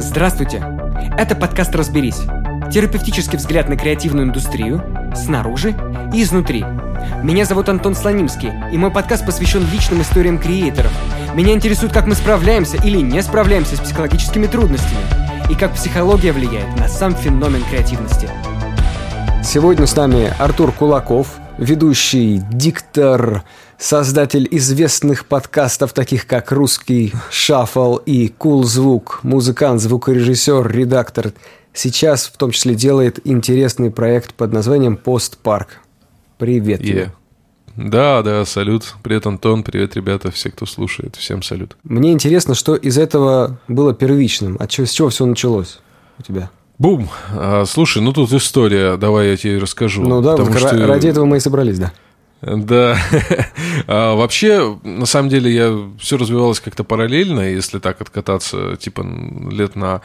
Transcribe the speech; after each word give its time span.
Здравствуйте! 0.00 0.64
Это 1.18 1.36
подкаст 1.36 1.74
«Разберись». 1.74 2.22
Терапевтический 2.72 3.36
взгляд 3.36 3.68
на 3.68 3.76
креативную 3.76 4.26
индустрию 4.26 4.82
снаружи 5.14 5.74
и 6.14 6.22
изнутри. 6.22 6.64
Меня 7.22 7.44
зовут 7.44 7.68
Антон 7.68 7.94
Слонимский, 7.94 8.50
и 8.72 8.78
мой 8.78 8.90
подкаст 8.90 9.26
посвящен 9.26 9.62
личным 9.70 10.00
историям 10.00 10.38
креаторов. 10.38 10.90
Меня 11.34 11.52
интересует, 11.52 11.92
как 11.92 12.06
мы 12.06 12.14
справляемся 12.14 12.78
или 12.78 12.98
не 12.98 13.22
справляемся 13.22 13.76
с 13.76 13.80
психологическими 13.80 14.46
трудностями, 14.46 15.02
и 15.50 15.54
как 15.54 15.74
психология 15.74 16.32
влияет 16.32 16.74
на 16.78 16.88
сам 16.88 17.14
феномен 17.14 17.62
креативности. 17.64 18.30
Сегодня 19.42 19.86
с 19.86 19.96
нами 19.96 20.32
Артур 20.38 20.70
Кулаков, 20.70 21.38
ведущий, 21.58 22.40
диктор, 22.52 23.42
создатель 23.78 24.46
известных 24.50 25.26
подкастов, 25.26 25.92
таких 25.92 26.26
как 26.26 26.52
«Русский 26.52 27.12
шаффл» 27.30 27.96
и 27.96 28.28
«Кул 28.28 28.64
звук», 28.64 29.20
музыкант, 29.22 29.80
звукорежиссер, 29.80 30.70
редактор. 30.70 31.32
Сейчас 31.72 32.26
в 32.26 32.36
том 32.36 32.50
числе 32.50 32.74
делает 32.74 33.18
интересный 33.24 33.90
проект 33.90 34.34
под 34.34 34.52
названием 34.52 34.96
«Постпарк». 34.96 35.78
Привет 36.38 36.80
yeah. 36.82 37.10
Да, 37.76 38.22
да, 38.22 38.44
салют. 38.44 38.94
Привет, 39.02 39.26
Антон. 39.26 39.62
Привет, 39.62 39.96
ребята, 39.96 40.30
все, 40.30 40.50
кто 40.50 40.66
слушает. 40.66 41.16
Всем 41.16 41.42
салют. 41.42 41.76
Мне 41.82 42.12
интересно, 42.12 42.54
что 42.54 42.76
из 42.76 42.98
этого 42.98 43.58
было 43.68 43.94
первичным. 43.94 44.56
От 44.60 44.70
чего, 44.70 44.86
с 44.86 44.90
чего 44.90 45.08
все 45.08 45.24
началось 45.24 45.80
у 46.18 46.22
тебя? 46.22 46.50
Бум! 46.80 47.10
А, 47.34 47.64
слушай, 47.66 48.00
ну 48.00 48.10
тут 48.14 48.32
история, 48.32 48.96
давай 48.96 49.28
я 49.28 49.36
тебе 49.36 49.58
расскажу. 49.58 50.02
Ну 50.02 50.22
да, 50.22 50.34
потому 50.34 50.56
что... 50.56 50.86
ради 50.86 51.08
этого 51.08 51.26
мы 51.26 51.36
и 51.36 51.40
собрались, 51.40 51.78
да. 51.78 51.92
Да. 52.40 52.96
а, 53.86 54.14
вообще, 54.14 54.78
на 54.82 55.04
самом 55.04 55.28
деле, 55.28 55.54
я 55.54 55.78
все 55.98 56.16
развивалось 56.16 56.58
как-то 56.58 56.82
параллельно, 56.82 57.40
если 57.40 57.80
так 57.80 58.00
откататься, 58.00 58.78
типа, 58.78 59.04
лет 59.50 59.76
на 59.76 60.00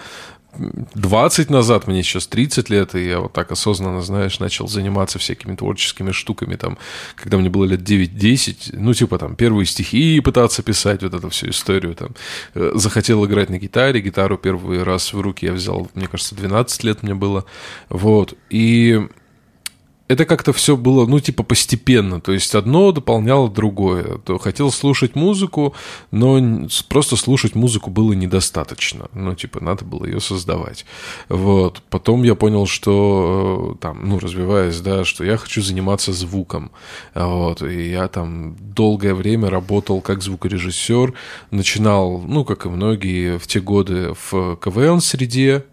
20 0.57 1.49
назад, 1.49 1.87
мне 1.87 2.03
сейчас 2.03 2.27
30 2.27 2.69
лет, 2.69 2.95
и 2.95 3.07
я 3.07 3.19
вот 3.19 3.33
так 3.33 3.51
осознанно, 3.51 4.01
знаешь, 4.01 4.39
начал 4.39 4.67
заниматься 4.67 5.19
всякими 5.19 5.55
творческими 5.55 6.11
штуками, 6.11 6.55
там, 6.55 6.77
когда 7.15 7.37
мне 7.37 7.49
было 7.49 7.65
лет 7.65 7.81
9-10, 7.81 8.69
ну, 8.73 8.93
типа, 8.93 9.17
там, 9.17 9.35
первые 9.35 9.65
стихи 9.65 10.19
пытаться 10.19 10.63
писать, 10.63 11.03
вот 11.03 11.13
эту 11.13 11.29
всю 11.29 11.49
историю, 11.49 11.95
там, 11.95 12.09
э, 12.53 12.71
захотел 12.75 13.25
играть 13.25 13.49
на 13.49 13.57
гитаре, 13.57 14.01
гитару 14.01 14.37
первый 14.37 14.83
раз 14.83 15.13
в 15.13 15.21
руки 15.21 15.45
я 15.45 15.53
взял, 15.53 15.89
мне 15.93 16.07
кажется, 16.07 16.35
12 16.35 16.83
лет 16.83 17.03
мне 17.03 17.15
было, 17.15 17.45
вот, 17.89 18.33
и 18.49 19.07
это 20.07 20.25
как-то 20.25 20.53
все 20.53 20.77
было, 20.77 21.07
ну, 21.07 21.19
типа, 21.19 21.43
постепенно. 21.43 22.21
То 22.21 22.31
есть 22.31 22.53
одно 22.53 22.91
дополняло 22.91 23.49
другое. 23.49 24.19
То 24.19 24.37
хотел 24.37 24.71
слушать 24.71 25.15
музыку, 25.15 25.73
но 26.11 26.67
просто 26.89 27.15
слушать 27.15 27.55
музыку 27.55 27.89
было 27.89 28.13
недостаточно. 28.13 29.09
Ну, 29.13 29.33
типа, 29.33 29.63
надо 29.63 29.83
было 29.83 30.05
ее 30.05 30.19
создавать. 30.19 30.85
Вот. 31.27 31.81
Потом 31.89 32.21
я 32.21 32.35
понял, 32.35 32.67
что 32.67 33.73
э, 33.75 33.81
там, 33.81 34.07
ну, 34.07 34.19
развиваясь, 34.19 34.79
да, 34.79 35.05
что 35.05 35.23
я 35.23 35.37
хочу 35.37 35.63
заниматься 35.63 36.13
звуком. 36.13 36.71
Вот. 37.15 37.63
И 37.63 37.89
я 37.89 38.07
там 38.07 38.55
долгое 38.59 39.15
время 39.15 39.49
работал 39.49 40.01
как 40.01 40.21
звукорежиссер. 40.21 41.13
Начинал, 41.49 42.19
ну, 42.19 42.45
как 42.45 42.67
и 42.67 42.69
многие 42.69 43.39
в 43.39 43.47
те 43.47 43.59
годы 43.59 44.13
в 44.29 44.55
КВН-среде, 44.57 45.65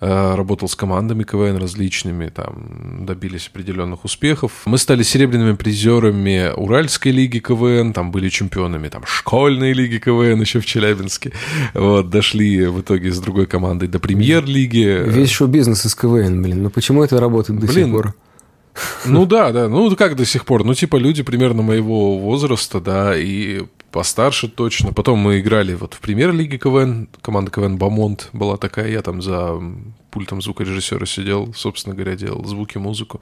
работал 0.00 0.68
с 0.68 0.74
командами 0.74 1.24
КВН 1.24 1.56
различными, 1.56 2.28
там 2.28 3.04
добились 3.06 3.48
определенных 3.48 4.04
успехов. 4.04 4.62
Мы 4.66 4.78
стали 4.78 5.02
серебряными 5.02 5.54
призерами 5.54 6.52
Уральской 6.54 7.12
лиги 7.12 7.38
КВН, 7.38 7.92
там 7.92 8.10
были 8.10 8.28
чемпионами 8.28 8.88
там 8.88 9.04
школьной 9.06 9.72
лиги 9.72 9.98
КВН 9.98 10.40
еще 10.40 10.60
в 10.60 10.66
Челябинске. 10.66 11.32
Вот, 11.74 12.10
дошли 12.10 12.66
в 12.66 12.80
итоге 12.80 13.12
с 13.12 13.18
другой 13.20 13.46
командой 13.46 13.88
до 13.88 13.98
премьер-лиги. 13.98 15.02
Весь 15.06 15.30
шоу-бизнес 15.30 15.86
из 15.86 15.94
КВН, 15.94 16.42
блин, 16.42 16.62
ну 16.62 16.70
почему 16.70 17.02
это 17.02 17.18
работает 17.20 17.60
до 17.60 17.66
блин, 17.66 17.86
сих 17.86 17.94
пор? 17.94 18.14
Ну 19.06 19.26
да, 19.26 19.52
да. 19.52 19.68
Ну 19.68 19.94
как 19.96 20.16
до 20.16 20.24
сих 20.24 20.44
пор? 20.44 20.64
Ну 20.64 20.74
типа 20.74 20.96
люди 20.96 21.22
примерно 21.22 21.62
моего 21.62 22.18
возраста, 22.18 22.80
да, 22.80 23.16
и 23.16 23.62
постарше 23.96 24.48
точно. 24.48 24.92
Потом 24.92 25.18
мы 25.20 25.40
играли 25.40 25.72
вот 25.72 25.94
в 25.94 26.00
премьер-лиге 26.00 26.58
КВН, 26.58 27.08
команда 27.22 27.50
КВН 27.50 27.78
«Бамонт» 27.78 28.28
была 28.34 28.58
такая, 28.58 28.90
я 28.90 29.00
там 29.00 29.22
за 29.22 29.58
пультом 30.16 30.40
звукорежиссера 30.40 31.04
сидел, 31.04 31.52
собственно 31.54 31.94
говоря, 31.94 32.16
делал 32.16 32.42
звуки, 32.46 32.78
музыку. 32.78 33.20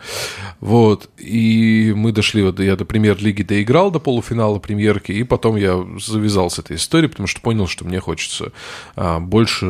Вот. 0.61 1.11
И 1.19 1.93
мы 1.97 2.13
дошли, 2.13 2.45
вот 2.45 2.61
я 2.61 2.77
до 2.77 2.85
премьер-лиги 2.85 3.43
доиграл 3.43 3.91
до 3.91 3.99
полуфинала 3.99 4.61
премьерки, 4.61 5.11
и 5.11 5.25
потом 5.25 5.57
я 5.57 5.85
завязал 5.99 6.51
с 6.51 6.61
этой 6.61 6.77
историей, 6.77 7.09
потому 7.09 7.27
что 7.27 7.41
понял, 7.41 7.67
что 7.67 7.85
мне 7.85 7.99
хочется 7.99 8.53
а, 8.95 9.19
больше 9.19 9.67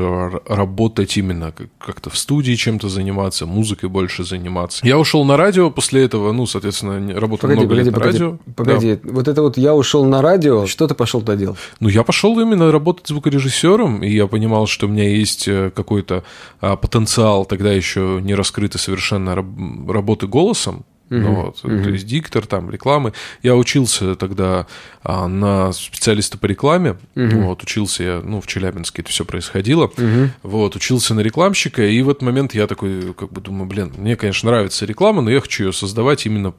работать 0.47 1.17
именно 1.17 1.55
как-то 1.79 2.11
в 2.11 2.19
студии 2.19 2.53
чем-то 2.57 2.91
заниматься, 2.91 3.47
музыкой 3.47 3.89
больше 3.89 4.23
заниматься. 4.23 4.87
Я 4.87 4.99
ушел 4.99 5.25
на 5.25 5.39
радио 5.39 5.71
после 5.71 6.05
этого, 6.05 6.31
ну, 6.33 6.45
соответственно, 6.45 7.19
работал 7.19 7.49
погоди, 7.49 7.61
много 7.61 7.71
погоди, 7.71 7.87
лет 7.87 7.95
на 7.95 8.01
погоди, 8.01 8.19
радио. 8.19 8.39
Погоди, 8.55 8.99
да. 9.03 9.13
вот 9.13 9.29
это 9.29 9.41
вот 9.41 9.57
я 9.57 9.75
ушел 9.75 10.05
на 10.05 10.21
радио, 10.21 10.67
что 10.67 10.87
ты 10.87 10.95
пошел 10.95 11.21
туда 11.21 11.37
делать? 11.37 11.59
Ну, 11.81 11.89
я 11.89 12.03
пошел 12.03 12.39
именно 12.39 12.71
работать 12.71 13.07
звукорежиссером, 13.07 14.03
и 14.03 14.11
я 14.11 14.27
понимал, 14.27 14.67
что 14.67 14.85
у 14.85 14.91
меня 14.91 15.09
есть 15.09 15.49
э, 15.49 15.71
какой-то 15.75 16.23
а, 16.61 16.77
потенциал 16.77 17.14
потенциал 17.15 17.45
тогда 17.45 17.73
еще 17.73 18.21
не 18.23 18.35
раскрытый 18.35 18.81
совершенно 18.81 19.35
работы 19.35 20.27
голосом, 20.27 20.85
Uh-huh. 21.11 21.19
Ну, 21.19 21.35
вот, 21.35 21.61
uh-huh. 21.63 21.85
То 21.85 21.91
есть 21.91 22.07
диктор, 22.07 22.47
там, 22.47 22.71
рекламы. 22.71 23.13
Я 23.43 23.57
учился 23.57 24.17
тогда 24.17 24.67
а, 25.03 25.29
на 25.29 25.71
специалиста 25.73 26.39
по 26.39 26.47
рекламе. 26.47 26.97
Uh-huh. 27.15 27.43
Вот, 27.43 27.63
учился 27.63 28.03
я, 28.03 28.23
ну, 28.25 28.41
в 28.41 28.47
Челябинске 28.47 29.03
это 29.03 29.11
все 29.11 29.27
происходило. 29.27 29.89
Uh-huh. 29.89 30.31
Вот, 30.43 30.77
учился 30.77 31.13
на 31.13 31.21
рекламщика, 31.21 31.87
и 31.87 32.01
в 32.01 32.09
этот 32.09 32.23
момент 32.23 32.55
я 32.55 32.67
такой, 32.67 33.13
как 33.13 33.31
бы 33.31 33.43
думаю, 33.43 33.67
блин, 33.67 33.93
мне, 33.99 34.17
конечно, 34.17 34.49
нравится 34.49 34.87
реклама, 34.87 35.21
но 35.21 35.31
я 35.31 35.43
хочу 35.43 35.65
ее 35.65 35.73
создавать 35.75 36.25
именно 36.25 36.55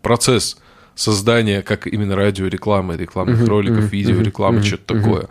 процесс 0.00 0.58
создания, 0.94 1.62
как 1.62 1.88
именно 1.88 2.14
радиорекламы, 2.14 2.96
рекламных 2.96 3.40
uh-huh. 3.40 3.48
роликов, 3.48 3.86
uh-huh. 3.86 3.90
видеорекламы, 3.90 4.60
uh-huh. 4.60 4.64
что-то 4.64 4.94
uh-huh. 4.94 5.02
такое. 5.02 5.28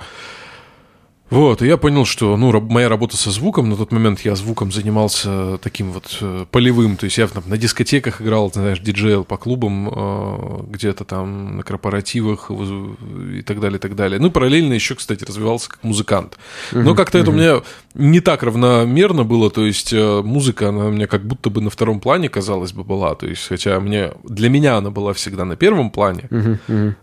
Вот, 1.29 1.61
и 1.61 1.67
я 1.67 1.75
понял, 1.75 2.05
что, 2.05 2.37
ну, 2.37 2.57
моя 2.61 2.87
работа 2.87 3.17
со 3.17 3.31
звуком, 3.31 3.69
на 3.69 3.75
тот 3.75 3.91
момент 3.91 4.21
я 4.21 4.33
звуком 4.35 4.71
занимался 4.71 5.57
таким 5.57 5.91
вот 5.91 6.17
э, 6.21 6.45
полевым, 6.49 6.95
то 6.95 7.03
есть 7.03 7.17
я 7.17 7.27
там, 7.27 7.43
на 7.47 7.57
дискотеках 7.57 8.21
играл, 8.21 8.49
знаешь, 8.53 8.79
диджейл 8.79 9.25
по 9.25 9.35
клубам, 9.35 9.89
э, 9.89 10.63
где-то 10.69 11.03
там 11.03 11.57
на 11.57 11.63
корпоративах 11.63 12.49
и 12.49 13.41
так 13.41 13.59
далее, 13.59 13.77
и 13.77 13.81
так 13.81 13.95
далее. 13.95 14.19
Ну, 14.21 14.31
параллельно 14.31 14.71
еще, 14.71 14.95
кстати, 14.95 15.25
развивался 15.25 15.69
как 15.69 15.83
музыкант. 15.83 16.37
Но 16.71 16.95
как-то 16.95 17.17
это 17.17 17.31
у 17.31 17.33
меня 17.33 17.61
не 17.93 18.21
так 18.21 18.43
равномерно 18.43 19.25
было, 19.25 19.49
то 19.49 19.65
есть 19.65 19.91
э, 19.91 20.21
музыка, 20.21 20.69
она 20.69 20.85
у 20.85 20.91
меня 20.91 21.07
как 21.07 21.25
будто 21.25 21.49
бы 21.49 21.59
на 21.59 21.69
втором 21.69 21.99
плане, 21.99 22.29
казалось 22.29 22.71
бы, 22.71 22.85
была, 22.85 23.15
то 23.15 23.27
есть, 23.27 23.47
хотя 23.47 23.79
мне, 23.81 24.11
для 24.23 24.49
меня 24.49 24.77
она 24.77 24.91
была 24.91 25.11
всегда 25.11 25.43
на 25.43 25.57
первом 25.57 25.91
плане, 25.91 26.29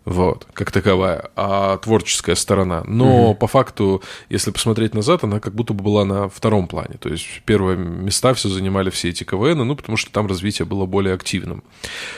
вот, 0.07 0.47
как 0.55 0.71
таковая, 0.71 1.29
а 1.37 1.77
творческая 1.77 2.37
сторона. 2.37 2.85
Но 2.87 3.35
по 3.35 3.49
факту 3.49 4.03
если 4.29 4.51
посмотреть 4.51 4.95
назад, 4.95 5.25
она 5.25 5.41
как 5.41 5.55
будто 5.55 5.75
бы 5.75 5.85
была 5.85 6.05
на 6.05 6.29
втором 6.29 6.67
плане. 6.67 6.97
То 6.99 7.09
есть 7.09 7.43
первые 7.45 7.77
места 7.77 8.35
все 8.35 8.49
занимали 8.49 8.91
все 8.91 9.11
эти 9.11 9.25
КВН, 9.25 9.59
ну, 9.59 9.77
потому 9.77 9.97
что 9.97 10.11
там 10.13 10.27
развитие 10.27 10.67
было 10.67 10.87
более 10.87 11.15
активным. 11.15 11.63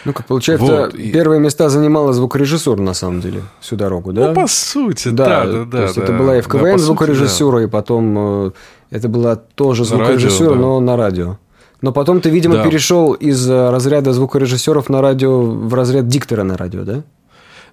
Ну, 0.04 0.12
как 0.12 0.26
получается, 0.26 0.66
вот, 0.66 0.92
первые 0.96 1.40
и... 1.40 1.42
места 1.42 1.68
занимала 1.68 2.12
звукорежиссура, 2.12 2.80
на 2.80 2.94
самом 2.94 3.20
деле, 3.20 3.42
всю 3.60 3.76
дорогу, 3.76 4.12
да? 4.12 4.28
Ну, 4.28 4.34
по 4.34 4.46
сути, 4.46 5.08
да, 5.08 5.46
да, 5.46 5.64
да. 5.64 5.70
То 5.78 5.82
есть 5.82 5.96
да, 5.96 6.02
это 6.02 6.12
была 6.12 6.38
и 6.38 6.40
в 6.40 6.48
КВН 6.48 6.72
да, 6.72 6.78
звукорежиссура, 6.78 7.56
сути, 7.56 7.62
да. 7.62 7.68
и 7.68 7.70
потом 7.70 8.14
э, 8.18 8.50
это 8.90 9.08
была 9.08 9.36
тоже 9.36 9.84
звукорежиссура, 9.84 10.50
радио, 10.50 10.54
да. 10.54 10.66
но 10.66 10.80
на 10.80 10.96
радио. 10.96 11.38
Но 11.82 11.92
потом 11.92 12.20
ты, 12.20 12.30
видимо, 12.30 12.56
да. 12.56 12.64
перешел 12.64 13.12
из 13.12 13.48
э, 13.48 13.70
разряда 13.70 14.12
звукорежиссеров 14.12 14.88
на 14.88 15.02
радио 15.02 15.42
в 15.42 15.74
разряд 15.74 16.08
диктора 16.08 16.42
на 16.42 16.56
радио, 16.56 16.84
да? 16.84 17.04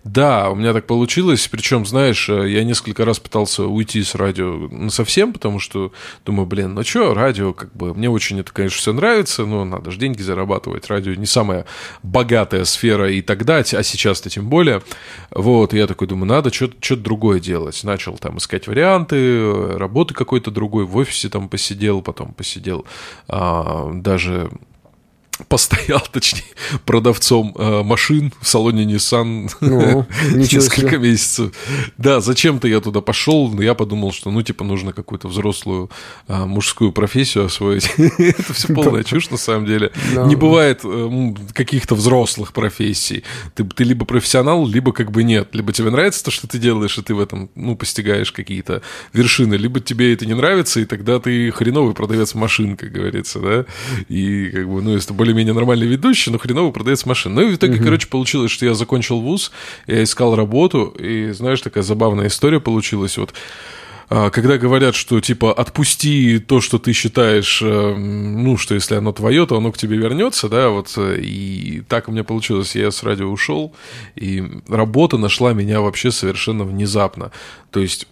Да, 0.03 0.49
у 0.49 0.55
меня 0.55 0.73
так 0.73 0.85
получилось. 0.85 1.47
Причем, 1.47 1.85
знаешь, 1.85 2.27
э, 2.27 2.49
я 2.49 2.65
несколько 2.65 3.05
раз 3.05 3.19
пытался 3.19 3.65
уйти 3.65 4.03
с 4.03 4.15
радио 4.15 4.67
ну, 4.69 4.89
совсем, 4.89 5.31
потому 5.31 5.59
что 5.59 5.93
думаю, 6.25 6.45
блин, 6.45 6.73
ну 6.73 6.83
что, 6.83 7.13
радио, 7.13 7.53
как 7.53 7.73
бы, 7.73 7.93
мне 7.93 8.09
очень 8.09 8.39
это, 8.39 8.51
конечно, 8.51 8.77
все 8.77 8.91
нравится, 8.91 9.45
но 9.45 9.63
надо 9.63 9.91
же 9.91 9.99
деньги 9.99 10.21
зарабатывать. 10.21 10.87
Радио 10.89 11.13
не 11.13 11.25
самая 11.25 11.65
богатая 12.03 12.65
сфера 12.65 13.09
и 13.09 13.21
тогда, 13.21 13.59
а 13.59 13.63
сейчас-то 13.63 14.29
тем 14.29 14.49
более. 14.49 14.81
Вот, 15.31 15.71
я 15.73 15.87
такой 15.87 16.07
думаю, 16.07 16.27
надо 16.27 16.51
что-то 16.51 16.97
другое 16.97 17.39
делать. 17.39 17.81
Начал 17.85 18.17
там 18.17 18.39
искать 18.39 18.67
варианты, 18.67 19.77
работы 19.77 20.13
какой-то 20.13 20.51
другой, 20.51 20.85
в 20.85 20.97
офисе 20.97 21.29
там 21.29 21.47
посидел, 21.47 22.01
потом 22.01 22.33
посидел 22.33 22.85
а, 23.29 23.89
даже 23.93 24.51
постоял, 25.47 26.01
точнее, 26.11 26.43
продавцом 26.85 27.55
э, 27.57 27.83
машин 27.83 28.31
в 28.41 28.47
салоне 28.47 28.85
Nissan 28.85 29.49
Ну, 29.61 30.05
несколько 30.35 30.91
себе. 30.91 30.97
месяцев. 30.97 31.51
Да, 31.97 32.21
зачем-то 32.21 32.67
я 32.67 32.79
туда 32.79 33.01
пошел, 33.01 33.49
но 33.49 33.61
я 33.61 33.73
подумал, 33.73 34.11
что, 34.11 34.31
ну, 34.31 34.41
типа, 34.41 34.63
нужно 34.63 34.93
какую-то 34.93 35.27
взрослую 35.27 35.89
а, 36.27 36.45
мужскую 36.45 36.91
профессию 36.91 37.45
освоить. 37.45 37.89
Это 37.97 38.53
все 38.53 38.73
полная 38.73 39.03
чушь, 39.03 39.29
на 39.29 39.37
самом 39.37 39.65
деле. 39.65 39.91
Да. 40.13 40.25
Не 40.25 40.35
бывает 40.35 40.81
э, 40.83 41.33
каких-то 41.53 41.95
взрослых 41.95 42.53
профессий. 42.53 43.23
Ты, 43.55 43.63
ты 43.63 43.83
либо 43.83 44.05
профессионал, 44.05 44.67
либо 44.67 44.91
как 44.91 45.11
бы 45.11 45.23
нет. 45.23 45.49
Либо 45.53 45.73
тебе 45.73 45.89
нравится 45.89 46.23
то, 46.23 46.31
что 46.31 46.47
ты 46.47 46.57
делаешь, 46.57 46.97
и 46.97 47.01
ты 47.01 47.13
в 47.13 47.19
этом, 47.19 47.49
ну, 47.55 47.75
постигаешь 47.75 48.31
какие-то 48.31 48.81
вершины, 49.13 49.55
либо 49.55 49.79
тебе 49.79 50.13
это 50.13 50.25
не 50.25 50.33
нравится, 50.33 50.79
и 50.79 50.85
тогда 50.85 51.19
ты 51.19 51.51
хреновый 51.51 51.93
продавец 51.93 52.33
машин, 52.33 52.77
как 52.77 52.91
говорится, 52.91 53.39
да? 53.39 53.65
И 54.09 54.49
как 54.49 54.67
бы, 54.67 54.81
ну, 54.81 54.93
если 54.93 55.09
ты 55.09 55.13
более-менее 55.33 55.53
нормальный 55.53 55.87
ведущий, 55.87 56.31
но 56.31 56.37
хреновый 56.37 56.71
продавец 56.71 57.05
машин. 57.05 57.33
Ну, 57.33 57.41
и 57.41 57.45
в 57.51 57.55
итоге, 57.55 57.79
короче, 57.83 58.07
получилось, 58.07 58.51
что 58.51 58.65
я 58.65 58.73
закончил 58.73 59.19
вуз, 59.19 59.51
я 59.87 60.03
искал 60.03 60.35
работу, 60.35 60.93
и, 60.99 61.31
знаешь, 61.31 61.61
такая 61.61 61.83
забавная 61.83 62.27
история 62.27 62.59
получилась. 62.59 63.17
Вот 63.17 63.33
а, 64.09 64.29
когда 64.29 64.57
говорят, 64.57 64.95
что 64.95 65.19
типа 65.19 65.51
отпусти 65.51 66.39
то, 66.39 66.61
что 66.61 66.77
ты 66.77 66.93
считаешь, 66.93 67.61
э, 67.63 67.95
ну, 67.95 68.57
что 68.57 68.75
если 68.75 68.95
оно 68.95 69.11
твое, 69.11 69.45
то 69.47 69.57
оно 69.57 69.71
к 69.71 69.77
тебе 69.77 69.97
вернется, 69.97 70.49
да, 70.49 70.69
вот, 70.69 70.95
и 70.97 71.81
так 71.87 72.07
у 72.07 72.11
меня 72.11 72.23
получилось, 72.23 72.75
я 72.75 72.91
с 72.91 73.01
радио 73.03 73.27
ушел, 73.27 73.73
и 74.15 74.43
работа 74.67 75.17
нашла 75.17 75.53
меня 75.53 75.81
вообще 75.81 76.11
совершенно 76.11 76.63
внезапно, 76.63 77.31
то 77.71 77.79
есть 77.79 78.07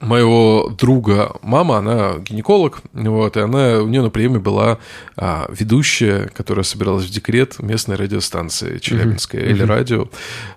моего 0.00 0.72
друга 0.76 1.36
мама, 1.42 1.78
она 1.78 2.16
гинеколог, 2.18 2.82
вот, 2.92 3.36
и 3.36 3.40
она, 3.40 3.80
у 3.80 3.88
нее 3.88 4.02
на 4.02 4.10
приеме 4.10 4.38
была 4.38 4.78
а, 5.16 5.48
ведущая, 5.50 6.30
которая 6.34 6.64
собиралась 6.64 7.04
в 7.04 7.10
декрет 7.10 7.58
местной 7.60 7.96
радиостанции 7.96 8.78
Челябинская, 8.78 9.42
или 9.42 9.62
радио, 9.62 10.08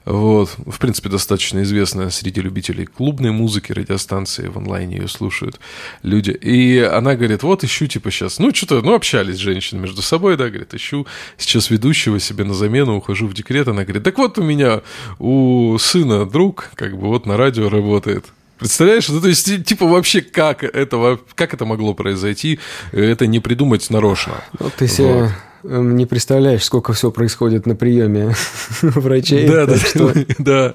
вот, 0.05 0.49
в 0.57 0.77
принципе, 0.79 1.09
достаточно 1.09 1.63
известная 1.63 2.09
среди 2.09 2.41
любителей 2.41 2.85
клубной 2.85 3.31
музыки, 3.31 3.71
радиостанции, 3.71 4.47
в 4.47 4.57
онлайне 4.57 4.97
ее 4.97 5.07
слушают 5.07 5.59
люди, 6.03 6.31
и 6.31 6.79
она 6.79 7.15
говорит, 7.15 7.43
вот 7.43 7.63
ищу, 7.63 7.87
типа, 7.87 8.11
сейчас, 8.11 8.39
ну, 8.39 8.53
что-то, 8.53 8.81
ну, 8.81 8.93
общались 8.93 9.37
женщины 9.37 9.79
между 9.79 10.01
собой, 10.01 10.35
да, 10.35 10.49
говорит, 10.49 10.73
ищу 10.73 11.07
сейчас 11.37 11.69
ведущего 11.69 12.19
себе 12.19 12.43
на 12.43 12.53
замену, 12.53 12.97
ухожу 12.97 13.27
в 13.27 13.33
декрет, 13.33 13.67
она 13.67 13.83
говорит, 13.83 14.03
так 14.03 14.17
вот 14.17 14.37
у 14.37 14.43
меня, 14.43 14.81
у 15.17 15.77
сына 15.79 16.25
друг, 16.25 16.71
как 16.75 16.97
бы, 16.97 17.07
вот 17.07 17.25
на 17.25 17.37
радио 17.37 17.69
работает, 17.69 18.25
Представляешь, 18.59 19.07
ну, 19.09 19.21
то 19.21 19.27
есть, 19.29 19.45
ти- 19.45 19.63
типа, 19.63 19.85
вообще, 19.87 20.21
как 20.21 20.63
это, 20.63 21.19
как 21.35 21.53
это 21.53 21.65
могло 21.65 21.93
произойти, 21.93 22.59
это 22.91 23.25
не 23.25 23.39
придумать 23.39 23.89
нарочно. 23.89 24.33
Ну, 24.59 24.69
ты 24.77 24.87
себе 24.87 25.31
эм, 25.63 25.95
не 25.95 26.05
представляешь, 26.05 26.63
сколько 26.63 26.93
всего 26.93 27.11
происходит 27.11 27.65
на 27.65 27.75
приеме 27.75 28.33
врачей. 28.81 29.47
Да, 29.47 29.65
да, 29.65 29.77
что- 29.77 30.13
да, 30.39 30.73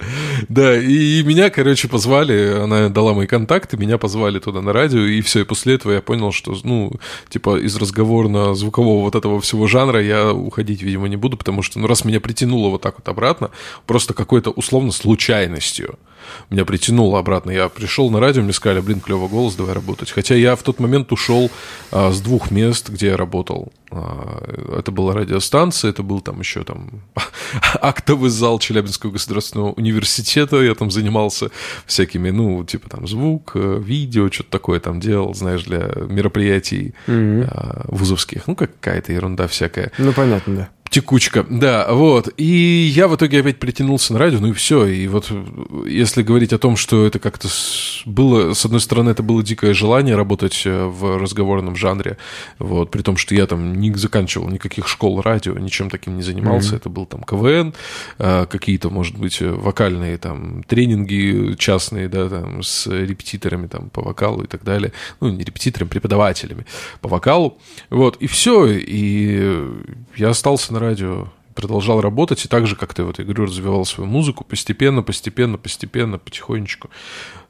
да. 0.49 0.77
И, 0.79 1.21
и 1.21 1.23
меня, 1.23 1.51
короче, 1.51 1.89
позвали, 1.89 2.55
она 2.63 2.89
дала 2.89 3.13
мои 3.15 3.27
контакты, 3.27 3.77
меня 3.77 3.99
позвали 3.99 4.39
туда 4.39 4.61
на 4.63 4.73
радио, 4.73 5.01
и 5.01 5.21
все. 5.21 5.41
И 5.41 5.45
после 5.45 5.75
этого 5.75 5.93
я 5.93 6.01
понял, 6.01 6.33
что, 6.33 6.57
ну, 6.65 6.93
типа, 7.29 7.59
из 7.59 7.77
разговорно-звукового 7.77 9.03
вот 9.03 9.15
этого 9.15 9.41
всего 9.41 9.67
жанра 9.67 10.03
я 10.03 10.33
уходить, 10.33 10.83
видимо, 10.83 11.09
не 11.09 11.17
буду, 11.17 11.37
потому 11.37 11.63
что, 11.63 11.79
ну, 11.79 11.87
раз 11.87 12.05
меня 12.05 12.21
притянуло 12.21 12.71
вот 12.71 12.83
так 12.83 12.95
вот 12.99 13.09
обратно, 13.09 13.51
просто 13.87 14.15
какой-то 14.15 14.51
условно 14.51 14.91
случайностью, 14.93 15.99
меня 16.51 16.65
притянуло 16.65 17.19
обратно. 17.19 17.51
Я 17.51 17.69
пришел 17.69 18.11
на 18.11 18.21
радио, 18.21 18.43
мне 18.43 18.53
сказали, 18.53 18.81
блин, 18.81 19.01
клевый 19.01 19.29
голос, 19.29 19.55
давай 19.55 19.75
работать. 19.75 20.11
Хотя 20.11 20.35
я 20.35 20.57
в 20.57 20.63
тот 20.63 20.81
момент 20.81 21.13
ушел 21.13 21.51
а, 21.91 22.11
с 22.13 22.21
двух 22.21 22.51
мест, 22.51 22.89
где 22.89 23.09
я 23.09 23.17
работал. 23.17 23.73
А, 23.91 24.79
это 24.79 24.91
была 24.91 25.15
радиостанция, 25.15 25.91
это 25.91 26.03
был 26.03 26.21
там 26.21 26.41
еще 26.41 26.65
там 26.65 27.03
актовый 27.81 28.31
зал 28.31 28.59
Челябинского 28.59 29.13
государственного 29.13 29.73
университета. 29.73 30.63
Я 30.63 30.75
там 30.75 30.91
занимался 30.91 31.51
всякими, 31.87 32.31
ну, 32.31 32.65
типа 32.65 32.89
там 32.89 33.07
звук, 33.07 33.53
э, 33.55 33.81
видео, 33.83 34.31
что-то 34.31 34.51
такое 34.51 34.81
там 34.81 35.01
делал, 35.01 35.35
знаешь, 35.35 35.65
для 35.65 35.93
мероприятий 36.09 36.95
а, 37.07 37.85
вузовских. 37.89 38.47
Ну, 38.47 38.57
какая-то 38.57 39.13
ерунда 39.13 39.47
всякая 39.49 39.93
Ну, 39.99 40.13
понятно, 40.13 40.57
да. 40.57 40.69
Текучка, 40.95 41.45
да, 41.51 41.89
вот. 41.91 42.29
И 42.37 42.45
я 42.95 43.09
в 43.09 43.17
итоге 43.17 43.41
опять 43.41 43.59
притянулся 43.59 44.13
на 44.13 44.21
радио, 44.21 44.39
ну 44.39 44.49
и 44.49 44.53
все. 44.53 44.87
И 44.87 45.09
вот 45.09 45.29
если 45.87 46.23
говорить 46.23 46.53
о 46.53 46.59
том, 46.59 46.77
что 46.77 47.05
это 47.05 47.19
как-то 47.19 47.49
было, 48.05 48.53
с 48.53 48.65
одной 48.65 48.81
стороны, 48.81 49.11
это 49.11 49.25
было 49.25 49.43
дикое 49.43 49.75
желание 49.75 50.15
работать 50.15 50.63
э, 50.65 50.85
в 50.85 51.19
разговорном 51.19 51.75
жанре, 51.75 52.17
вот, 52.61 52.93
при 52.93 53.03
том, 53.03 53.17
что 53.17 53.35
я 53.35 53.49
там 53.49 53.75
не 53.75 53.93
заканчивал 53.95 54.49
никаких 54.49 54.87
школ 54.87 55.21
радио, 55.21 55.59
ничем 55.59 55.91
таким 55.91 56.15
не 56.15 56.23
занимался. 56.23 56.77
Это 56.77 56.89
был 56.89 57.07
там 57.07 57.25
КВН, 57.25 57.75
э, 58.19 58.47
какие-то, 58.49 58.89
может 58.89 59.19
быть, 59.19 59.43
э, 59.43 59.51
вокальные 59.51 60.17
там 60.19 60.63
тренинги 60.63 61.57
частные, 61.59 62.09
да, 62.09 62.29
там 62.29 62.63
с 62.63 62.87
репетиторами 62.87 63.67
там 63.67 63.91
по 63.91 64.01
вокалу 64.01 64.45
и 64.45 64.47
так 64.47 64.63
далее. 64.63 64.93
Ну, 65.21 65.29
не 65.31 65.43
репетиторами, 65.43 65.89
преподавателями 65.89 66.67
по 67.01 67.09
вокалу. 67.09 67.59
Вот, 67.91 68.17
и 68.19 68.29
все. 68.29 68.69
И 68.69 69.59
я 70.15 70.29
остался 70.29 70.73
на 70.73 70.84
радио, 70.89 71.29
продолжал 71.55 72.01
работать, 72.01 72.45
и 72.45 72.49
так 72.49 72.67
же, 72.67 72.77
как 72.77 72.95
ты, 72.95 73.03
вот, 73.05 73.19
я 73.19 73.25
говорю, 73.25 73.47
развивал 73.47 73.85
свою 73.85 74.09
музыку 74.11 74.45
постепенно, 74.45 75.03
постепенно, 75.03 75.57
постепенно, 75.59 76.19
потихонечку. 76.19 76.91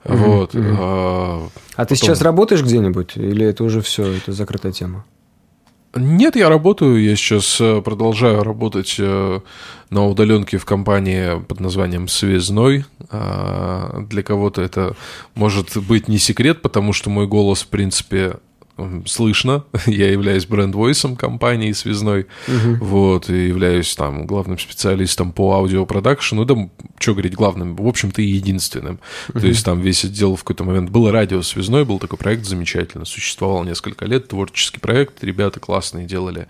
Вот. 0.04 0.50
а, 0.54 1.48
А 1.76 1.84
ты 1.84 1.94
потом- 1.94 1.96
сейчас 1.96 2.20
работаешь 2.22 2.62
где-нибудь? 2.62 3.16
Или 3.16 3.46
это 3.46 3.64
уже 3.64 3.80
все, 3.80 4.02
это 4.12 4.32
закрытая 4.32 4.72
тема? 4.72 5.04
Нет, 5.96 6.34
я 6.36 6.48
работаю. 6.48 7.00
Я 7.02 7.14
сейчас 7.14 7.60
э, 7.60 7.80
продолжаю 7.80 8.42
работать 8.42 8.96
э, 8.98 9.40
на 9.90 10.06
удаленке 10.06 10.58
в 10.58 10.64
компании 10.64 11.40
под 11.40 11.60
названием 11.60 12.08
Связной. 12.08 12.84
А, 13.10 14.00
Для 14.10 14.24
кого-то 14.24 14.60
это 14.60 14.96
может 15.36 15.76
быть 15.76 16.08
не 16.08 16.18
секрет, 16.18 16.62
потому 16.62 16.92
что 16.92 17.10
мой 17.10 17.28
голос, 17.28 17.62
в 17.62 17.68
принципе, 17.68 18.38
слышно. 19.06 19.64
Я 19.86 20.10
являюсь 20.10 20.46
бренд-войсом 20.46 21.16
компании 21.16 21.72
Связной. 21.72 22.26
Вот, 22.80 23.30
и 23.30 23.48
являюсь 23.48 23.94
там 23.94 24.26
главным 24.26 24.58
специалистом 24.58 25.32
по 25.32 25.54
аудиопродакшену. 25.54 26.44
Да, 26.44 26.54
что 26.98 27.12
говорить, 27.12 27.34
главным, 27.34 27.76
в 27.76 27.86
общем-то, 27.86 28.22
и 28.22 28.26
единственным. 28.26 29.00
То 29.32 29.46
есть 29.46 29.64
там 29.64 29.80
весь 29.80 30.04
отдел 30.04 30.36
в 30.36 30.44
какой-то 30.44 30.64
момент... 30.64 30.90
Было 30.90 31.10
радио 31.10 31.42
Связной, 31.42 31.84
был 31.84 31.98
такой 31.98 32.18
проект 32.18 32.44
замечательно. 32.44 33.04
Существовал 33.04 33.64
несколько 33.64 34.06
лет, 34.06 34.28
творческий 34.28 34.80
проект. 34.80 35.22
Ребята 35.24 35.60
классные 35.60 36.06
делали 36.06 36.46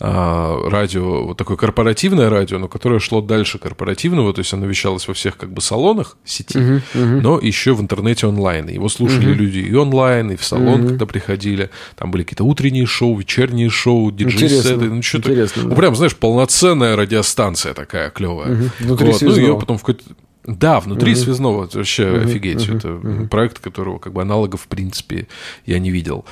радио, 0.00 1.26
вот 1.26 1.36
такое 1.36 1.56
корпоративное 1.56 2.30
радио, 2.30 2.58
но 2.58 2.68
которое 2.68 3.00
шло 3.00 3.20
дальше 3.20 3.58
корпоративного, 3.58 4.32
то 4.32 4.40
есть 4.40 4.52
оно 4.52 4.66
вещалось 4.66 5.08
во 5.08 5.14
всех 5.14 5.36
как 5.36 5.52
бы 5.52 5.60
салонах 5.60 6.16
сети, 6.24 6.82
но 6.94 7.38
еще 7.40 7.74
в 7.74 7.80
интернете 7.80 8.26
онлайн. 8.26 8.68
Его 8.68 8.88
слушали 8.88 9.32
люди 9.32 9.58
и 9.58 9.74
онлайн, 9.74 10.30
и 10.32 10.36
в 10.36 10.44
салон, 10.44 10.86
когда 10.88 11.06
приходили. 11.06 11.70
Там 11.96 12.10
были 12.10 12.22
какие-то 12.22 12.44
утренние 12.44 12.86
шоу, 12.86 13.16
вечерние 13.18 13.70
шоу, 13.70 14.10
диджей-сеты. 14.10 14.88
Ну, 14.88 15.02
что-то, 15.02 15.30
интересно, 15.30 15.62
ну, 15.64 15.70
да. 15.70 15.76
прям, 15.76 15.96
знаешь, 15.96 16.16
полноценная 16.16 16.96
радиостанция 16.96 17.74
такая 17.74 18.10
клевая. 18.10 18.70
Внутри 18.78 18.86
Вот, 18.88 19.00
ну, 19.00 19.06
ее 19.06 19.34
связного. 19.34 19.58
потом 19.58 19.78
в 19.78 19.80
какой-то... 19.80 20.04
Да, 20.46 20.80
внутри 20.80 21.14
связного, 21.14 21.64
это 21.64 21.78
вообще 21.78 22.08
офигеть. 22.20 22.68
Это 22.68 23.28
проект, 23.30 23.58
которого 23.58 23.98
как 23.98 24.12
бы 24.12 24.22
аналогов, 24.22 24.62
в 24.62 24.68
принципе, 24.68 25.28
я 25.66 25.78
не 25.78 25.90
видел. 25.90 26.24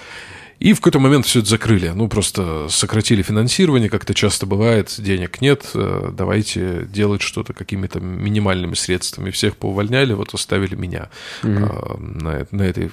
И 0.59 0.73
в 0.73 0.77
какой-то 0.77 0.99
момент 0.99 1.27
все 1.27 1.41
это 1.41 1.49
закрыли. 1.49 1.89
Ну, 1.89 2.09
просто 2.09 2.69
сократили 2.71 3.23
финансирование, 3.23 3.91
как 3.91 4.05
это 4.05 4.15
часто 4.15 4.47
бывает, 4.47 4.95
денег 4.99 5.41
нет, 5.41 5.71
э, 5.75 6.11
давайте 6.13 6.87
делать 6.87 7.23
что-то 7.23 7.53
какими-то 7.53 8.01
минимальными 8.01 8.75
средствами. 8.75 9.31
Всех 9.31 9.57
поувольняли, 9.57 10.15
вот 10.15 10.33
оставили 10.35 10.75
меня. 10.75 11.11
А, 11.43 11.97
На, 11.99 12.47
на 12.51 12.63
этой 12.63 12.91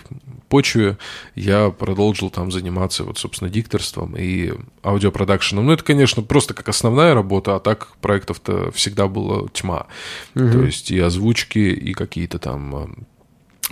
почве 0.49 0.97
я 1.35 1.69
продолжил 1.69 2.29
там 2.29 2.51
заниматься, 2.51 3.03
вот, 3.03 3.17
собственно, 3.17 3.49
дикторством 3.49 4.15
и 4.17 4.53
аудиопродакшеном. 4.83 5.65
Ну, 5.65 5.73
это, 5.73 5.83
конечно, 5.83 6.21
просто 6.21 6.53
как 6.53 6.69
основная 6.69 7.13
работа, 7.13 7.55
а 7.55 7.59
так 7.59 7.95
проектов-то 8.01 8.71
всегда 8.71 9.07
была 9.07 9.47
тьма. 9.53 9.87
То 10.33 10.63
есть 10.63 10.91
и 10.91 10.99
озвучки, 10.99 11.59
и 11.59 11.93
какие-то 11.93 12.39
там 12.39 12.75
э, 12.75 12.87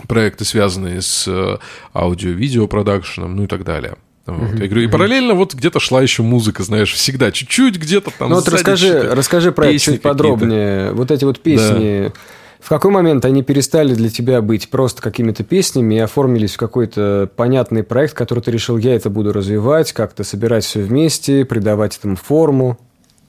проекты, 0.06 0.44
связанные 0.44 1.02
с 1.02 1.26
э, 1.28 1.58
аудио-видео 1.94 2.66
продакшеном, 2.66 3.36
ну 3.36 3.44
и 3.44 3.46
так 3.46 3.64
далее. 3.64 3.96
Вот. 4.26 4.52
Я 4.52 4.68
говорю, 4.68 4.82
и 4.82 4.86
параллельно 4.86 5.34
вот 5.34 5.54
где-то 5.54 5.80
шла 5.80 6.00
еще 6.00 6.22
музыка, 6.22 6.62
знаешь, 6.62 6.92
всегда 6.92 7.32
чуть-чуть 7.32 7.76
где-то 7.76 8.12
там. 8.16 8.30
Ну 8.30 8.36
вот 8.36 8.48
расскажи, 8.48 9.10
расскажи 9.12 9.52
про 9.52 9.76
чуть 9.78 10.00
подробнее. 10.00 10.92
Вот 10.92 11.10
эти 11.10 11.24
вот 11.24 11.40
песни, 11.40 12.12
в 12.60 12.68
какой 12.68 12.92
момент 12.92 13.24
они 13.24 13.42
перестали 13.42 13.94
для 13.94 14.08
тебя 14.08 14.40
быть 14.40 14.70
просто 14.70 15.02
какими-то 15.02 15.42
песнями 15.42 15.96
и 15.96 15.98
оформились 15.98 16.54
в 16.54 16.58
какой-то 16.58 17.28
понятный 17.34 17.82
проект, 17.82 18.14
который 18.14 18.40
ты 18.40 18.52
решил, 18.52 18.76
я 18.76 18.94
это 18.94 19.10
буду 19.10 19.32
развивать, 19.32 19.92
как-то 19.92 20.22
собирать 20.22 20.64
все 20.64 20.82
вместе, 20.82 21.44
придавать 21.44 21.98
этому 21.98 22.14
форму, 22.14 22.78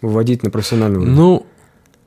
выводить 0.01 0.43
на 0.43 0.51
профессиональный 0.51 1.00
уровень? 1.00 1.15
Ну, 1.15 1.46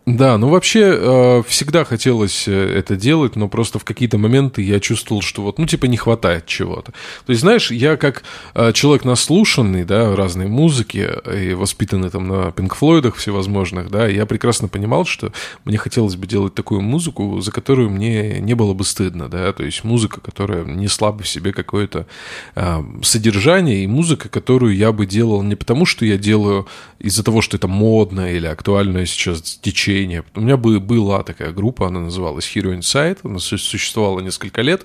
Да, 0.06 0.38
ну 0.38 0.50
вообще 0.50 0.96
э, 0.96 1.42
всегда 1.48 1.84
хотелось 1.84 2.46
э, 2.46 2.52
это 2.78 2.94
делать, 2.94 3.34
но 3.34 3.48
просто 3.48 3.80
в 3.80 3.84
какие-то 3.84 4.18
моменты 4.18 4.62
я 4.62 4.78
чувствовал, 4.78 5.20
что 5.20 5.42
вот, 5.42 5.58
ну, 5.58 5.66
типа, 5.66 5.86
не 5.86 5.96
хватает 5.96 6.46
чего-то. 6.46 6.92
То 6.92 7.30
есть, 7.30 7.40
знаешь, 7.40 7.72
я 7.72 7.96
как 7.96 8.22
э, 8.54 8.72
человек 8.72 9.04
наслушанный, 9.04 9.84
да, 9.84 10.14
разной 10.14 10.46
музыки 10.46 11.10
и 11.36 11.54
воспитанный 11.54 12.10
там 12.10 12.28
на 12.28 12.52
Пинк 12.52 12.76
Флойдах 12.76 13.16
всевозможных, 13.16 13.90
да, 13.90 14.06
я 14.06 14.26
прекрасно 14.26 14.68
понимал, 14.68 15.06
что 15.06 15.32
мне 15.64 15.76
хотелось 15.76 16.14
бы 16.14 16.28
делать 16.28 16.54
такую 16.54 16.82
музыку, 16.82 17.40
за 17.40 17.50
которую 17.50 17.90
мне 17.90 18.38
не 18.38 18.54
было 18.54 18.75
бы 18.75 18.84
стыдно, 18.84 19.28
да, 19.28 19.52
то 19.52 19.64
есть 19.64 19.82
музыка, 19.82 20.20
которая 20.20 20.64
несла 20.64 21.10
бы 21.10 21.25
в 21.25 21.28
себе 21.28 21.52
какое-то 21.52 22.06
э, 22.54 22.84
содержание 23.02 23.82
и 23.82 23.88
музыка, 23.88 24.28
которую 24.28 24.76
я 24.76 24.92
бы 24.92 25.04
делал 25.04 25.42
не 25.42 25.56
потому, 25.56 25.84
что 25.84 26.06
я 26.06 26.16
делаю 26.16 26.68
из-за 27.00 27.25
того, 27.25 27.42
что 27.42 27.56
это 27.56 27.66
модно 27.66 28.32
или 28.32 28.46
актуальное 28.46 29.04
сейчас 29.06 29.58
течение, 29.60 29.95
зрения. 29.96 30.24
У 30.34 30.40
меня 30.40 30.56
была 30.56 31.22
такая 31.22 31.52
группа, 31.52 31.86
она 31.86 32.00
называлась 32.00 32.50
Hero 32.54 32.76
Inside, 32.76 33.18
она 33.22 33.38
существовала 33.38 34.20
несколько 34.20 34.62
лет, 34.62 34.84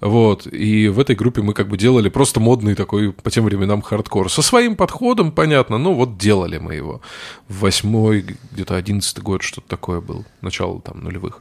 вот, 0.00 0.46
и 0.46 0.88
в 0.88 0.98
этой 0.98 1.14
группе 1.14 1.42
мы 1.42 1.54
как 1.54 1.68
бы 1.68 1.78
делали 1.78 2.08
просто 2.08 2.40
модный 2.40 2.74
такой 2.74 3.12
по 3.12 3.30
тем 3.30 3.44
временам 3.44 3.82
хардкор. 3.82 4.30
Со 4.30 4.42
своим 4.42 4.76
подходом, 4.76 5.30
понятно, 5.30 5.78
но 5.78 5.94
вот 5.94 6.18
делали 6.18 6.58
мы 6.58 6.74
его. 6.74 7.00
Восьмой, 7.48 8.24
где-то 8.52 8.76
одиннадцатый 8.76 9.22
год, 9.22 9.42
что-то 9.42 9.68
такое 9.68 10.00
был, 10.00 10.24
начало 10.40 10.80
там 10.80 11.04
нулевых. 11.04 11.40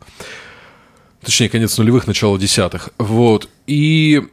Точнее, 1.22 1.50
конец 1.50 1.78
нулевых, 1.78 2.06
начало 2.06 2.38
десятых. 2.38 2.90
Вот, 3.00 3.50
и 3.66 4.28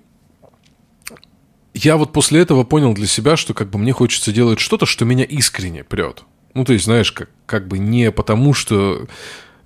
я 1.73 1.97
вот 1.97 2.13
после 2.13 2.41
этого 2.41 2.65
понял 2.65 2.93
для 2.93 3.07
себя, 3.07 3.37
что 3.37 3.55
как 3.55 3.71
бы 3.71 3.79
мне 3.79 3.93
хочется 3.93 4.33
делать 4.33 4.61
что-то, 4.61 4.85
что 4.85 5.05
меня 5.05 5.25
искренне 5.25 5.85
прет. 5.85 6.25
Ну, 6.53 6.65
то 6.65 6.73
есть, 6.73 6.85
знаешь, 6.85 7.11
как, 7.11 7.31
как 7.47 7.69
бы 7.69 7.79
не 7.79 8.11
потому, 8.11 8.55
что 8.55 9.07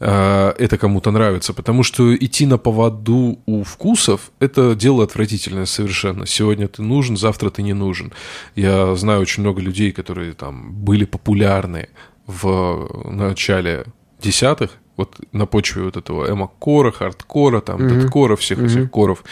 э, 0.00 0.54
это 0.58 0.78
кому-то 0.78 1.11
нравится, 1.11 1.52
потому 1.52 1.82
что 1.82 2.14
идти 2.14 2.47
на 2.47 2.58
поводу 2.58 3.38
у 3.47 3.62
вкусов– 3.64 4.30
это 4.40 4.75
дело 4.75 5.04
отвратительное 5.04 5.66
совершенно. 5.66 6.26
Сегодня 6.26 6.68
ты 6.68 6.82
нужен, 6.82 7.16
завтра 7.16 7.50
ты 7.50 7.62
не 7.62 7.75
нужен. 7.75 8.12
Я 8.54 8.94
знаю 8.97 9.20
очень 9.20 9.42
много 9.42 9.61
людей, 9.61 9.92
которые 9.92 10.35
там 10.35 10.73
были 10.73 11.04
популярны 11.04 11.88
в 12.26 13.11
начале 13.11 13.87
десятых, 14.20 14.73
вот 14.99 15.17
на 15.33 15.47
почве 15.47 15.85
вот 15.85 15.97
этого 15.97 16.28
эмо-кора, 16.31 16.90
хардкора, 16.90 17.61
там, 17.61 17.81
mm-hmm. 17.81 18.00
дэткора, 18.00 18.37
всех 18.37 18.59
mm-hmm. 18.59 18.67
этих 18.67 18.90
коров. 18.90 19.25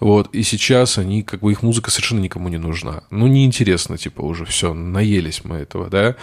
Вот, 0.00 0.28
и 0.32 0.42
сейчас 0.44 0.96
они, 0.96 1.22
как 1.22 1.40
бы, 1.40 1.52
их 1.52 1.62
музыка 1.62 1.90
совершенно 1.90 2.20
никому 2.20 2.48
не 2.48 2.56
нужна. 2.56 3.02
Ну, 3.10 3.26
неинтересно, 3.26 3.98
типа, 3.98 4.22
уже 4.22 4.44
все, 4.46 4.72
наелись 4.72 5.44
мы 5.44 5.56
этого, 5.56 5.90
да. 5.90 6.14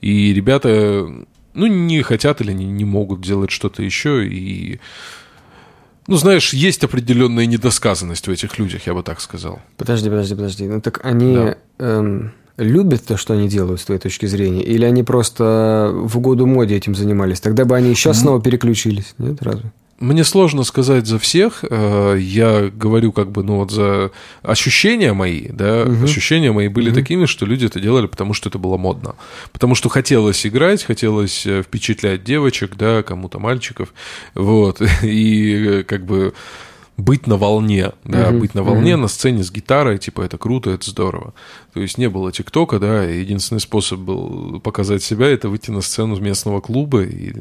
И 0.00 0.32
ребята, 0.32 1.06
ну, 1.52 1.66
не 1.66 2.00
хотят 2.02 2.40
или 2.40 2.52
не, 2.52 2.64
не 2.64 2.84
могут 2.84 3.20
делать 3.20 3.50
что-то 3.50 3.82
еще, 3.82 4.26
и... 4.26 4.80
Ну, 6.06 6.16
знаешь, 6.16 6.52
есть 6.52 6.84
определенная 6.84 7.46
недосказанность 7.46 8.28
в 8.28 8.30
этих 8.30 8.58
людях, 8.58 8.86
я 8.86 8.94
бы 8.94 9.02
так 9.02 9.20
сказал. 9.20 9.60
Подожди, 9.76 10.08
подожди, 10.08 10.34
подожди. 10.34 10.68
Ну, 10.68 10.80
так 10.80 11.04
они... 11.04 11.34
Да. 11.34 11.56
Эм 11.78 12.32
любят 12.56 13.04
то, 13.04 13.16
что 13.16 13.34
они 13.34 13.48
делают, 13.48 13.80
с 13.80 13.84
твоей 13.84 14.00
точки 14.00 14.26
зрения? 14.26 14.62
Или 14.62 14.84
они 14.84 15.02
просто 15.02 15.90
в 15.92 16.18
угоду 16.18 16.46
моде 16.46 16.76
этим 16.76 16.94
занимались? 16.94 17.40
Тогда 17.40 17.64
бы 17.64 17.76
они 17.76 17.94
сейчас 17.94 18.20
снова 18.20 18.40
переключились, 18.40 19.14
нет, 19.18 19.42
разве? 19.42 19.72
Мне 20.00 20.24
сложно 20.24 20.64
сказать 20.64 21.06
за 21.06 21.18
всех. 21.18 21.64
Э, 21.70 22.16
я 22.18 22.68
говорю 22.68 23.12
как 23.12 23.30
бы, 23.30 23.44
ну 23.44 23.56
вот 23.56 23.70
за 23.70 24.10
ощущения 24.42 25.12
мои, 25.12 25.48
да, 25.48 25.84
угу. 25.84 26.04
ощущения 26.04 26.50
мои 26.50 26.68
были 26.68 26.88
угу. 26.88 26.96
такими, 26.96 27.26
что 27.26 27.46
люди 27.46 27.66
это 27.66 27.78
делали, 27.80 28.06
потому 28.06 28.34
что 28.34 28.48
это 28.48 28.58
было 28.58 28.76
модно. 28.76 29.14
Потому 29.52 29.74
что 29.76 29.88
хотелось 29.88 30.44
играть, 30.46 30.82
хотелось 30.82 31.46
э, 31.46 31.62
впечатлять 31.62 32.24
девочек, 32.24 32.76
да, 32.76 33.02
кому-то 33.02 33.38
мальчиков, 33.38 33.94
вот, 34.34 34.82
и 35.02 35.66
э, 35.66 35.82
как 35.84 36.04
бы 36.04 36.34
быть 36.96 37.26
на 37.26 37.36
волне, 37.36 37.92
да, 38.04 38.30
uh-huh, 38.30 38.38
быть 38.38 38.54
на 38.54 38.62
волне 38.62 38.92
uh-huh. 38.92 38.96
на 38.96 39.08
сцене 39.08 39.42
с 39.42 39.50
гитарой, 39.50 39.98
типа, 39.98 40.22
это 40.22 40.38
круто, 40.38 40.70
это 40.70 40.88
здорово. 40.88 41.34
То 41.72 41.80
есть 41.80 41.98
не 41.98 42.08
было 42.08 42.30
ТикТока, 42.30 42.78
да, 42.78 43.10
и 43.10 43.18
единственный 43.18 43.60
способ 43.60 44.00
был 44.00 44.60
показать 44.60 45.02
себя, 45.02 45.26
это 45.28 45.48
выйти 45.48 45.70
на 45.70 45.80
сцену 45.80 46.18
местного 46.20 46.60
клуба, 46.60 47.02
и 47.02 47.34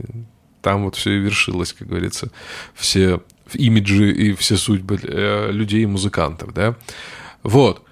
там 0.61 0.85
вот 0.85 0.95
все 0.95 1.11
и 1.11 1.19
вершилось, 1.19 1.73
как 1.73 1.87
говорится, 1.87 2.31
все 2.73 3.21
имиджи 3.53 4.11
и 4.11 4.33
все 4.33 4.57
судьбы 4.57 4.99
людей 5.51 5.83
и 5.83 5.87
музыкантов, 5.87 6.53
да. 6.53 6.75
Вот. 7.43 7.83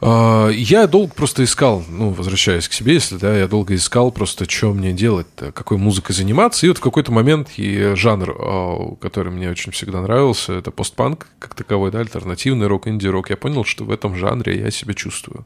А, 0.00 0.48
я 0.48 0.86
долго 0.86 1.12
просто 1.12 1.42
искал, 1.42 1.84
ну, 1.88 2.10
возвращаясь 2.10 2.68
к 2.68 2.72
себе, 2.72 2.94
если, 2.94 3.16
да, 3.16 3.36
я 3.36 3.48
долго 3.48 3.74
искал 3.74 4.12
просто, 4.12 4.48
что 4.48 4.72
мне 4.72 4.92
делать 4.92 5.26
какой 5.36 5.76
музыкой 5.76 6.14
заниматься. 6.14 6.66
И 6.66 6.68
вот 6.68 6.78
в 6.78 6.82
какой-то 6.82 7.10
момент 7.10 7.50
и 7.56 7.94
жанр, 7.94 8.36
а, 8.38 8.96
который 9.00 9.32
мне 9.32 9.50
очень 9.50 9.72
всегда 9.72 10.00
нравился, 10.00 10.52
это 10.52 10.70
постпанк 10.70 11.28
как 11.38 11.54
таковой, 11.54 11.90
да, 11.90 12.00
альтернативный 12.00 12.68
рок, 12.68 12.86
инди-рок. 12.86 13.30
Я 13.30 13.36
понял, 13.36 13.64
что 13.64 13.84
в 13.84 13.90
этом 13.90 14.14
жанре 14.14 14.58
я 14.58 14.70
себя 14.70 14.94
чувствую. 14.94 15.44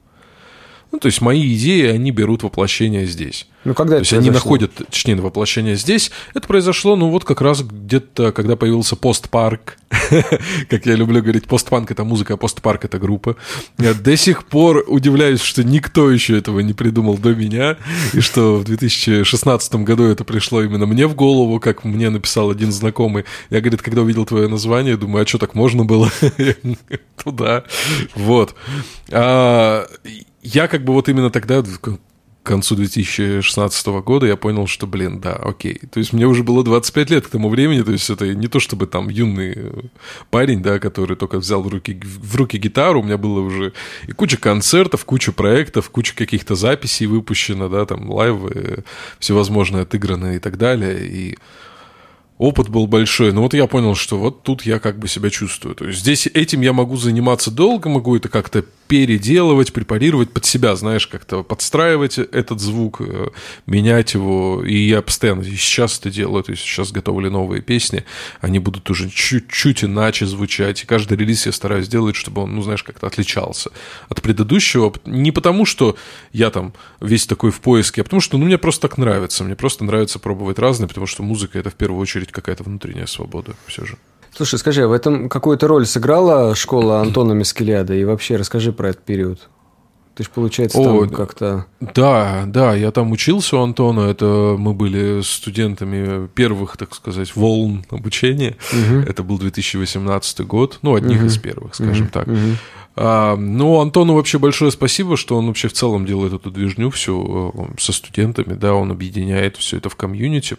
Ну, 0.90 0.98
то 0.98 1.06
есть 1.06 1.22
мои 1.22 1.54
идеи, 1.54 1.86
они 1.86 2.10
берут 2.10 2.42
воплощение 2.42 3.06
здесь. 3.06 3.48
Ну, 3.64 3.74
когда 3.74 3.96
То 3.96 4.00
есть 4.00 4.12
они 4.12 4.30
находят, 4.30 4.72
точнее, 4.74 5.16
воплощение 5.16 5.76
здесь. 5.76 6.10
Это 6.34 6.48
произошло, 6.48 6.96
ну, 6.96 7.10
вот 7.10 7.24
как 7.24 7.40
раз 7.40 7.62
где-то, 7.62 8.32
когда 8.32 8.56
появился 8.56 8.96
постпарк. 8.96 9.76
как 10.68 10.86
я 10.86 10.94
люблю 10.94 11.22
говорить, 11.22 11.46
постпанк— 11.46 11.90
это 11.92 12.02
музыка, 12.02 12.34
а 12.34 12.36
постпарк— 12.36 12.84
это 12.86 12.98
группа. 12.98 13.36
Я 13.78 13.94
до 13.94 14.16
сих 14.16 14.44
пор 14.46 14.84
удивляюсь, 14.86 15.40
что 15.40 15.62
никто 15.62 16.10
еще 16.10 16.36
этого 16.36 16.60
не 16.60 16.72
придумал 16.72 17.18
до 17.18 17.34
меня, 17.34 17.76
и 18.12 18.20
что 18.20 18.56
в 18.56 18.64
2016 18.64 19.74
году 19.76 20.04
это 20.04 20.24
пришло 20.24 20.62
именно 20.62 20.86
мне 20.86 21.06
в 21.06 21.14
голову, 21.14 21.60
как 21.60 21.84
мне 21.84 22.10
написал 22.10 22.50
один 22.50 22.72
знакомый. 22.72 23.24
Я, 23.50 23.60
говорит, 23.60 23.82
когда 23.82 24.02
увидел 24.02 24.24
твое 24.24 24.48
название, 24.48 24.96
думаю, 24.96 25.22
а 25.24 25.26
что, 25.26 25.38
так 25.38 25.54
можно 25.54 25.84
было? 25.84 26.10
Туда. 27.22 27.64
Вот. 28.16 28.54
А, 29.10 29.86
я 30.42 30.68
как 30.68 30.84
бы 30.84 30.92
вот 30.92 31.08
именно 31.08 31.30
тогда, 31.30 31.62
к 32.42 32.46
концу 32.46 32.74
2016 32.74 33.86
года, 34.04 34.26
я 34.26 34.36
понял, 34.36 34.66
что, 34.66 34.86
блин, 34.88 35.20
да, 35.20 35.34
окей. 35.34 35.80
То 35.92 35.98
есть 36.00 36.12
мне 36.12 36.26
уже 36.26 36.42
было 36.42 36.64
25 36.64 37.10
лет 37.10 37.26
к 37.26 37.30
тому 37.30 37.48
времени, 37.48 37.82
то 37.82 37.92
есть 37.92 38.10
это 38.10 38.34
не 38.34 38.48
то 38.48 38.58
чтобы 38.58 38.86
там 38.86 39.08
юный 39.08 39.52
э, 39.54 39.72
парень, 40.30 40.60
да, 40.60 40.80
который 40.80 41.16
только 41.16 41.38
взял 41.38 41.62
в 41.62 41.68
руки, 41.68 42.00
в 42.02 42.34
руки 42.34 42.58
гитару, 42.58 43.00
у 43.00 43.04
меня 43.04 43.16
было 43.16 43.40
уже 43.40 43.72
и 44.08 44.12
куча 44.12 44.36
концертов, 44.38 45.04
куча 45.04 45.30
проектов, 45.30 45.88
куча 45.90 46.16
каких-то 46.16 46.56
записей 46.56 47.06
выпущено, 47.06 47.68
да, 47.68 47.86
там 47.86 48.10
лайвы 48.10 48.82
всевозможные 49.20 49.82
отыграны 49.82 50.36
и 50.36 50.38
так 50.40 50.58
далее, 50.58 51.06
и 51.06 51.38
опыт 52.38 52.68
был 52.68 52.86
большой. 52.86 53.32
Но 53.32 53.42
вот 53.42 53.54
я 53.54 53.66
понял, 53.66 53.94
что 53.94 54.18
вот 54.18 54.42
тут 54.42 54.62
я 54.66 54.78
как 54.78 54.98
бы 54.98 55.08
себя 55.08 55.30
чувствую. 55.30 55.74
То 55.74 55.86
есть 55.86 56.00
здесь 56.00 56.26
этим 56.26 56.60
я 56.62 56.72
могу 56.72 56.96
заниматься 56.96 57.50
долго, 57.50 57.88
могу 57.88 58.16
это 58.16 58.28
как-то 58.28 58.64
переделывать, 58.88 59.72
препарировать 59.72 60.32
под 60.32 60.44
себя, 60.44 60.76
знаешь, 60.76 61.06
как-то 61.06 61.42
подстраивать 61.42 62.18
этот 62.18 62.60
звук, 62.60 63.00
э, 63.00 63.28
менять 63.66 64.12
его. 64.12 64.62
И 64.62 64.76
я 64.76 65.00
постоянно 65.00 65.40
и 65.40 65.56
сейчас 65.56 65.98
это 65.98 66.10
делаю. 66.10 66.42
То 66.42 66.50
есть 66.50 66.62
сейчас 66.62 66.92
готовили 66.92 67.28
новые 67.28 67.62
песни, 67.62 68.04
они 68.40 68.58
будут 68.58 68.90
уже 68.90 69.08
чуть-чуть 69.08 69.84
иначе 69.84 70.26
звучать. 70.26 70.82
И 70.82 70.86
каждый 70.86 71.16
релиз 71.16 71.46
я 71.46 71.52
стараюсь 71.52 71.86
сделать, 71.86 72.16
чтобы 72.16 72.42
он, 72.42 72.54
ну, 72.54 72.62
знаешь, 72.62 72.82
как-то 72.82 73.06
отличался 73.06 73.70
от 74.08 74.20
предыдущего. 74.20 74.92
Не 75.06 75.32
потому, 75.32 75.64
что 75.64 75.96
я 76.32 76.50
там 76.50 76.74
весь 77.00 77.26
такой 77.26 77.50
в 77.50 77.60
поиске, 77.60 78.02
а 78.02 78.04
потому 78.04 78.20
что, 78.20 78.36
ну, 78.36 78.44
мне 78.44 78.58
просто 78.58 78.88
так 78.88 78.98
нравится. 78.98 79.42
Мне 79.42 79.56
просто 79.56 79.84
нравится 79.84 80.18
пробовать 80.18 80.58
разные, 80.58 80.88
потому 80.88 81.06
что 81.06 81.22
музыка— 81.22 81.58
это 81.60 81.70
в 81.70 81.74
первую 81.76 82.00
очередь 82.00 82.21
какая-то 82.30 82.62
внутренняя 82.62 83.06
свобода 83.06 83.54
все 83.66 83.84
же. 83.84 83.96
Слушай, 84.34 84.58
скажи, 84.58 84.84
а 84.84 84.88
в 84.88 84.92
этом 84.92 85.28
какую-то 85.28 85.66
роль 85.66 85.86
сыграла 85.86 86.54
школа 86.54 87.00
Антона 87.00 87.32
Мискелиада? 87.32 87.94
И 87.94 88.04
вообще 88.04 88.36
расскажи 88.36 88.72
про 88.72 88.90
этот 88.90 89.04
период. 89.04 89.48
Ты 90.14 90.24
же, 90.24 90.30
получается, 90.30 90.78
О, 90.78 91.06
там 91.06 91.10
как-то... 91.10 91.66
Да, 91.80 92.44
да, 92.46 92.74
я 92.74 92.90
там 92.90 93.12
учился 93.12 93.56
у 93.56 93.62
Антона. 93.62 94.00
Это 94.10 94.56
мы 94.58 94.74
были 94.74 95.22
студентами 95.22 96.26
первых, 96.28 96.76
так 96.76 96.94
сказать, 96.94 97.34
волн 97.34 97.84
обучения. 97.90 98.56
Угу. 98.72 99.00
Это 99.08 99.22
был 99.22 99.38
2018 99.38 100.40
год. 100.46 100.78
Ну, 100.82 100.94
одних 100.94 101.18
угу. 101.18 101.26
из 101.26 101.38
первых, 101.38 101.74
скажем 101.74 102.04
угу. 102.04 102.12
так. 102.12 102.28
Угу. 102.28 102.36
А, 102.94 103.36
ну, 103.36 103.80
Антону 103.80 104.14
вообще 104.14 104.38
большое 104.38 104.70
спасибо, 104.70 105.16
что 105.16 105.38
он 105.38 105.46
вообще 105.46 105.68
в 105.68 105.72
целом 105.72 106.04
делает 106.04 106.34
эту 106.34 106.50
движню 106.50 106.90
всю 106.90 107.52
э, 107.54 107.80
со 107.80 107.92
студентами, 107.92 108.52
да, 108.52 108.74
он 108.74 108.90
объединяет 108.90 109.56
все 109.56 109.78
это 109.78 109.88
в 109.88 109.96
комьюнити. 109.96 110.58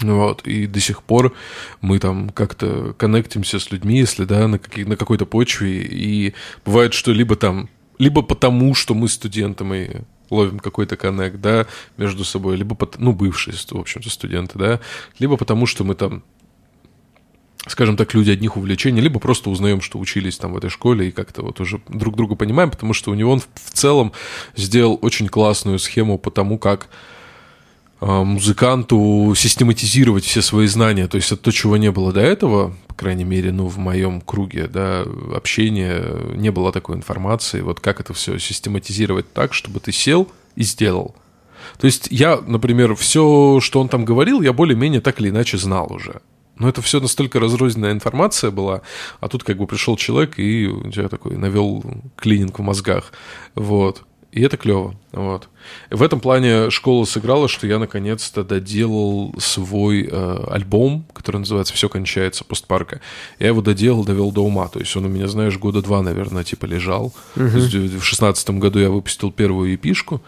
Вот, 0.00 0.46
и 0.46 0.66
до 0.66 0.80
сих 0.80 1.02
пор 1.02 1.34
мы 1.80 1.98
там 1.98 2.30
как-то 2.30 2.94
коннектимся 2.96 3.58
с 3.58 3.72
людьми, 3.72 3.98
если, 3.98 4.24
да, 4.24 4.46
на, 4.46 4.58
какие, 4.58 4.84
на 4.84 4.96
какой-то 4.96 5.26
почве, 5.26 5.82
и 5.82 6.34
бывает, 6.64 6.94
что 6.94 7.12
либо 7.12 7.34
там, 7.34 7.68
либо 7.98 8.22
потому, 8.22 8.74
что 8.74 8.94
мы 8.94 9.08
студенты, 9.08 9.64
мы 9.64 10.04
ловим 10.30 10.60
какой-то 10.60 10.96
коннект, 10.96 11.40
да, 11.40 11.66
между 11.96 12.24
собой, 12.24 12.56
либо, 12.56 12.76
ну, 12.98 13.12
бывшие, 13.12 13.56
в 13.56 13.80
общем-то, 13.80 14.08
студенты, 14.10 14.58
да, 14.58 14.80
либо 15.18 15.36
потому, 15.36 15.66
что 15.66 15.84
мы 15.84 15.94
там 15.94 16.22
скажем 17.66 17.96
так, 17.96 18.14
люди 18.14 18.30
одних 18.30 18.56
увлечений, 18.56 19.00
либо 19.00 19.20
просто 19.20 19.50
узнаем, 19.50 19.80
что 19.80 19.98
учились 19.98 20.38
там 20.38 20.54
в 20.54 20.56
этой 20.56 20.70
школе 20.70 21.08
и 21.08 21.12
как-то 21.12 21.42
вот 21.42 21.60
уже 21.60 21.80
друг 21.88 22.16
друга 22.16 22.34
понимаем, 22.34 22.70
потому 22.70 22.94
что 22.94 23.10
у 23.10 23.14
него 23.14 23.32
он 23.32 23.40
в 23.40 23.70
целом 23.72 24.12
сделал 24.56 24.98
очень 25.02 25.28
классную 25.28 25.78
схему 25.78 26.18
по 26.18 26.30
тому, 26.30 26.58
как 26.58 26.88
музыканту 28.00 29.34
систематизировать 29.36 30.24
все 30.24 30.42
свои 30.42 30.66
знания. 30.66 31.08
То 31.08 31.16
есть 31.16 31.32
это 31.32 31.42
то, 31.42 31.50
чего 31.50 31.76
не 31.76 31.90
было 31.90 32.12
до 32.12 32.20
этого, 32.20 32.74
по 32.86 32.94
крайней 32.94 33.24
мере, 33.24 33.52
ну, 33.52 33.66
в 33.66 33.78
моем 33.78 34.20
круге 34.20 34.68
да, 34.68 35.04
общения 35.34 36.04
не 36.34 36.50
было 36.50 36.72
такой 36.72 36.96
информации. 36.96 37.60
Вот 37.60 37.80
как 37.80 38.00
это 38.00 38.14
все 38.14 38.38
систематизировать 38.38 39.32
так, 39.32 39.54
чтобы 39.54 39.80
ты 39.80 39.92
сел 39.92 40.28
и 40.54 40.62
сделал. 40.62 41.14
То 41.78 41.86
есть 41.86 42.08
я, 42.10 42.40
например, 42.46 42.94
все, 42.94 43.60
что 43.60 43.80
он 43.80 43.88
там 43.88 44.04
говорил, 44.04 44.42
я 44.42 44.52
более-менее 44.52 45.00
так 45.00 45.20
или 45.20 45.28
иначе 45.28 45.58
знал 45.58 45.92
уже. 45.92 46.20
Но 46.56 46.68
это 46.68 46.82
все 46.82 47.00
настолько 47.00 47.38
разрозненная 47.38 47.92
информация 47.92 48.50
была, 48.50 48.82
а 49.20 49.28
тут 49.28 49.44
как 49.44 49.58
бы 49.58 49.66
пришел 49.66 49.96
человек 49.96 50.38
и 50.38 50.66
у 50.66 50.90
тебя 50.90 51.08
такой 51.08 51.36
навел 51.36 51.84
клининг 52.16 52.58
в 52.58 52.62
мозгах. 52.62 53.12
Вот. 53.54 54.02
И 54.38 54.42
это 54.42 54.56
клево. 54.56 54.94
Вот. 55.10 55.48
В 55.90 56.00
этом 56.00 56.20
плане 56.20 56.70
школа 56.70 57.04
сыграла, 57.06 57.48
что 57.48 57.66
я 57.66 57.80
наконец-то 57.80 58.44
доделал 58.44 59.34
свой 59.38 60.08
э, 60.08 60.44
альбом, 60.48 61.06
который 61.12 61.38
называется 61.38 61.74
«Все 61.74 61.88
кончается 61.88 62.44
постпарка». 62.44 63.00
Я 63.40 63.48
его 63.48 63.60
доделал, 63.62 64.04
довел 64.04 64.30
до 64.30 64.44
ума. 64.44 64.68
То 64.68 64.78
есть 64.78 64.94
он 64.96 65.06
у 65.06 65.08
меня, 65.08 65.26
знаешь, 65.26 65.58
года 65.58 65.82
два, 65.82 66.02
наверное, 66.02 66.44
типа 66.44 66.66
лежал. 66.66 67.12
Uh-huh. 67.34 67.98
В 67.98 68.04
шестнадцатом 68.04 68.60
году 68.60 68.78
я 68.78 68.90
выпустил 68.90 69.32
первую 69.32 69.74
эпишку. 69.74 70.22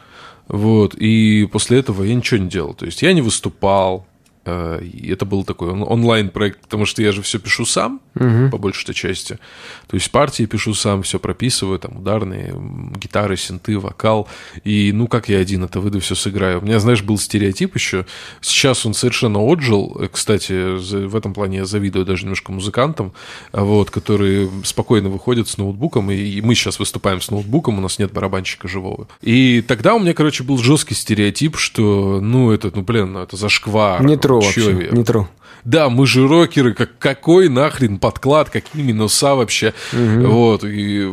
Вот, 0.48 0.96
и 0.96 1.48
после 1.52 1.78
этого 1.78 2.02
я 2.02 2.12
ничего 2.12 2.40
не 2.40 2.48
делал. 2.48 2.74
То 2.74 2.84
есть 2.84 3.02
я 3.02 3.12
не 3.12 3.22
выступал, 3.22 4.08
это 4.44 5.26
был 5.26 5.44
такой 5.44 5.70
онлайн-проект, 5.70 6.60
потому 6.60 6.86
что 6.86 7.02
я 7.02 7.12
же 7.12 7.22
все 7.22 7.38
пишу 7.38 7.66
сам, 7.66 8.00
угу. 8.14 8.50
по 8.50 8.58
большей 8.58 8.94
части. 8.94 9.38
То 9.86 9.96
есть 9.96 10.10
партии 10.10 10.46
пишу 10.46 10.74
сам, 10.74 11.02
все 11.02 11.18
прописываю, 11.18 11.78
там 11.78 11.98
ударные, 11.98 12.54
гитары, 12.96 13.36
синты, 13.36 13.78
вокал. 13.78 14.28
И 14.64 14.92
ну 14.92 15.08
как 15.08 15.28
я 15.28 15.38
один 15.38 15.64
это 15.64 15.80
выйду, 15.80 16.00
все 16.00 16.14
сыграю. 16.14 16.60
У 16.60 16.64
меня, 16.64 16.78
знаешь, 16.80 17.02
был 17.02 17.18
стереотип 17.18 17.74
еще. 17.74 18.06
Сейчас 18.40 18.86
он 18.86 18.94
совершенно 18.94 19.40
отжил. 19.40 19.96
Э, 20.00 20.08
кстати, 20.10 20.76
в 21.06 21.16
этом 21.16 21.34
плане 21.34 21.58
я 21.58 21.64
завидую 21.66 22.04
даже 22.04 22.22
немножко 22.22 22.52
музыкантам, 22.52 23.12
вот, 23.52 23.90
которые 23.90 24.50
спокойно 24.64 25.08
выходят 25.08 25.48
с 25.48 25.58
ноутбуком. 25.58 26.10
И 26.10 26.40
мы 26.40 26.54
сейчас 26.54 26.78
выступаем 26.78 27.20
с 27.20 27.30
ноутбуком, 27.30 27.78
у 27.78 27.80
нас 27.80 27.98
нет 27.98 28.12
барабанщика 28.12 28.68
живого. 28.68 29.06
И 29.20 29.62
тогда 29.66 29.94
у 29.94 29.98
меня, 29.98 30.14
короче, 30.14 30.44
был 30.44 30.58
жесткий 30.58 30.94
стереотип, 30.94 31.56
что, 31.56 32.20
ну, 32.20 32.50
это, 32.52 32.72
ну, 32.74 32.82
блин, 32.82 33.12
ну, 33.12 33.20
это 33.20 33.36
зашквар. 33.36 34.02
Не 34.04 34.16
тру 34.30 34.40
вообще, 34.40 34.88
не 34.92 35.04
тру. 35.04 35.28
Да, 35.64 35.90
мы 35.90 36.06
же 36.06 36.26
рокеры, 36.26 36.72
как, 36.72 36.98
какой 36.98 37.48
нахрен 37.48 37.98
подклад, 37.98 38.48
какие 38.48 38.82
минуса 38.82 39.34
вообще. 39.34 39.74
Угу. 39.92 40.26
Вот, 40.26 40.64
и 40.64 41.12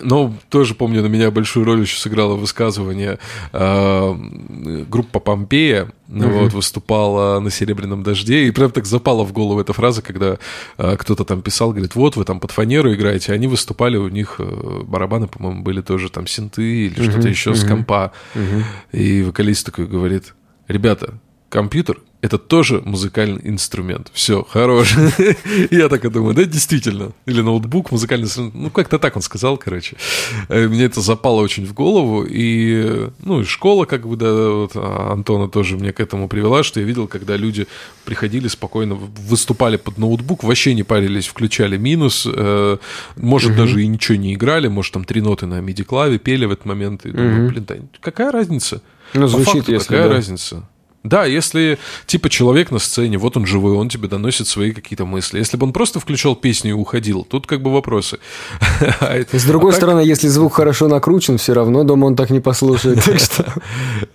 но 0.00 0.34
тоже 0.48 0.74
помню, 0.74 1.02
на 1.02 1.06
меня 1.06 1.30
большую 1.30 1.64
роль 1.64 1.82
еще 1.82 1.96
сыграло 1.96 2.34
высказывание 2.34 3.20
э, 3.52 4.14
группа 4.88 5.20
Помпея, 5.20 5.84
угу. 6.08 6.28
вот, 6.28 6.52
выступала 6.52 7.38
на 7.38 7.48
«Серебряном 7.50 8.02
дожде», 8.02 8.48
и 8.48 8.50
прям 8.50 8.72
так 8.72 8.86
запала 8.86 9.24
в 9.24 9.32
голову 9.32 9.60
эта 9.60 9.72
фраза, 9.72 10.02
когда 10.02 10.38
э, 10.78 10.96
кто-то 10.96 11.24
там 11.24 11.42
писал, 11.42 11.70
говорит, 11.70 11.94
вот, 11.94 12.16
вы 12.16 12.24
там 12.24 12.40
под 12.40 12.50
фанеру 12.50 12.92
играете, 12.92 13.32
они 13.32 13.46
выступали, 13.46 13.96
у 13.96 14.08
них 14.08 14.36
э, 14.38 14.80
барабаны, 14.82 15.28
по-моему, 15.28 15.62
были 15.62 15.80
тоже 15.80 16.10
там 16.10 16.26
синты 16.26 16.86
или 16.86 17.00
угу. 17.00 17.10
что-то 17.12 17.28
еще 17.28 17.50
угу. 17.50 17.56
с 17.56 17.64
компа, 17.64 18.10
угу. 18.34 18.64
и 18.90 19.22
вокалист 19.22 19.64
такой 19.64 19.86
говорит, 19.86 20.34
ребята, 20.66 21.14
компьютер— 21.50 22.00
это 22.24 22.38
тоже 22.38 22.80
музыкальный 22.86 23.42
инструмент. 23.44 24.10
Все, 24.14 24.46
хорош. 24.48 24.94
Я 25.70 25.90
так 25.90 26.06
и 26.06 26.08
думаю, 26.08 26.34
да, 26.34 26.44
действительно. 26.44 27.12
Или 27.26 27.42
ноутбук, 27.42 27.92
музыкальный 27.92 28.24
инструмент. 28.24 28.54
Ну, 28.54 28.70
как-то 28.70 28.98
так 28.98 29.16
он 29.16 29.20
сказал, 29.20 29.58
короче. 29.58 29.96
Э, 30.48 30.66
мне 30.66 30.84
это 30.84 31.02
запало 31.02 31.42
очень 31.42 31.66
в 31.66 31.74
голову. 31.74 32.24
И, 32.26 33.08
ну, 33.22 33.42
и 33.42 33.44
школа, 33.44 33.84
как 33.84 34.08
бы, 34.08 34.16
да, 34.16 34.32
вот 34.32 34.72
а, 34.74 35.12
Антона 35.12 35.48
тоже 35.48 35.76
мне 35.76 35.92
к 35.92 36.00
этому 36.00 36.28
привела, 36.28 36.62
что 36.62 36.80
я 36.80 36.86
видел, 36.86 37.08
когда 37.08 37.36
люди 37.36 37.66
приходили 38.06 38.48
спокойно, 38.48 38.94
выступали 38.94 39.76
под 39.76 39.98
ноутбук, 39.98 40.44
вообще 40.44 40.72
не 40.72 40.82
парились, 40.82 41.26
включали 41.26 41.76
минус, 41.76 42.26
э, 42.26 42.78
может, 43.16 43.50
угу. 43.50 43.58
даже 43.58 43.82
и 43.82 43.86
ничего 43.86 44.16
не 44.16 44.32
играли, 44.32 44.68
может, 44.68 44.94
там 44.94 45.04
три 45.04 45.20
ноты 45.20 45.44
на 45.44 45.60
миди-клаве 45.60 46.18
пели 46.18 46.46
в 46.46 46.52
этот 46.52 46.64
момент. 46.64 47.04
И 47.04 47.10
думаю, 47.10 47.50
блин, 47.50 47.66
да 47.68 47.76
какая 48.00 48.32
разница? 48.32 48.80
Ну, 49.12 49.28
звучит, 49.28 49.52
факту, 49.52 49.72
если 49.72 49.88
какая 49.88 50.08
да. 50.08 50.14
разница? 50.14 50.64
Да, 51.04 51.26
если 51.26 51.78
типа 52.06 52.30
человек 52.30 52.70
на 52.70 52.78
сцене, 52.78 53.18
вот 53.18 53.36
он 53.36 53.46
живой, 53.46 53.74
он 53.74 53.90
тебе 53.90 54.08
доносит 54.08 54.48
свои 54.48 54.72
какие-то 54.72 55.04
мысли. 55.04 55.38
Если 55.38 55.58
бы 55.58 55.66
он 55.66 55.72
просто 55.74 56.00
включал 56.00 56.34
песню 56.34 56.70
и 56.70 56.72
уходил, 56.72 57.24
тут 57.24 57.46
как 57.46 57.62
бы 57.62 57.72
вопросы. 57.72 58.18
А 59.00 59.20
С 59.30 59.44
другой 59.44 59.72
а 59.72 59.74
стороны, 59.74 60.00
так... 60.00 60.08
если 60.08 60.28
звук 60.28 60.54
хорошо 60.54 60.88
накручен, 60.88 61.36
все 61.36 61.52
равно 61.52 61.84
дома 61.84 62.06
он 62.06 62.16
так 62.16 62.30
не 62.30 62.40
послушает. 62.40 63.04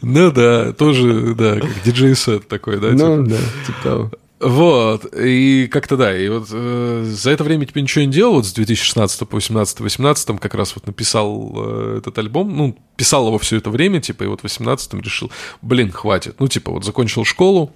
Ну 0.01 0.31
да, 0.31 0.73
тоже, 0.73 1.35
да, 1.35 1.59
как 1.59 1.83
диджей-сет 1.83 2.47
такой, 2.47 2.79
да? 2.79 2.89
Ну 2.89 3.23
типа. 3.23 3.29
да, 3.29 3.37
типа 3.65 3.77
того. 3.83 4.11
Вот, 4.39 5.05
и 5.13 5.67
как-то 5.67 5.97
да, 5.97 6.17
и 6.17 6.29
вот 6.29 6.47
э, 6.49 7.03
за 7.05 7.31
это 7.31 7.43
время 7.43 7.65
типа 7.65 7.79
ничего 7.79 8.05
не 8.05 8.11
делал, 8.11 8.35
вот 8.35 8.45
с 8.45 8.53
2016 8.53 9.27
по 9.27 9.35
18 9.35 9.81
18 9.81 10.39
как 10.39 10.53
раз 10.53 10.75
вот 10.75 10.87
написал 10.87 11.51
э, 11.57 11.95
этот 11.97 12.17
альбом, 12.17 12.55
ну, 12.55 12.77
писал 12.95 13.27
его 13.27 13.37
все 13.37 13.57
это 13.57 13.69
время, 13.69 13.99
типа, 13.99 14.23
и 14.23 14.27
вот 14.27 14.39
в 14.39 14.43
18 14.43 14.93
решил, 14.93 15.29
блин, 15.61 15.91
хватит, 15.91 16.39
ну, 16.39 16.47
типа, 16.47 16.71
вот 16.71 16.85
закончил 16.85 17.25
школу, 17.25 17.73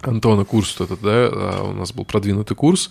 Антона 0.00 0.44
курс 0.44 0.80
этот, 0.80 1.00
да, 1.00 1.28
а 1.32 1.64
у 1.64 1.72
нас 1.72 1.92
был 1.92 2.04
продвинутый 2.04 2.56
курс, 2.56 2.90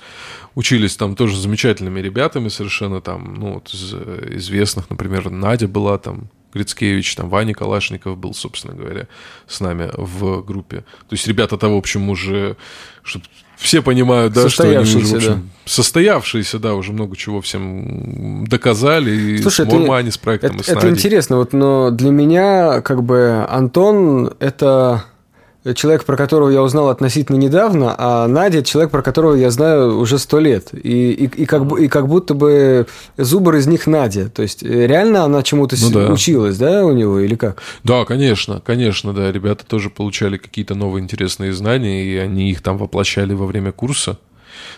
учились 0.56 0.98
там 0.98 1.16
тоже 1.16 1.40
замечательными 1.40 2.02
ребятами 2.02 2.50
совершенно 2.50 3.00
там, 3.00 3.36
ну, 3.36 3.54
вот 3.54 3.74
из 3.74 3.94
э, 3.94 4.34
известных, 4.38 4.90
например, 4.90 5.30
Надя 5.30 5.70
была 5.70 5.98
там, 5.98 6.30
Грицкевич, 6.54 7.16
там 7.16 7.30
Ваня 7.30 7.54
Калашников 7.54 8.18
был, 8.18 8.34
собственно 8.34 8.76
говоря, 8.76 9.08
с 9.48 9.60
нами 9.60 9.90
в 9.96 10.44
группе. 10.44 10.78
То 10.78 11.14
есть 11.14 11.28
ребята-то, 11.28 11.70
в 11.70 11.76
общем, 11.76 12.10
уже, 12.10 12.56
чтобы 13.02 13.26
все 13.58 13.82
понимают, 13.82 14.34
да, 14.34 14.50
что 14.50 14.64
они 14.64 14.78
уже, 14.78 15.00
в 15.00 15.16
общем, 15.16 15.34
да. 15.34 15.40
состоявшиеся, 15.66 16.60
да, 16.60 16.76
уже 16.76 16.92
много 16.92 17.16
чего 17.16 17.42
всем 17.42 18.46
доказали, 18.48 19.12
и 19.12 19.38
Слушай, 19.42 19.66
с 19.66 19.72
Мормани, 19.72 20.10
с 20.10 20.18
проектом, 20.18 20.56
это, 20.56 20.60
и 20.60 20.64
с 20.64 20.70
Это 20.70 20.90
интересно, 20.90 21.38
вот, 21.38 21.54
но 21.54 21.90
для 21.90 22.12
меня, 22.12 22.82
как 22.82 23.04
бы, 23.04 23.46
Антон– 23.50 24.34
это 24.40 25.06
человек, 25.76 26.04
про 26.04 26.18
которого 26.18 26.50
я 26.50 26.62
узнал 26.62 26.90
относительно 26.90 27.38
недавно, 27.38 27.96
а 27.98 28.28
Надя– 28.28 28.62
человек, 28.64 28.92
про 28.92 29.02
которого 29.02 29.36
я 29.36 29.50
знаю 29.50 29.98
уже 29.98 30.20
сто 30.20 30.40
лет. 30.40 30.70
И, 30.74 31.12
и, 31.12 31.26
и, 31.26 31.46
как, 31.46 31.80
и 31.80 31.88
как 31.88 32.08
будто 32.08 32.34
бы 32.34 32.88
зубр 33.18 33.56
из 33.56 33.68
них 33.68 33.88
Надя. 33.88 34.30
То 34.30 34.42
есть, 34.42 34.64
э, 34.64 34.88
реально 34.88 35.24
она 35.24 35.42
чему-то 35.42 35.76
ну, 35.80 35.90
да. 35.90 36.12
училась, 36.12 36.58
да, 36.58 36.86
у 36.86 36.92
него, 36.92 37.20
или 37.20 37.36
как? 37.36 37.62
Да, 37.84 38.04
конечно, 38.06 38.62
конечно, 38.66 39.14
да. 39.14 39.32
Ребята 39.32 39.66
тоже 39.66 39.90
получали 39.90 40.38
какие-то 40.38 40.76
новые 40.76 41.02
интересные 41.02 41.54
знания, 41.54 42.04
и 42.06 42.18
они 42.18 42.52
их 42.52 42.62
там 42.62 42.78
воплощали 42.78 43.34
во 43.34 43.46
время 43.46 43.72
курса. 43.72 44.18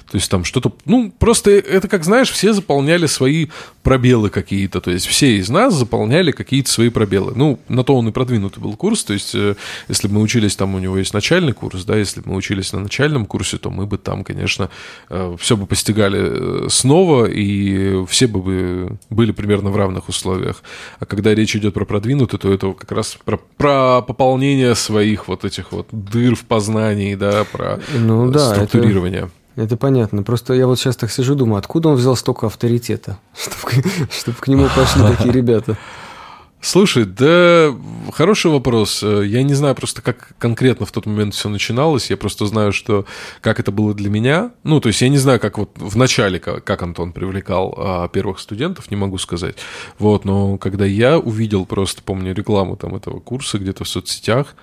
То 0.10 0.18
есть 0.18 0.30
там 0.30 0.44
что-то... 0.44 0.74
Ну, 0.86 1.12
просто 1.18 1.52
это, 1.52 1.88
как 1.88 2.04
знаешь, 2.04 2.30
все 2.30 2.54
заполняли 2.54 3.06
свои 3.06 3.48
пробелы 3.84 4.30
какие-то. 4.30 4.82
То 4.82 4.92
есть 4.92 5.06
все 5.06 5.38
из 5.38 5.50
нас 5.50 5.74
заполняли 5.74 6.32
какие-то 6.32 6.72
свои 6.72 6.90
пробелы. 6.90 7.34
Ну, 7.36 7.60
на 7.68 7.84
то 7.84 7.96
он 7.96 8.08
и 8.08 8.12
продвинутый 8.12 8.62
был 8.62 8.76
курс. 8.76 9.04
То 9.04 9.14
есть 9.14 9.36
э, 9.36 9.56
если 9.88 10.08
бы 10.08 10.16
мы 10.16 10.22
учились, 10.22 10.56
там 10.56 10.76
у 10.76 10.80
него 10.80 10.98
есть 10.98 11.14
начальный 11.14 11.54
курс, 11.54 11.86
да, 11.86 11.96
если 11.96 12.22
бы 12.22 12.32
мы 12.32 12.36
учились 12.36 12.74
на 12.74 12.80
начальном 12.80 13.26
курсе, 13.26 13.58
то 13.58 13.70
мы 13.70 13.86
бы 13.86 13.98
там, 13.98 14.24
конечно, 14.24 14.70
э, 15.10 15.36
все 15.40 15.58
бы 15.58 15.66
постигали 15.66 16.66
э, 16.66 16.70
снова, 16.70 17.26
и 17.26 18.06
все 18.08 18.28
бы 18.28 18.98
были 19.10 19.32
примерно 19.32 19.70
в 19.70 19.78
равных 19.78 20.10
условиях. 20.10 20.64
А 21.00 21.06
когда 21.06 21.34
речь 21.36 21.56
идет 21.56 21.74
про 21.74 21.86
продвинутый, 21.86 22.40
то 22.40 22.52
это 22.52 22.74
как 22.74 22.92
раз 22.92 23.18
про, 23.24 23.38
про 23.58 24.02
пополнение 24.02 24.76
своих 24.76 25.28
вот 25.28 25.46
этих 25.46 25.72
вот 25.72 25.88
дыр 25.92 26.36
в 26.36 26.46
познании, 26.46 27.16
да, 27.16 27.44
про 27.44 27.80
ну, 27.94 28.32
да, 28.32 28.54
структурирование. 28.54 29.24
Это... 29.24 29.45
Это 29.56 29.78
понятно. 29.78 30.24
Просто 30.24 30.54
я 30.54 30.68
вот 30.68 30.80
сейчас 30.80 30.98
так 30.98 31.12
сижу, 31.12 31.36
думаю, 31.36 31.60
откуда 31.60 31.90
он 31.90 31.96
взял 31.96 32.16
столько 32.16 32.48
авторитета, 32.48 33.18
чтобы, 33.36 33.84
чтобы 34.12 34.38
к 34.38 34.48
нему 34.48 34.68
пошли 34.76 35.04
такие 35.04 35.32
ребята. 35.34 35.78
Слушай, 36.66 37.06
да, 37.06 37.76
хороший 38.12 38.50
вопрос. 38.50 39.04
Я 39.04 39.44
не 39.44 39.54
знаю 39.54 39.76
просто, 39.76 40.02
как 40.02 40.36
конкретно 40.40 40.88
в 40.88 40.92
тот 40.92 41.06
момент 41.06 41.36
все 41.36 41.48
начиналось. 41.48 42.10
Я 42.10 42.18
просто 42.18 42.48
знаю, 42.48 42.72
что 42.72 43.06
как 43.42 43.60
это 43.60 43.72
было 43.72 43.94
для 43.94 44.10
меня. 44.10 44.52
Ну, 44.64 44.80
то 44.80 44.88
есть 44.88 45.00
я 45.02 45.10
не 45.10 45.20
знаю, 45.20 45.40
как 45.40 45.60
вот 45.60 45.70
в 45.76 45.96
начале, 45.96 46.40
как 46.40 46.82
Антон 46.82 47.14
привлекал 47.14 47.76
а, 47.78 48.08
первых 48.08 48.40
студентов, 48.40 48.90
не 48.90 48.98
могу 48.98 49.20
сказать. 49.20 49.58
Вот, 50.00 50.26
но 50.26 50.58
когда 50.58 50.86
я 50.86 51.20
увидел 51.20 51.68
просто, 51.68 52.02
помню, 52.02 52.34
рекламу 52.34 52.78
там 52.78 52.96
этого 52.96 53.20
курса 53.20 53.60
где-то 53.60 53.84
в 53.84 53.88
соцсетях, 53.88 54.56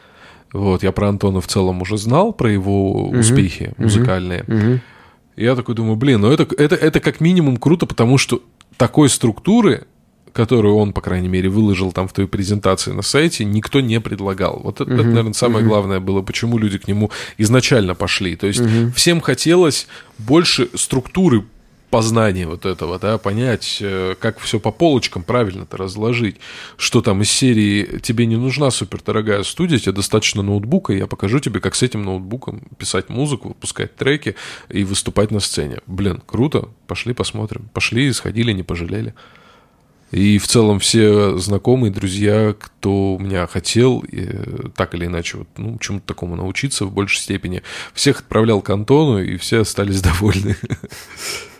вот, 0.52 0.82
я 0.82 0.92
про 0.92 1.08
Антона 1.08 1.40
в 1.40 1.46
целом 1.46 1.82
уже 1.82 1.96
знал, 1.96 2.32
про 2.32 2.50
его 2.50 3.06
угу. 3.06 3.18
успехи 3.18 3.72
музыкальные. 3.78 4.44
Угу. 4.46 4.80
Я 5.36 5.56
такой 5.56 5.74
думаю, 5.74 5.96
блин, 5.96 6.20
ну 6.20 6.30
это, 6.30 6.46
это, 6.56 6.74
это 6.74 7.00
как 7.00 7.20
минимум 7.20 7.56
круто, 7.56 7.86
потому 7.86 8.18
что 8.18 8.42
такой 8.76 9.08
структуры, 9.08 9.86
которую 10.32 10.76
он, 10.76 10.92
по 10.92 11.00
крайней 11.00 11.28
мере, 11.28 11.48
выложил 11.48 11.92
там 11.92 12.06
в 12.06 12.12
той 12.12 12.26
презентации 12.26 12.92
на 12.92 13.02
сайте, 13.02 13.44
никто 13.44 13.80
не 13.80 13.98
предлагал. 14.00 14.60
Вот 14.62 14.80
это, 14.80 14.90
uh 14.90 14.94
это 14.94 15.04
наверное, 15.04 15.32
самое 15.32 15.64
uh 15.64 15.68
главное 15.68 16.00
было, 16.00 16.20
почему 16.20 16.58
люди 16.58 16.78
к 16.78 16.86
нему 16.86 17.10
изначально 17.38 17.94
пошли. 17.94 18.36
То 18.36 18.46
есть 18.46 18.60
uh 18.60 18.92
всем 18.92 19.20
хотелось 19.20 19.86
больше 20.18 20.68
структуры 20.74 21.44
познания 21.92 22.46
вот 22.46 22.64
этого, 22.64 22.98
да, 22.98 23.18
понять, 23.18 23.76
э, 23.82 24.14
как 24.18 24.38
все 24.38 24.58
по 24.58 24.70
полочкам 24.70 25.22
правильно-то 25.22 25.76
разложить, 25.76 26.36
что 26.78 27.02
там 27.02 27.20
из 27.20 27.30
серии 27.30 28.00
тебе 28.00 28.24
не 28.24 28.36
нужна 28.36 28.70
супердорогая 28.70 29.42
студия, 29.42 29.78
тебе 29.78 29.92
достаточно 29.92 30.42
ноутбука, 30.42 30.94
я 30.94 31.06
покажу 31.06 31.38
тебе, 31.38 31.60
как 31.60 31.74
с 31.74 31.82
этим 31.82 32.02
ноутбуком 32.02 32.62
писать 32.78 33.10
музыку, 33.10 33.48
выпускать 33.48 33.94
треки 33.94 34.36
и 34.70 34.84
выступать 34.84 35.30
на 35.30 35.40
сцене. 35.40 35.80
Блин, 35.86 36.22
круто, 36.24 36.70
пошли 36.86 37.12
посмотрим. 37.12 37.68
Пошли, 37.74 38.10
сходили, 38.14 38.52
не 38.52 38.62
пожалели. 38.62 39.14
И 40.12 40.38
в 40.38 40.46
целом 40.46 40.78
все 40.78 41.36
знакомые, 41.36 41.92
друзья, 41.92 42.54
кто 42.58 43.18
меня 43.20 43.46
хотел 43.46 44.02
так 44.76 44.94
или 44.94 45.06
иначе 45.06 45.38
вот, 45.38 45.48
ну, 45.58 45.78
чему-то 45.78 46.06
такому 46.06 46.36
научиться 46.36 46.86
в 46.86 46.92
большей 46.92 47.20
степени, 47.20 47.62
всех 47.92 48.20
отправлял 48.20 48.62
к 48.62 48.70
Антону, 48.70 49.22
и 49.22 49.36
все 49.36 49.60
остались 49.60 50.00
довольны. 50.00 50.56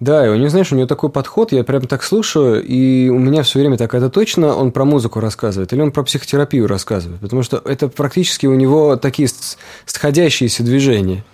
Да, 0.00 0.26
и 0.26 0.28
у 0.28 0.34
него, 0.34 0.48
знаешь, 0.48 0.72
у 0.72 0.76
него 0.76 0.86
такой 0.86 1.08
подход, 1.08 1.52
я 1.52 1.62
прям 1.62 1.82
так 1.86 2.02
слушаю, 2.02 2.62
и 2.62 3.08
у 3.08 3.18
меня 3.18 3.42
все 3.42 3.60
время 3.60 3.76
так, 3.76 3.94
это 3.94 4.10
точно 4.10 4.54
он 4.54 4.72
про 4.72 4.84
музыку 4.84 5.20
рассказывает, 5.20 5.72
или 5.72 5.80
он 5.80 5.92
про 5.92 6.02
психотерапию 6.02 6.66
рассказывает, 6.66 7.20
потому 7.20 7.42
что 7.42 7.62
это 7.64 7.88
практически 7.88 8.46
у 8.46 8.54
него 8.54 8.96
такие 8.96 9.28
сходящиеся 9.86 10.62
движения. 10.64 11.24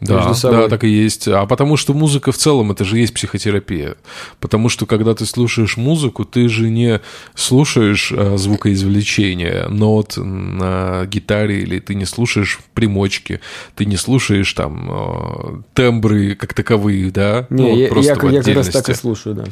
Да, 0.00 0.34
да, 0.42 0.68
так 0.68 0.84
и 0.84 0.88
есть. 0.88 1.28
А 1.28 1.46
потому 1.46 1.76
что 1.76 1.92
музыка 1.92 2.32
в 2.32 2.36
целом 2.36 2.72
это 2.72 2.84
же 2.84 2.98
есть 2.98 3.14
психотерапия. 3.14 3.96
Потому 4.38 4.68
что 4.68 4.86
когда 4.86 5.14
ты 5.14 5.26
слушаешь 5.26 5.76
музыку, 5.76 6.24
ты 6.24 6.48
же 6.48 6.70
не 6.70 7.00
слушаешь 7.34 8.12
а, 8.16 8.36
звукоизвлечения 8.36 9.68
нот 9.68 10.14
на 10.16 11.06
гитаре, 11.06 11.62
или 11.62 11.78
ты 11.80 11.94
не 11.94 12.06
слушаешь 12.06 12.60
примочки, 12.74 13.40
ты 13.76 13.84
не 13.84 13.96
слушаешь 13.96 14.52
там 14.54 14.88
а, 14.90 15.62
тембры 15.74 16.34
как 16.34 16.54
таковые, 16.54 17.10
да? 17.10 17.46
Не, 17.50 17.62
ну, 17.62 17.76
я, 17.76 17.88
просто 17.88 18.26
я, 18.26 18.32
я 18.32 18.42
как 18.42 18.54
раз 18.54 18.68
так 18.68 18.88
и 18.88 18.94
слушаю, 18.94 19.34
да. 19.34 19.44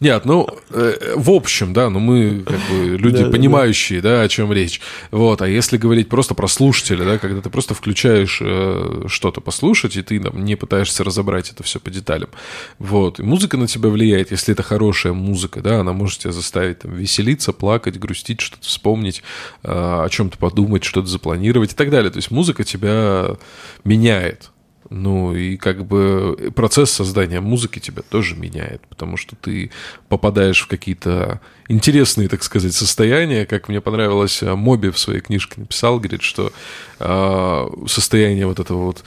Нет, 0.00 0.24
ну, 0.24 0.48
э, 0.70 1.14
в 1.16 1.30
общем, 1.30 1.72
да, 1.72 1.90
ну 1.90 1.98
мы 1.98 2.42
как 2.46 2.58
бы 2.70 2.96
люди 2.98 3.28
понимающие, 3.30 4.00
да, 4.00 4.22
о 4.22 4.28
чем 4.28 4.52
речь. 4.52 4.80
Вот, 5.10 5.42
а 5.42 5.48
если 5.48 5.76
говорить 5.76 6.08
просто 6.08 6.34
про 6.34 6.48
слушателя, 6.48 7.04
да, 7.04 7.18
когда 7.18 7.40
ты 7.40 7.50
просто 7.50 7.74
включаешь 7.74 8.38
э, 8.42 9.04
что-то 9.08 9.33
послушать, 9.40 9.96
и 9.96 10.02
ты 10.02 10.20
там 10.20 10.44
не 10.44 10.56
пытаешься 10.56 11.04
разобрать 11.04 11.50
это 11.50 11.62
все 11.62 11.80
по 11.80 11.90
деталям. 11.90 12.30
Вот, 12.78 13.20
и 13.20 13.22
музыка 13.22 13.56
на 13.56 13.66
тебя 13.66 13.88
влияет, 13.88 14.30
если 14.30 14.52
это 14.52 14.62
хорошая 14.62 15.12
музыка, 15.12 15.60
да, 15.60 15.80
она 15.80 15.92
может 15.92 16.20
тебя 16.20 16.32
заставить 16.32 16.80
там 16.80 16.92
веселиться, 16.92 17.52
плакать, 17.52 17.98
грустить, 17.98 18.40
что-то 18.40 18.66
вспомнить, 18.66 19.22
э, 19.62 19.68
о 19.70 20.08
чем-то 20.08 20.38
подумать, 20.38 20.84
что-то 20.84 21.08
запланировать 21.08 21.72
и 21.72 21.76
так 21.76 21.90
далее. 21.90 22.10
То 22.10 22.18
есть 22.18 22.30
музыка 22.30 22.64
тебя 22.64 23.36
меняет. 23.84 24.50
Ну 24.96 25.34
и 25.34 25.56
как 25.56 25.84
бы 25.84 26.52
процесс 26.54 26.92
создания 26.92 27.40
музыки 27.40 27.80
тебя 27.80 28.02
тоже 28.02 28.36
меняет, 28.36 28.80
потому 28.86 29.16
что 29.16 29.34
ты 29.34 29.72
попадаешь 30.08 30.60
в 30.60 30.68
какие-то 30.68 31.40
интересные, 31.66 32.28
так 32.28 32.44
сказать, 32.44 32.74
состояния. 32.74 33.44
Как 33.44 33.68
мне 33.68 33.80
понравилось, 33.80 34.40
а, 34.44 34.54
Моби 34.54 34.90
в 34.90 34.98
своей 34.98 35.20
книжке 35.20 35.60
написал, 35.60 35.98
говорит, 35.98 36.22
что 36.22 36.52
э, 37.00 37.68
состояние 37.88 38.46
вот 38.46 38.60
этого 38.60 38.84
вот 38.84 39.04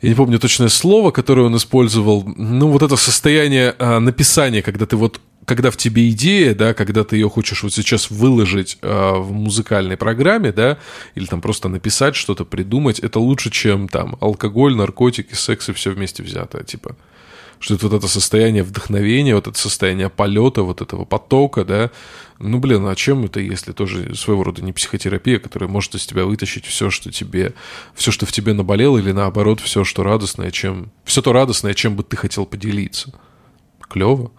я 0.00 0.08
не 0.08 0.14
помню 0.14 0.38
точное 0.38 0.68
слово, 0.68 1.10
которое 1.10 1.42
он 1.42 1.54
использовал, 1.54 2.24
ну, 2.24 2.68
вот 2.68 2.82
это 2.82 2.96
состояние 2.96 3.74
э, 3.78 3.98
написания, 3.98 4.62
когда 4.62 4.86
ты 4.86 4.96
вот 4.96 5.20
когда 5.48 5.70
в 5.70 5.78
тебе 5.78 6.10
идея, 6.10 6.54
да, 6.54 6.74
когда 6.74 7.04
ты 7.04 7.16
ее 7.16 7.30
хочешь 7.30 7.62
вот 7.62 7.72
сейчас 7.72 8.10
выложить 8.10 8.76
э, 8.82 9.12
в 9.16 9.32
музыкальной 9.32 9.96
программе, 9.96 10.52
да, 10.52 10.76
или 11.14 11.24
там 11.24 11.40
просто 11.40 11.70
написать 11.70 12.16
что-то, 12.16 12.44
придумать, 12.44 12.98
это 12.98 13.18
лучше, 13.18 13.50
чем 13.50 13.88
там 13.88 14.18
алкоголь, 14.20 14.76
наркотики, 14.76 15.32
секс 15.32 15.70
и 15.70 15.72
все 15.72 15.92
вместе 15.92 16.22
взятое, 16.22 16.64
типа. 16.64 16.96
Что 17.60 17.76
это 17.76 17.88
вот 17.88 17.96
это 17.96 18.08
состояние 18.08 18.62
вдохновения, 18.62 19.34
вот 19.34 19.46
это 19.46 19.58
состояние 19.58 20.10
полета, 20.10 20.62
вот 20.62 20.82
этого 20.82 21.06
потока, 21.06 21.64
да. 21.64 21.90
Ну, 22.38 22.58
блин, 22.58 22.86
а 22.86 22.94
чем 22.94 23.24
это, 23.24 23.40
если 23.40 23.72
тоже 23.72 24.14
своего 24.14 24.44
рода 24.44 24.62
не 24.62 24.74
психотерапия, 24.74 25.38
которая 25.38 25.70
может 25.70 25.94
из 25.94 26.06
тебя 26.06 26.26
вытащить 26.26 26.66
все, 26.66 26.90
что 26.90 27.10
тебе, 27.10 27.54
все, 27.94 28.10
что 28.10 28.26
в 28.26 28.32
тебе 28.32 28.52
наболело, 28.52 28.98
или 28.98 29.12
наоборот, 29.12 29.60
все, 29.60 29.82
что 29.84 30.02
радостное, 30.02 30.50
чем, 30.50 30.92
все 31.04 31.22
то 31.22 31.32
радостное, 31.32 31.72
чем 31.72 31.96
бы 31.96 32.02
ты 32.02 32.18
хотел 32.18 32.44
поделиться. 32.44 33.14
Клево. 33.88 34.30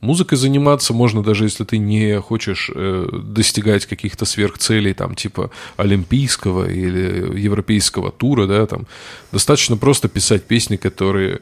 Музыкой 0.00 0.38
заниматься 0.38 0.94
можно 0.94 1.22
даже 1.22 1.44
если 1.44 1.64
ты 1.64 1.76
не 1.76 2.20
хочешь 2.20 2.70
э, 2.74 3.06
достигать 3.12 3.84
каких-то 3.84 4.24
сверхцелей, 4.24 4.94
там, 4.94 5.14
типа 5.14 5.50
олимпийского 5.76 6.70
или 6.70 7.38
европейского 7.38 8.10
тура, 8.10 8.46
да, 8.46 8.66
там. 8.66 8.86
Достаточно 9.30 9.76
просто 9.76 10.08
писать 10.08 10.44
песни, 10.44 10.76
которые 10.76 11.40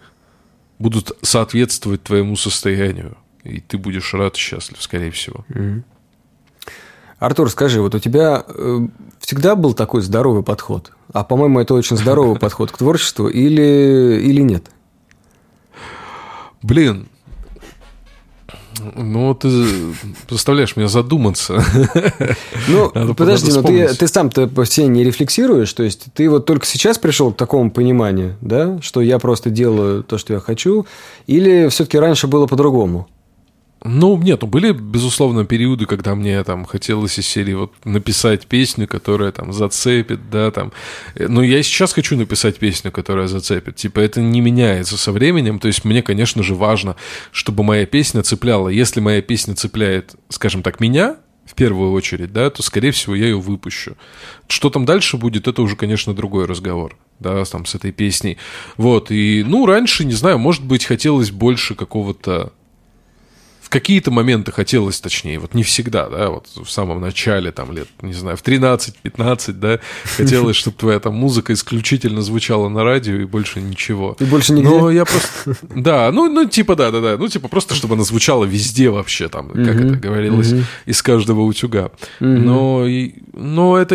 будут 0.79 1.13
соответствовать 1.23 2.03
твоему 2.03 2.35
состоянию. 2.37 3.17
И 3.45 3.61
ты 3.61 3.79
будешь 3.79 4.13
рад 4.13 4.37
и 4.37 4.39
счастлив, 4.39 4.83
скорее 4.83 5.13
всего. 5.13 5.45
Mm-hmm. 5.51 5.83
Артур, 7.19 7.51
скажи, 7.51 7.81
вот 7.81 7.95
у 7.95 7.99
тебя 7.99 8.45
э, 8.47 8.79
всегда 9.21 9.57
был 9.57 9.75
такой 9.75 10.03
здоровый 10.03 10.43
подход? 10.43 10.93
А, 11.13 11.25
по-моему, 11.25 11.61
это 11.61 11.75
очень 11.75 11.97
здоровый 11.97 12.39
подход 12.41 12.71
к 12.71 12.77
творчеству 12.79 13.29
или, 13.29 14.21
или 14.23 14.41
нет? 14.41 14.71
Блин, 16.63 17.09
ну, 18.95 19.35
ты 19.35 19.51
заставляешь 20.29 20.77
меня 20.77 20.89
задуматься. 20.89 21.63
Ну, 22.69 22.91
надо, 22.95 23.15
подожди, 23.15 23.53
но 23.53 23.63
ты, 23.63 23.95
ты 23.95 24.09
сам-то 24.09 24.47
по 24.47 24.65
все 24.65 24.87
не 24.87 25.05
рефлексируешь, 25.05 25.73
то 25.73 25.83
есть 25.83 26.07
ты 26.15 26.29
вот 26.29 26.45
только 26.45 26.67
сейчас 26.67 26.99
пришел 26.99 27.33
к 27.33 27.37
такому 27.37 27.71
пониманию, 27.71 28.37
да, 28.41 28.79
что 28.83 29.01
я 29.01 29.19
просто 29.19 29.51
делаю 29.51 30.03
то, 30.03 30.19
что 30.19 30.35
я 30.35 30.41
хочу, 30.41 30.87
или 31.27 31.69
все-таки 31.69 31.99
раньше 31.99 32.27
было 32.27 32.47
по-другому? 32.47 33.09
Ну, 33.85 34.17
нет, 34.19 34.43
ну 34.43 34.49
были, 34.49 34.73
безусловно, 34.73 35.45
периоды, 35.45 35.87
когда 35.87 36.15
мне 36.17 36.43
там 36.43 36.65
хотелось 36.65 37.19
из 37.19 37.27
серии 37.27 37.55
вот 37.55 37.73
написать 37.85 38.47
песню, 38.47 38.89
которая 38.89 39.31
там 39.31 39.53
зацепит, 39.53 40.31
да, 40.31 40.51
там. 40.51 40.73
Но 41.17 41.43
я 41.43 41.63
сейчас 41.63 41.93
хочу 41.93 42.17
написать 42.17 42.59
песню, 42.59 42.91
которая 42.91 43.29
зацепит. 43.29 43.77
Типа 43.77 44.01
это 44.01 44.21
не 44.21 44.41
меняется 44.41 44.97
со 44.97 45.13
временем. 45.13 45.61
То 45.61 45.69
есть 45.69 45.85
мне, 45.85 46.03
конечно 46.03 46.43
же, 46.43 46.57
важно, 46.57 46.97
чтобы 47.31 47.63
моя 47.63 47.87
песня 47.87 48.23
цепляла. 48.23 48.69
Если 48.69 48.99
моя 48.99 49.23
песня 49.23 49.55
цепляет, 49.55 50.17
скажем 50.29 50.63
так, 50.63 50.81
меня, 50.81 51.19
в 51.49 51.55
первую 51.55 51.93
очередь, 51.93 52.33
да, 52.33 52.51
то, 52.51 52.63
скорее 52.63 52.91
всего, 52.91 53.15
я 53.15 53.27
ее 53.27 53.41
выпущу. 53.41 53.97
Что 54.49 54.71
там 54.71 54.85
дальше 54.85 55.17
будет, 55.17 55.49
это 55.49 55.63
уже, 55.63 55.77
конечно, 55.77 56.15
другой 56.15 56.45
разговор, 56.47 56.97
да, 57.21 57.43
там, 57.45 57.65
с 57.65 57.75
этой 57.75 57.91
песней. 57.91 58.37
Вот, 58.77 59.11
и, 59.11 59.43
ну, 59.47 59.65
раньше, 59.65 60.05
не 60.05 60.13
знаю, 60.13 60.39
может 60.39 60.65
быть, 60.65 60.85
хотелось 60.85 61.31
больше 61.31 61.75
какого-то 61.75 62.53
в 63.69 63.71
какие-то 63.71 64.11
моменты 64.11 64.51
хотелось, 64.51 64.99
точнее, 64.99 65.39
вот 65.39 65.53
не 65.53 65.63
всегда, 65.63 66.09
да, 66.09 66.31
вот 66.31 66.47
в 66.55 66.71
самом 66.71 67.03
начале, 67.03 67.53
там, 67.53 67.71
лет, 67.71 67.87
не 68.01 68.15
знаю, 68.15 68.39
в 68.39 68.43
13-15, 68.43 69.53
да, 69.53 69.79
хотелось, 70.17 70.57
чтобы 70.57 70.79
твоя 70.79 70.99
там 71.01 71.15
музыка 71.15 71.53
исключительно 71.53 72.23
звучала 72.23 72.71
на 72.71 72.83
радио 72.83 73.17
и 73.17 73.27
больше 73.27 73.61
ничего. 73.61 74.17
И 74.21 74.25
больше 74.25 74.55
нигде? 74.55 74.71
Но 74.71 74.91
я 74.91 75.05
просто... 75.05 75.55
Да, 75.75 76.11
ну, 76.13 76.31
ну 76.31 76.49
типа, 76.49 76.77
да-да-да, 76.77 77.19
ну, 77.19 77.29
типа, 77.29 77.49
просто, 77.49 77.75
чтобы 77.75 77.95
она 77.95 78.05
звучала 78.05 78.47
везде 78.47 78.89
вообще, 78.89 79.29
там, 79.29 79.51
как 79.51 79.77
это 79.77 79.97
говорилось, 79.97 80.55
из 80.87 81.03
каждого 81.03 81.43
утюга. 81.43 81.91
Но, 82.21 82.87
но 83.35 83.77
это 83.77 83.95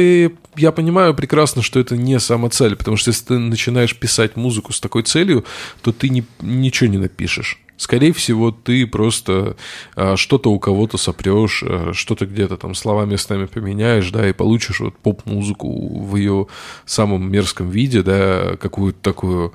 я 0.56 0.72
понимаю 0.72 1.16
прекрасно, 1.16 1.64
что 1.64 1.80
это 1.80 1.98
не 1.98 2.20
сама 2.20 2.50
цель, 2.50 2.76
потому 2.76 2.96
что 2.96 3.10
если 3.10 3.26
ты 3.26 3.40
начинаешь 3.40 3.96
писать 3.96 4.36
музыку 4.36 4.72
с 4.72 4.80
такой 4.80 5.02
целью, 5.02 5.46
то 5.82 5.92
ты 5.92 6.10
ни, 6.10 6.24
ничего 6.42 6.92
не 6.92 7.00
напишешь. 7.00 7.60
Скорее 7.84 8.14
всего, 8.14 8.52
ты 8.52 8.88
просто 8.88 9.58
а, 9.94 10.16
что-то 10.16 10.50
у 10.50 10.58
кого-то 10.58 10.98
сопрешь, 10.98 11.66
а, 11.68 11.92
что-то 11.92 12.26
где-то 12.26 12.56
там 12.56 12.76
слова 12.76 13.04
местами 13.04 13.44
поменяешь, 13.44 14.10
да, 14.10 14.30
и 14.30 14.32
получишь 14.32 14.80
вот 14.80 14.98
поп-музыку 14.98 16.00
в 16.00 16.16
ее 16.16 16.48
самом 16.86 17.30
мерзком 17.30 17.70
виде, 17.70 18.02
да, 18.02 18.56
какую-то 18.56 19.00
такую 19.02 19.54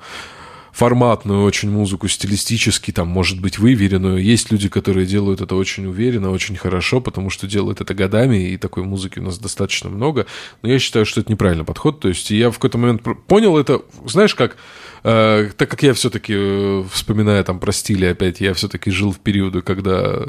форматную 0.71 1.43
очень 1.43 1.71
музыку, 1.71 2.07
стилистически, 2.07 2.91
там, 2.91 3.07
может 3.07 3.41
быть, 3.41 3.57
выверенную. 3.57 4.23
Есть 4.23 4.51
люди, 4.51 4.69
которые 4.69 5.07
делают 5.07 5.41
это 5.41 5.55
очень 5.55 5.87
уверенно, 5.87 6.29
очень 6.29 6.55
хорошо, 6.55 7.01
потому 7.01 7.31
что 7.31 7.47
делают 7.47 7.81
это 7.81 7.95
годами, 7.95 8.51
и 8.51 8.57
такой 8.57 8.83
музыки 8.83 9.17
у 9.17 9.23
нас 9.23 9.39
достаточно 9.39 9.89
много. 9.89 10.27
Но 10.61 10.69
я 10.69 10.77
считаю, 10.77 11.07
что 11.07 11.19
это 11.21 11.31
неправильный 11.31 11.65
подход. 11.65 11.99
То 11.99 12.09
есть 12.09 12.29
я 12.29 12.51
в 12.51 12.59
какой-то 12.59 12.77
момент 12.77 13.01
понял 13.25 13.57
это, 13.57 13.81
знаешь, 14.05 14.35
как 14.35 14.55
так 15.03 15.69
как 15.69 15.83
я 15.83 15.93
все-таки, 15.93 16.33
э, 16.35 16.83
вспоминая 16.91 17.43
там 17.43 17.59
про 17.59 17.71
стили 17.71 18.05
опять, 18.05 18.41
я 18.41 18.53
все-таки 18.53 18.91
жил 18.91 19.11
в 19.11 19.19
периоды, 19.19 19.61
когда 19.61 20.25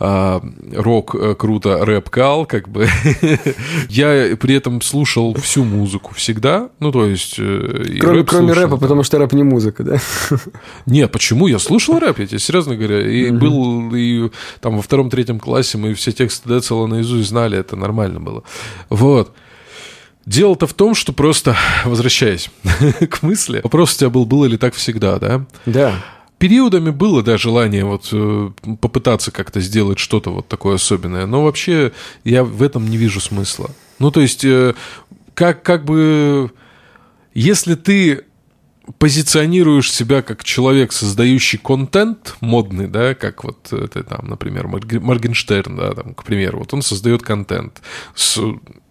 э, 0.00 0.40
рок 0.74 1.14
э, 1.14 1.34
круто, 1.34 1.84
рэп 1.84 2.10
кал, 2.10 2.46
как 2.46 2.68
бы. 2.68 2.88
я 3.88 4.36
при 4.36 4.54
этом 4.54 4.80
слушал 4.80 5.34
всю 5.34 5.64
музыку 5.64 6.14
всегда, 6.14 6.70
ну, 6.80 6.92
то 6.92 7.06
есть... 7.06 7.36
Э, 7.38 7.84
кроме 8.00 8.18
рэп 8.18 8.28
кроме 8.28 8.46
слушал, 8.48 8.62
рэпа, 8.62 8.76
потому 8.76 9.02
что 9.02 9.18
рэп 9.18 9.32
не 9.32 9.42
музыка, 9.42 9.82
да? 9.82 9.98
Нет, 10.86 11.12
почему? 11.12 11.46
Я 11.46 11.58
слушал 11.58 11.98
рэп, 11.98 12.18
я 12.18 12.26
тебе 12.26 12.38
серьезно 12.38 12.76
говорю. 12.76 13.00
И 13.00 13.30
угу. 13.30 13.38
был 13.38 13.94
и 13.94 14.30
там 14.60 14.76
во 14.76 14.82
втором-третьем 14.82 15.38
классе 15.38 15.78
мы 15.78 15.94
все 15.94 16.12
тексты 16.12 16.48
Децела 16.48 16.86
наизусть 16.86 17.28
знали, 17.28 17.58
это 17.58 17.76
нормально 17.76 18.20
было. 18.20 18.42
Вот. 18.88 19.34
Дело-то 20.26 20.66
в 20.66 20.74
том, 20.74 20.94
что 20.94 21.12
просто, 21.12 21.56
возвращаясь 21.84 22.50
к 23.10 23.22
мысли, 23.22 23.60
вопрос 23.62 23.94
у 23.94 23.98
тебя 23.98 24.10
был, 24.10 24.24
было 24.24 24.44
ли 24.44 24.56
так 24.56 24.74
всегда, 24.74 25.18
да? 25.18 25.46
Да. 25.66 25.94
периодами 26.38 26.90
было, 26.90 27.22
да, 27.22 27.38
желание 27.38 27.84
вот 27.84 28.08
э, 28.12 28.50
попытаться 28.80 29.30
как-то 29.30 29.60
сделать 29.60 29.98
что-то 29.98 30.30
вот 30.30 30.48
такое 30.48 30.76
особенное, 30.76 31.26
но 31.26 31.44
вообще 31.44 31.92
я 32.24 32.44
в 32.44 32.62
этом 32.62 32.88
не 32.88 32.96
вижу 32.96 33.20
смысла. 33.20 33.70
Ну, 33.98 34.10
то 34.10 34.20
есть, 34.20 34.44
э, 34.44 34.74
как, 35.34 35.62
как 35.62 35.84
бы, 35.84 36.50
если 37.34 37.74
ты 37.74 38.24
позиционируешь 38.98 39.92
себя 39.92 40.22
как 40.22 40.44
человек, 40.44 40.92
создающий 40.92 41.58
контент 41.58 42.36
модный, 42.40 42.88
да, 42.88 43.14
как 43.14 43.44
вот 43.44 43.72
это 43.72 44.02
там, 44.02 44.28
например, 44.28 44.66
Моргенштерн, 44.66 45.76
да, 45.76 45.94
там, 45.94 46.14
к 46.14 46.24
примеру, 46.24 46.60
вот 46.60 46.74
он 46.74 46.82
создает 46.82 47.22
контент 47.22 47.80
с 48.14 48.40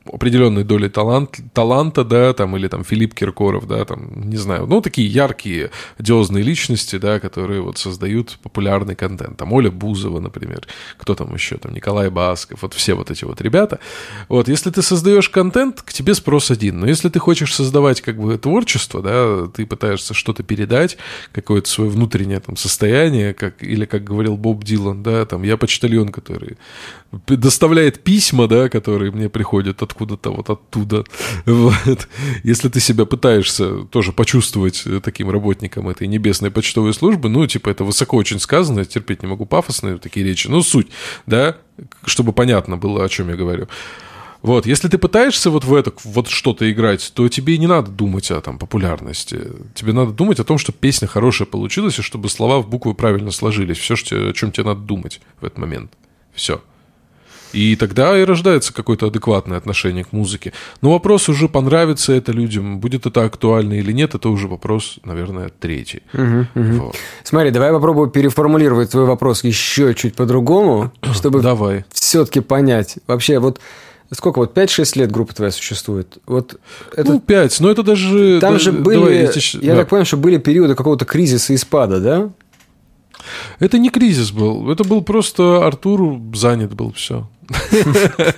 определенной 0.05 0.63
долей 0.63 0.89
талант, 0.89 1.39
таланта, 1.53 2.03
да, 2.03 2.33
там, 2.33 2.57
или 2.57 2.67
там 2.67 2.83
Филипп 2.83 3.13
Киркоров, 3.13 3.67
да, 3.67 3.85
там, 3.85 4.29
не 4.29 4.37
знаю, 4.37 4.65
ну, 4.65 4.81
такие 4.81 5.07
яркие, 5.07 5.69
одиозные 5.97 6.43
личности, 6.43 6.97
да, 6.97 7.19
которые 7.19 7.61
вот 7.61 7.77
создают 7.77 8.39
популярный 8.41 8.95
контент. 8.95 9.37
Там 9.37 9.53
Оля 9.53 9.69
Бузова, 9.69 10.19
например, 10.19 10.67
кто 10.97 11.13
там 11.13 11.33
еще, 11.33 11.57
там, 11.57 11.73
Николай 11.73 12.09
Басков, 12.09 12.63
вот 12.63 12.73
все 12.73 12.95
вот 12.95 13.11
эти 13.11 13.25
вот 13.25 13.41
ребята. 13.41 13.79
Вот, 14.27 14.47
если 14.47 14.71
ты 14.71 14.81
создаешь 14.81 15.29
контент, 15.29 15.81
к 15.81 15.93
тебе 15.93 16.15
спрос 16.15 16.49
один. 16.49 16.79
Но 16.79 16.87
если 16.87 17.09
ты 17.09 17.19
хочешь 17.19 17.53
создавать, 17.53 18.01
как 18.01 18.17
бы, 18.17 18.37
творчество, 18.37 19.01
да, 19.01 19.47
ты 19.53 19.65
пытаешься 19.65 20.13
что-то 20.13 20.41
передать, 20.41 20.97
какое-то 21.31 21.69
свое 21.69 21.91
внутреннее 21.91 22.39
там 22.39 22.57
состояние, 22.57 23.33
как, 23.33 23.61
или, 23.61 23.85
как 23.85 24.03
говорил 24.03 24.35
Боб 24.35 24.63
Дилан, 24.63 25.03
да, 25.03 25.25
там, 25.25 25.43
я 25.43 25.57
почтальон, 25.57 26.09
который 26.09 26.57
доставляет 27.27 28.03
письма, 28.03 28.47
да, 28.47 28.69
которые 28.69 29.11
мне 29.11 29.29
приходят 29.29 29.83
откуда-то 30.01 30.31
вот 30.31 30.49
оттуда. 30.49 31.03
Вот. 31.45 32.07
Если 32.43 32.69
ты 32.69 32.79
себя 32.79 33.05
пытаешься 33.05 33.83
тоже 33.85 34.11
почувствовать 34.11 34.83
таким 35.03 35.29
работником 35.29 35.89
этой 35.89 36.07
небесной 36.07 36.51
почтовой 36.51 36.93
службы, 36.93 37.29
ну, 37.29 37.45
типа, 37.45 37.69
это 37.69 37.83
высоко 37.83 38.17
очень 38.17 38.39
сказано, 38.39 38.85
терпеть 38.85 39.21
не 39.21 39.29
могу 39.29 39.45
пафосные 39.45 39.97
такие 39.97 40.25
речи, 40.25 40.47
ну, 40.47 40.61
суть, 40.63 40.87
да, 41.25 41.57
чтобы 42.05 42.33
понятно 42.33 42.77
было, 42.77 43.05
о 43.05 43.09
чем 43.09 43.29
я 43.29 43.35
говорю. 43.35 43.67
Вот, 44.41 44.65
если 44.65 44.87
ты 44.87 44.97
пытаешься 44.97 45.51
вот 45.51 45.65
в 45.65 45.73
это, 45.75 45.93
вот 46.03 46.27
что-то 46.27 46.71
играть, 46.71 47.11
то 47.13 47.29
тебе 47.29 47.59
не 47.59 47.67
надо 47.67 47.91
думать 47.91 48.31
о 48.31 48.41
там 48.41 48.57
популярности. 48.57 49.39
Тебе 49.75 49.93
надо 49.93 50.13
думать 50.13 50.39
о 50.39 50.43
том, 50.43 50.57
что 50.57 50.71
песня 50.71 51.07
хорошая 51.07 51.47
получилась, 51.47 51.99
и 51.99 52.01
чтобы 52.01 52.27
слова 52.27 52.59
в 52.59 52.67
буквы 52.67 52.95
правильно 52.95 53.29
сложились. 53.29 53.77
Все, 53.77 53.93
о 53.93 54.33
чем 54.33 54.51
тебе 54.51 54.65
надо 54.65 54.81
думать 54.81 55.21
в 55.39 55.45
этот 55.45 55.59
момент. 55.59 55.91
Все. 56.33 56.59
И 57.53 57.75
тогда 57.75 58.17
и 58.17 58.23
рождается 58.23 58.73
какое-то 58.73 59.07
адекватное 59.07 59.57
отношение 59.57 60.03
к 60.03 60.11
музыке. 60.11 60.53
Но 60.81 60.91
вопрос 60.91 61.29
уже, 61.29 61.47
понравится 61.47 62.13
это 62.13 62.31
людям, 62.31 62.79
будет 62.79 63.05
это 63.05 63.23
актуально 63.23 63.73
или 63.73 63.91
нет, 63.91 64.15
это 64.15 64.29
уже 64.29 64.47
вопрос, 64.47 64.99
наверное, 65.03 65.49
третий. 65.59 66.03
Угу, 66.13 66.47
угу. 66.55 66.85
Вот. 66.85 66.95
Смотри, 67.23 67.51
давай 67.51 67.71
попробую 67.71 68.09
переформулировать 68.09 68.91
твой 68.91 69.05
вопрос 69.05 69.43
еще 69.43 69.93
чуть 69.93 70.15
по-другому, 70.15 70.91
чтобы 71.13 71.41
давай. 71.41 71.85
все-таки 71.91 72.39
понять. 72.39 72.97
Вообще, 73.07 73.39
вот 73.39 73.59
Сколько 74.13 74.39
вот 74.39 74.57
5-6 74.57 74.99
лет 74.99 75.09
группа 75.11 75.33
твоя 75.33 75.51
существует? 75.51 76.17
Вот 76.25 76.57
это... 76.93 77.13
Ну, 77.13 77.21
5, 77.21 77.59
но 77.61 77.71
это 77.71 77.81
даже... 77.81 78.39
Там 78.41 78.53
да, 78.53 78.59
же 78.59 78.73
были, 78.73 78.99
давай, 78.99 79.13
я, 79.15 79.31
я 79.61 79.73
да. 79.73 79.79
так 79.79 79.87
понял, 79.87 80.03
что 80.03 80.17
были 80.17 80.37
периоды 80.37 80.75
какого-то 80.75 81.05
кризиса 81.05 81.53
и 81.53 81.57
спада, 81.57 82.01
да? 82.01 82.29
Это 83.60 83.77
не 83.77 83.89
кризис 83.89 84.31
был, 84.31 84.71
это 84.71 84.84
был 84.84 85.01
просто 85.01 85.65
Артур 85.65 86.19
занят 86.34 86.73
был, 86.73 86.93
все. 86.93 87.29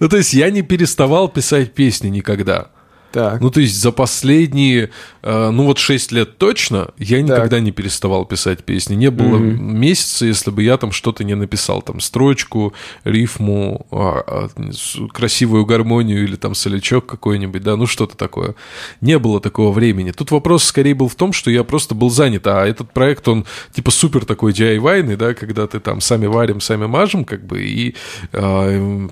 Ну, 0.00 0.08
то 0.08 0.16
есть 0.16 0.32
я 0.32 0.50
не 0.50 0.62
переставал 0.62 1.28
писать 1.28 1.74
песни 1.74 2.08
никогда. 2.08 2.68
Так. 3.12 3.40
Ну, 3.40 3.50
то 3.50 3.60
есть 3.60 3.78
за 3.80 3.92
последние, 3.92 4.90
э, 5.22 5.50
ну 5.50 5.66
вот 5.66 5.78
6 5.78 6.12
лет 6.12 6.38
точно, 6.38 6.88
я 6.96 7.20
никогда 7.20 7.56
так. 7.56 7.62
не 7.62 7.70
переставал 7.70 8.24
писать 8.24 8.64
песни. 8.64 8.94
Не 8.94 9.10
было 9.10 9.36
угу. 9.36 9.44
месяца, 9.44 10.24
если 10.24 10.50
бы 10.50 10.62
я 10.62 10.78
там 10.78 10.92
что-то 10.92 11.22
не 11.22 11.34
написал. 11.34 11.82
Там 11.82 12.00
строчку, 12.00 12.72
рифму, 13.04 13.86
а, 13.90 14.48
а, 14.56 15.08
красивую 15.12 15.66
гармонию 15.66 16.24
или 16.24 16.36
там 16.36 16.54
солячок 16.54 17.06
какой-нибудь, 17.06 17.62
да, 17.62 17.76
ну 17.76 17.86
что-то 17.86 18.16
такое. 18.16 18.54
Не 19.00 19.18
было 19.18 19.40
такого 19.40 19.72
времени. 19.72 20.12
Тут 20.12 20.30
вопрос 20.30 20.64
скорее 20.64 20.94
был 20.94 21.08
в 21.08 21.14
том, 21.14 21.32
что 21.32 21.50
я 21.50 21.64
просто 21.64 21.94
был 21.94 22.08
занят, 22.10 22.46
а 22.46 22.66
этот 22.66 22.92
проект, 22.92 23.28
он 23.28 23.44
типа 23.74 23.90
супер 23.90 24.24
такой 24.24 24.52
DIY, 24.52 25.16
да, 25.16 25.34
когда 25.34 25.66
ты 25.66 25.80
там 25.80 26.00
сами 26.00 26.26
варим, 26.26 26.60
сами 26.60 26.86
мажем, 26.86 27.24
как 27.24 27.44
бы, 27.44 27.62
и 27.62 27.94
э, 28.32 29.08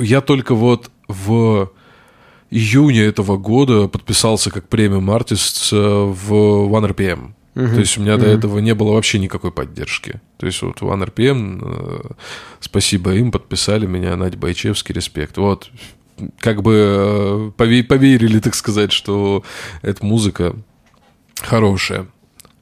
я 0.00 0.20
только 0.20 0.54
вот 0.54 0.90
в 1.08 1.70
июне 2.50 3.02
этого 3.02 3.36
года 3.36 3.88
подписался 3.88 4.50
как 4.50 4.68
премиум 4.68 5.10
артист 5.10 5.72
в 5.72 6.32
OneRPM. 6.32 7.32
Uh-huh. 7.54 7.74
То 7.74 7.80
есть 7.80 7.98
у 7.98 8.02
меня 8.02 8.14
uh-huh. 8.14 8.20
до 8.20 8.26
этого 8.26 8.58
не 8.60 8.74
было 8.74 8.92
вообще 8.92 9.18
никакой 9.18 9.50
поддержки. 9.50 10.20
То 10.36 10.46
есть 10.46 10.62
вот 10.62 10.80
OneRPM, 10.80 11.60
э, 11.60 12.10
спасибо 12.60 13.14
им, 13.14 13.32
подписали 13.32 13.84
меня, 13.84 14.14
Надя 14.14 14.38
Байчевский, 14.38 14.94
респект. 14.94 15.36
Вот, 15.38 15.68
как 16.38 16.62
бы 16.62 17.52
э, 17.58 17.82
поверили, 17.82 18.38
так 18.38 18.54
сказать, 18.54 18.92
что 18.92 19.42
эта 19.82 20.04
музыка 20.04 20.54
хорошая. 21.40 22.06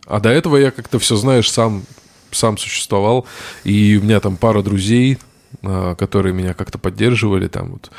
А 0.06 0.20
до 0.20 0.30
этого 0.30 0.56
я 0.56 0.70
как-то 0.70 0.98
все, 0.98 1.16
знаешь, 1.16 1.50
сам, 1.50 1.82
сам 2.30 2.58
существовал. 2.58 3.26
И 3.64 3.98
у 4.00 4.04
меня 4.04 4.20
там 4.20 4.36
пара 4.36 4.62
друзей, 4.62 5.18
э, 5.62 5.94
которые 5.98 6.32
меня 6.32 6.54
как-то 6.54 6.78
поддерживали. 6.78 7.48
Там 7.48 7.72
вот 7.72 7.90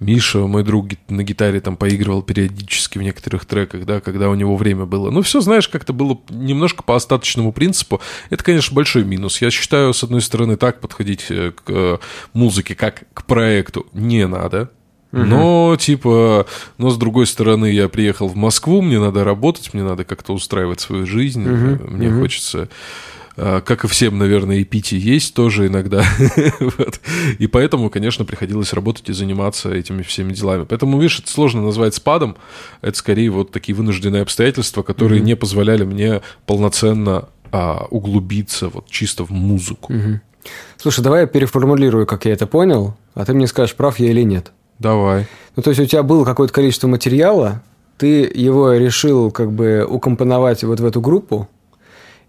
Миша, 0.00 0.38
мой 0.38 0.64
друг, 0.64 0.88
на 1.08 1.22
гитаре 1.22 1.60
там 1.60 1.76
поигрывал 1.76 2.22
периодически 2.22 2.96
в 2.96 3.02
некоторых 3.02 3.44
треках, 3.44 3.84
да, 3.84 4.00
когда 4.00 4.30
у 4.30 4.34
него 4.34 4.56
время 4.56 4.86
было. 4.86 5.10
Ну, 5.10 5.20
все, 5.20 5.42
знаешь, 5.42 5.68
как-то 5.68 5.92
было 5.92 6.18
немножко 6.30 6.82
по 6.82 6.96
остаточному 6.96 7.52
принципу. 7.52 8.00
Это, 8.30 8.42
конечно, 8.42 8.74
большой 8.74 9.04
минус. 9.04 9.42
Я 9.42 9.50
считаю, 9.50 9.92
с 9.92 10.02
одной 10.02 10.22
стороны, 10.22 10.56
так 10.56 10.80
подходить 10.80 11.26
э, 11.28 11.52
к 11.52 11.62
э, 11.68 11.98
музыке, 12.32 12.74
как 12.74 13.04
к 13.12 13.26
проекту, 13.26 13.86
не 13.92 14.26
надо. 14.26 14.70
Угу. 15.12 15.22
Но, 15.22 15.76
типа, 15.78 16.46
но 16.78 16.88
с 16.88 16.96
другой 16.96 17.26
стороны, 17.26 17.66
я 17.66 17.90
приехал 17.90 18.26
в 18.26 18.36
Москву, 18.36 18.80
мне 18.80 18.98
надо 18.98 19.22
работать, 19.22 19.74
мне 19.74 19.82
надо 19.82 20.04
как-то 20.04 20.32
устраивать 20.32 20.80
свою 20.80 21.04
жизнь, 21.04 21.42
угу. 21.42 21.90
мне 21.90 22.08
угу. 22.08 22.20
хочется 22.20 22.70
как 23.40 23.84
и 23.84 23.88
всем, 23.88 24.18
наверное, 24.18 24.56
и 24.56 24.64
пить 24.64 24.92
и 24.92 24.96
есть 24.96 25.34
тоже 25.34 25.66
иногда. 25.68 26.04
вот. 26.60 27.00
И 27.38 27.46
поэтому, 27.46 27.90
конечно, 27.90 28.24
приходилось 28.24 28.72
работать 28.72 29.08
и 29.08 29.12
заниматься 29.12 29.72
этими 29.72 30.02
всеми 30.02 30.32
делами. 30.32 30.64
Поэтому, 30.64 30.98
видишь, 30.98 31.20
это 31.20 31.30
сложно 31.30 31.62
назвать 31.62 31.94
спадом. 31.94 32.36
Это 32.82 32.96
скорее 32.96 33.30
вот 33.30 33.50
такие 33.50 33.74
вынужденные 33.74 34.22
обстоятельства, 34.22 34.82
которые 34.82 35.20
mm-hmm. 35.20 35.24
не 35.24 35.36
позволяли 35.36 35.84
мне 35.84 36.22
полноценно 36.46 37.28
а, 37.52 37.86
углубиться 37.90 38.68
вот 38.68 38.88
чисто 38.88 39.24
в 39.24 39.30
музыку. 39.30 39.92
Mm-hmm. 39.92 40.18
Слушай, 40.76 41.02
давай 41.02 41.22
я 41.22 41.26
переформулирую, 41.26 42.06
как 42.06 42.24
я 42.24 42.32
это 42.32 42.46
понял, 42.46 42.96
а 43.14 43.24
ты 43.24 43.34
мне 43.34 43.46
скажешь, 43.46 43.74
прав 43.74 43.98
я 43.98 44.10
или 44.10 44.22
нет. 44.22 44.52
Давай. 44.78 45.26
Ну, 45.56 45.62
то 45.62 45.70
есть 45.70 45.80
у 45.80 45.84
тебя 45.84 46.02
было 46.02 46.24
какое-то 46.24 46.54
количество 46.54 46.88
материала, 46.88 47.62
ты 47.98 48.30
его 48.34 48.72
решил 48.72 49.30
как 49.30 49.52
бы 49.52 49.86
укомпоновать 49.86 50.64
вот 50.64 50.80
в 50.80 50.84
эту 50.84 51.02
группу, 51.02 51.48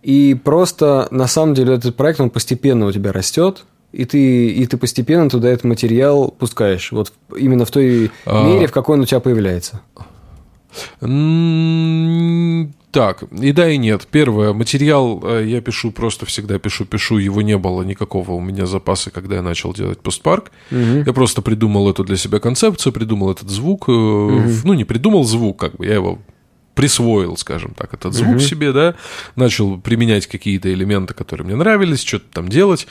и 0.04 0.36
просто, 0.36 1.08
на 1.12 1.28
самом 1.28 1.54
деле, 1.54 1.76
этот 1.76 1.96
проект, 1.96 2.20
он 2.20 2.30
постепенно 2.30 2.86
у 2.88 2.92
тебя 2.92 3.12
растет, 3.12 3.66
и 3.92 4.06
ты, 4.06 4.48
и 4.48 4.66
ты 4.66 4.78
постепенно 4.78 5.30
туда 5.30 5.50
этот 5.50 5.66
материал 5.66 6.30
пускаешь. 6.32 6.92
Вот 6.92 7.12
именно 7.38 7.66
в 7.66 7.72
той 7.72 8.12
а... 8.26 8.48
мере, 8.48 8.68
в 8.68 8.72
какой 8.72 8.96
он 8.96 9.02
у 9.02 9.06
тебя 9.06 9.20
появляется. 9.20 9.82
Так, 12.92 13.24
и 13.24 13.52
да, 13.54 13.70
и 13.70 13.78
нет. 13.78 14.08
Первое, 14.12 14.54
материал 14.54 15.22
э, 15.24 15.46
я 15.48 15.62
пишу, 15.62 15.92
просто 15.92 16.26
всегда 16.26 16.60
пишу, 16.60 16.86
пишу. 16.86 17.18
Его 17.20 17.42
не 17.42 17.58
было 17.58 17.84
никакого 17.84 18.32
у 18.32 18.42
меня 18.42 18.66
запаса, 18.66 19.12
когда 19.12 19.36
я 19.36 19.42
начал 19.42 19.74
делать 19.74 20.00
постпарк. 20.00 20.52
Угу. 20.72 21.04
Я 21.06 21.14
просто 21.14 21.42
придумал 21.42 21.90
эту 21.90 22.04
для 22.04 22.18
себя 22.18 22.40
концепцию, 22.40 22.92
придумал 22.92 23.32
этот 23.32 23.50
звук. 23.50 23.88
Угу. 23.88 24.42
Ну, 24.66 24.74
не 24.74 24.84
придумал 24.84 25.24
звук, 25.24 25.58
как 25.58 25.78
бы 25.78 25.86
я 25.86 25.94
его 25.94 26.20
присвоил, 26.76 27.38
скажем 27.38 27.74
так, 27.74 27.94
этот 27.94 28.14
звук 28.14 28.38
uh-huh. 28.38 28.40
себе, 28.40 28.72
да, 28.72 28.96
начал 29.36 29.80
применять 29.80 30.28
какие-то 30.28 30.72
элементы, 30.74 31.14
которые 31.14 31.46
мне 31.46 31.56
нравились, 31.56 32.02
что-то 32.02 32.26
там 32.32 32.50
делать. 32.50 32.88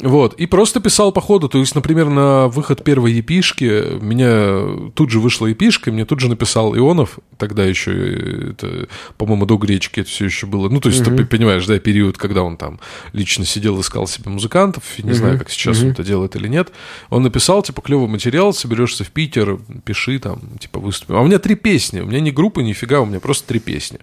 Вот, 0.00 0.34
и 0.34 0.46
просто 0.46 0.80
писал 0.80 1.12
по 1.12 1.20
ходу. 1.20 1.48
То 1.48 1.58
есть, 1.58 1.74
например, 1.74 2.08
на 2.08 2.48
выход 2.48 2.82
первой 2.82 3.12
епишки 3.12 3.98
меня 4.00 4.90
тут 4.94 5.10
же 5.10 5.20
вышла 5.20 5.46
епишка, 5.46 5.92
мне 5.92 6.04
тут 6.04 6.20
же 6.20 6.28
написал 6.28 6.74
Ионов, 6.76 7.18
тогда 7.36 7.64
еще, 7.64 8.50
это, 8.50 8.88
по-моему, 9.18 9.46
до 9.46 9.56
гречки 9.56 10.00
это 10.00 10.08
все 10.08 10.24
еще 10.26 10.46
было. 10.46 10.68
Ну, 10.68 10.80
то 10.80 10.88
есть, 10.88 11.02
uh-huh. 11.02 11.16
ты 11.16 11.24
понимаешь, 11.24 11.66
да, 11.66 11.78
период, 11.78 12.16
когда 12.16 12.42
он 12.42 12.56
там 12.56 12.80
лично 13.12 13.44
сидел, 13.44 13.80
искал 13.80 14.06
себе 14.06 14.30
музыкантов, 14.30 14.84
не 14.98 15.10
uh-huh. 15.10 15.14
знаю, 15.14 15.38
как 15.38 15.50
сейчас 15.50 15.78
uh-huh. 15.78 15.86
он 15.86 15.90
это 15.92 16.02
делает 16.02 16.36
или 16.36 16.48
нет. 16.48 16.70
Он 17.10 17.22
написал, 17.22 17.62
типа, 17.62 17.82
клевый 17.82 18.08
материал, 18.08 18.52
соберешься 18.52 19.04
в 19.04 19.10
Питер, 19.10 19.58
пиши 19.84 20.18
там, 20.18 20.40
типа, 20.58 20.80
выступим. 20.80 21.16
А 21.16 21.20
у 21.20 21.26
меня 21.26 21.38
три 21.38 21.54
песни, 21.54 22.00
у 22.00 22.06
меня 22.06 22.20
не 22.20 22.30
группа, 22.30 22.60
нифига, 22.60 23.00
у 23.00 23.06
меня 23.06 23.20
просто 23.20 23.46
три 23.46 23.60
песни. 23.60 23.98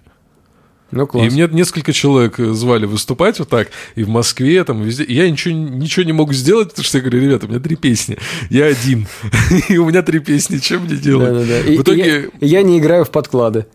Ну, 0.90 1.06
класс. 1.06 1.26
И 1.26 1.30
мне 1.30 1.48
несколько 1.50 1.92
человек 1.92 2.36
звали 2.38 2.86
выступать 2.86 3.38
вот 3.38 3.48
так, 3.48 3.68
и 3.94 4.04
в 4.04 4.08
Москве, 4.08 4.64
там, 4.64 4.82
везде. 4.82 5.04
И 5.04 5.14
я 5.14 5.30
ничего, 5.30 5.54
ничего 5.54 6.04
не 6.04 6.12
мог 6.12 6.32
сделать, 6.32 6.70
потому 6.70 6.84
что 6.84 6.98
я 6.98 7.02
говорю, 7.02 7.20
ребята, 7.20 7.46
у 7.46 7.48
меня 7.50 7.60
три 7.60 7.76
песни, 7.76 8.16
я 8.48 8.66
один, 8.66 9.06
и 9.68 9.76
у 9.76 9.86
меня 9.86 10.02
три 10.02 10.18
песни, 10.20 10.58
чем 10.58 10.84
мне 10.84 10.96
делать? 10.96 11.32
Да-да-да. 11.32 11.70
В 11.70 11.82
итоге... 11.82 12.30
Я, 12.40 12.58
я 12.60 12.62
не 12.62 12.78
играю 12.78 13.04
в 13.04 13.10
подклады. 13.10 13.66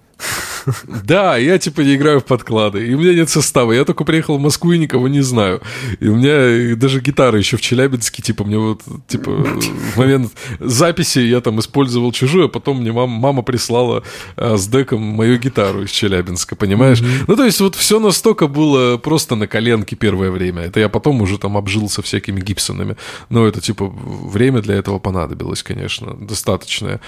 Да, 1.03 1.37
я 1.37 1.57
типа 1.57 1.81
не 1.81 1.95
играю 1.95 2.19
в 2.19 2.25
подклады, 2.25 2.87
и 2.87 2.93
у 2.93 2.99
меня 2.99 3.13
нет 3.13 3.29
состава. 3.29 3.71
Я 3.71 3.85
только 3.85 4.03
приехал 4.03 4.37
в 4.37 4.41
Москву 4.41 4.71
и 4.71 4.77
никого 4.77 5.07
не 5.07 5.21
знаю. 5.21 5.61
И 5.99 6.07
у 6.07 6.15
меня 6.15 6.75
даже 6.75 7.01
гитара 7.01 7.37
еще 7.37 7.57
в 7.57 7.61
Челябинске, 7.61 8.21
типа, 8.21 8.43
мне 8.43 8.57
вот, 8.57 8.81
типа, 9.07 9.31
в 9.31 9.97
момент 9.97 10.31
записи 10.59 11.19
я 11.19 11.41
там 11.41 11.59
использовал 11.59 12.11
чужую, 12.11 12.45
а 12.45 12.49
потом 12.49 12.81
мне 12.81 12.91
мама, 12.91 13.17
мама 13.17 13.41
прислала 13.41 14.03
а, 14.35 14.57
с 14.57 14.67
деком 14.67 15.01
мою 15.01 15.37
гитару 15.37 15.83
из 15.83 15.91
Челябинска, 15.91 16.55
понимаешь? 16.55 17.01
Mm-hmm. 17.01 17.25
Ну, 17.27 17.35
то 17.35 17.45
есть 17.45 17.59
вот 17.61 17.75
все 17.75 17.99
настолько 17.99 18.47
было 18.47 18.97
просто 18.97 19.35
на 19.35 19.47
коленке 19.47 19.95
первое 19.95 20.31
время. 20.31 20.63
Это 20.63 20.79
я 20.79 20.89
потом 20.89 21.21
уже 21.21 21.37
там 21.37 21.57
обжился 21.57 22.01
всякими 22.01 22.39
гипсонами. 22.39 22.95
Но 23.29 23.45
это, 23.45 23.61
типа, 23.61 23.85
время 23.87 24.61
для 24.61 24.75
этого 24.75 24.99
понадобилось, 24.99 25.63
конечно, 25.63 26.13
достаточное. 26.13 26.99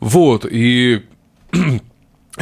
Вот, 0.00 0.46
и 0.50 1.02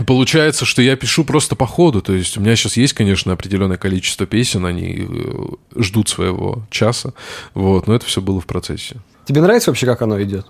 Получается, 0.07 0.65
что 0.65 0.83
я 0.83 0.97
пишу 0.97 1.25
просто 1.25 1.57
по 1.57 1.67
ходу. 1.67 2.03
То 2.03 2.13
есть 2.13 2.37
у 2.37 2.41
меня 2.41 2.57
сейчас 2.57 2.77
есть, 2.77 2.93
конечно, 2.93 3.33
определенное 3.33 3.77
количество 3.77 4.27
песен, 4.27 4.67
они 4.67 5.07
э, 5.09 5.81
ждут 5.81 6.09
своего 6.09 6.65
часа. 6.71 7.13
Вот, 7.55 7.87
но 7.87 7.95
это 7.95 8.07
все 8.07 8.21
было 8.21 8.41
в 8.41 8.47
процессе. 8.47 8.97
Тебе 9.27 9.41
нравится 9.41 9.71
вообще, 9.71 9.87
как 9.87 10.03
оно 10.03 10.21
идет? 10.23 10.47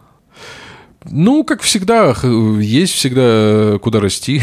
Ну, 1.08 1.44
как 1.44 1.62
всегда, 1.62 2.14
есть 2.60 2.92
всегда 2.92 3.78
куда 3.78 4.00
расти. 4.00 4.42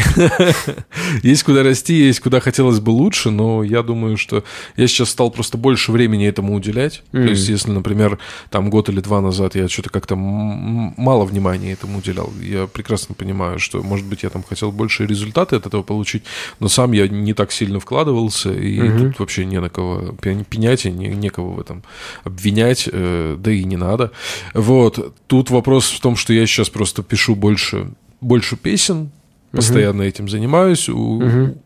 есть 1.22 1.44
куда 1.44 1.62
расти, 1.62 1.94
есть 1.94 2.18
куда 2.18 2.40
хотелось 2.40 2.80
бы 2.80 2.90
лучше, 2.90 3.30
но 3.30 3.62
я 3.62 3.84
думаю, 3.84 4.16
что 4.16 4.42
я 4.76 4.88
сейчас 4.88 5.10
стал 5.10 5.30
просто 5.30 5.56
больше 5.56 5.92
времени 5.92 6.26
этому 6.26 6.54
уделять. 6.54 7.02
Mm. 7.12 7.22
То 7.24 7.30
есть, 7.30 7.48
если, 7.48 7.70
например, 7.70 8.18
там 8.50 8.70
год 8.70 8.88
или 8.88 9.00
два 9.00 9.20
назад 9.20 9.54
я 9.54 9.68
что-то 9.68 9.90
как-то 9.90 10.16
мало 10.16 11.24
внимания 11.24 11.72
этому 11.72 11.98
уделял, 11.98 12.32
я 12.42 12.66
прекрасно 12.66 13.14
понимаю, 13.14 13.60
что, 13.60 13.80
может 13.84 14.06
быть, 14.06 14.24
я 14.24 14.30
там 14.30 14.42
хотел 14.42 14.72
больше 14.72 15.06
результаты 15.06 15.54
от 15.54 15.66
этого 15.66 15.84
получить, 15.84 16.24
но 16.58 16.68
сам 16.68 16.90
я 16.90 17.06
не 17.06 17.34
так 17.34 17.52
сильно 17.52 17.78
вкладывался, 17.78 18.52
и 18.52 18.80
mm-hmm. 18.80 18.98
тут 18.98 19.20
вообще 19.20 19.44
не 19.44 19.60
на 19.60 19.68
кого 19.68 20.16
пенять, 20.20 20.86
и 20.86 20.90
не, 20.90 21.06
некого 21.06 21.50
в 21.50 21.60
этом 21.60 21.84
обвинять, 22.24 22.88
э, 22.90 23.36
да 23.38 23.52
и 23.52 23.62
не 23.62 23.76
надо. 23.76 24.10
Вот. 24.54 25.14
Тут 25.28 25.50
вопрос 25.50 25.90
в 25.90 26.00
том, 26.00 26.16
что 26.16 26.32
я 26.32 26.47
сейчас 26.48 26.68
просто 26.70 27.02
пишу 27.02 27.34
больше, 27.34 27.90
больше 28.20 28.56
песен, 28.56 29.10
постоянно 29.52 30.02
uh 30.02 30.08
этим 30.08 30.28
занимаюсь, 30.28 30.88
у, 30.88 31.20
uh 31.20 31.56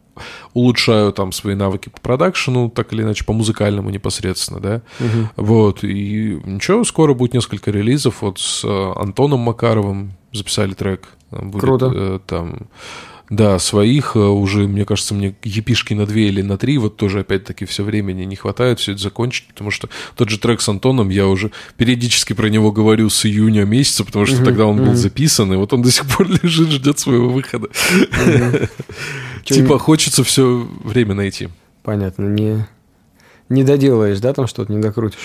улучшаю 0.53 1.11
там 1.13 1.33
свои 1.33 1.55
навыки 1.55 1.89
по 1.89 1.99
продакшену, 1.99 2.69
так 2.69 2.93
или 2.93 3.03
иначе, 3.03 3.25
по 3.25 3.33
музыкальному 3.33 3.89
непосредственно, 3.89 4.61
да. 4.61 4.83
uh 5.01 5.27
Вот, 5.37 5.85
и 5.85 6.39
ничего, 6.45 6.85
скоро 6.85 7.15
будет 7.15 7.33
несколько 7.33 7.71
релизов. 7.71 8.21
Вот 8.21 8.39
с 8.39 8.63
э, 8.63 8.93
Антоном 8.97 9.41
Макаровым 9.41 10.13
записали 10.33 10.75
трек. 10.75 11.09
Будет, 11.31 11.63
Круто. 11.63 11.93
Э, 11.95 12.19
там 12.27 12.69
да, 13.33 13.59
своих 13.59 14.15
э, 14.15 14.19
уже, 14.19 14.69
мне 14.69 14.85
кажется, 14.85 15.15
мне 15.15 15.35
епишки 15.43 15.95
на 15.95 16.05
две 16.05 16.29
или 16.29 16.43
на 16.43 16.59
три, 16.59 16.77
вот 16.77 16.99
тоже 16.99 17.21
опять-таки 17.21 17.65
все 17.65 17.83
времени 17.83 18.25
не 18.25 18.37
хватает 18.37 18.79
все 18.79 18.93
это 18.93 19.01
закончить, 19.01 19.47
потому 19.49 19.71
что 19.71 19.89
тот 20.17 20.29
же 20.29 20.39
трек 20.39 20.61
с 20.61 20.69
Антоном, 20.69 21.09
я 21.09 21.27
уже 21.27 21.51
периодически 21.79 22.35
про 22.35 22.49
него 22.49 22.73
говорю 22.73 23.09
с 23.09 23.25
июня 23.25 23.65
месяца, 23.65 24.05
потому 24.05 24.27
что 24.27 24.45
тогда 24.45 24.67
он 24.67 24.85
был 24.85 24.95
записан, 24.95 25.51
и 25.51 25.57
вот 25.57 25.73
он 25.73 25.81
до 25.81 25.91
сих 25.91 26.07
пор 26.07 26.29
лежит, 26.43 26.69
ждет 26.73 26.99
своего 26.99 27.31
выхода. 27.31 27.69
Типа 29.45 29.79
хочется 29.79 30.25
все 30.25 30.69
время 30.85 31.15
найти. 31.15 31.49
Понятно, 31.83 32.27
не, 32.27 32.67
не 33.49 33.65
доделаешь, 33.65 34.21
да, 34.21 34.35
там 34.35 34.47
что-то 34.47 34.71
не 34.71 34.79
докрутишь? 34.79 35.19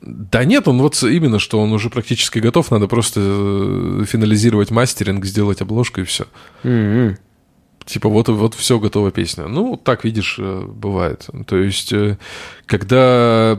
Да 0.00 0.44
нет, 0.44 0.66
он 0.66 0.78
вот 0.82 1.00
именно, 1.04 1.38
что 1.38 1.60
он 1.60 1.72
уже 1.72 1.90
практически 1.90 2.40
готов, 2.40 2.72
надо 2.72 2.88
просто 2.88 3.20
э, 3.22 4.04
финализировать 4.08 4.72
мастеринг, 4.72 5.24
сделать 5.24 5.60
обложку 5.60 6.00
и 6.00 6.04
все. 6.04 6.24
Mm-hmm. 6.64 7.18
Типа 7.84 8.08
вот, 8.08 8.28
вот 8.28 8.54
все, 8.54 8.78
готова 8.78 9.10
песня. 9.10 9.46
Ну, 9.48 9.76
так, 9.76 10.04
видишь, 10.04 10.36
э, 10.38 10.64
бывает. 10.66 11.28
То 11.46 11.56
есть, 11.56 11.92
э, 11.92 12.18
когда, 12.66 13.58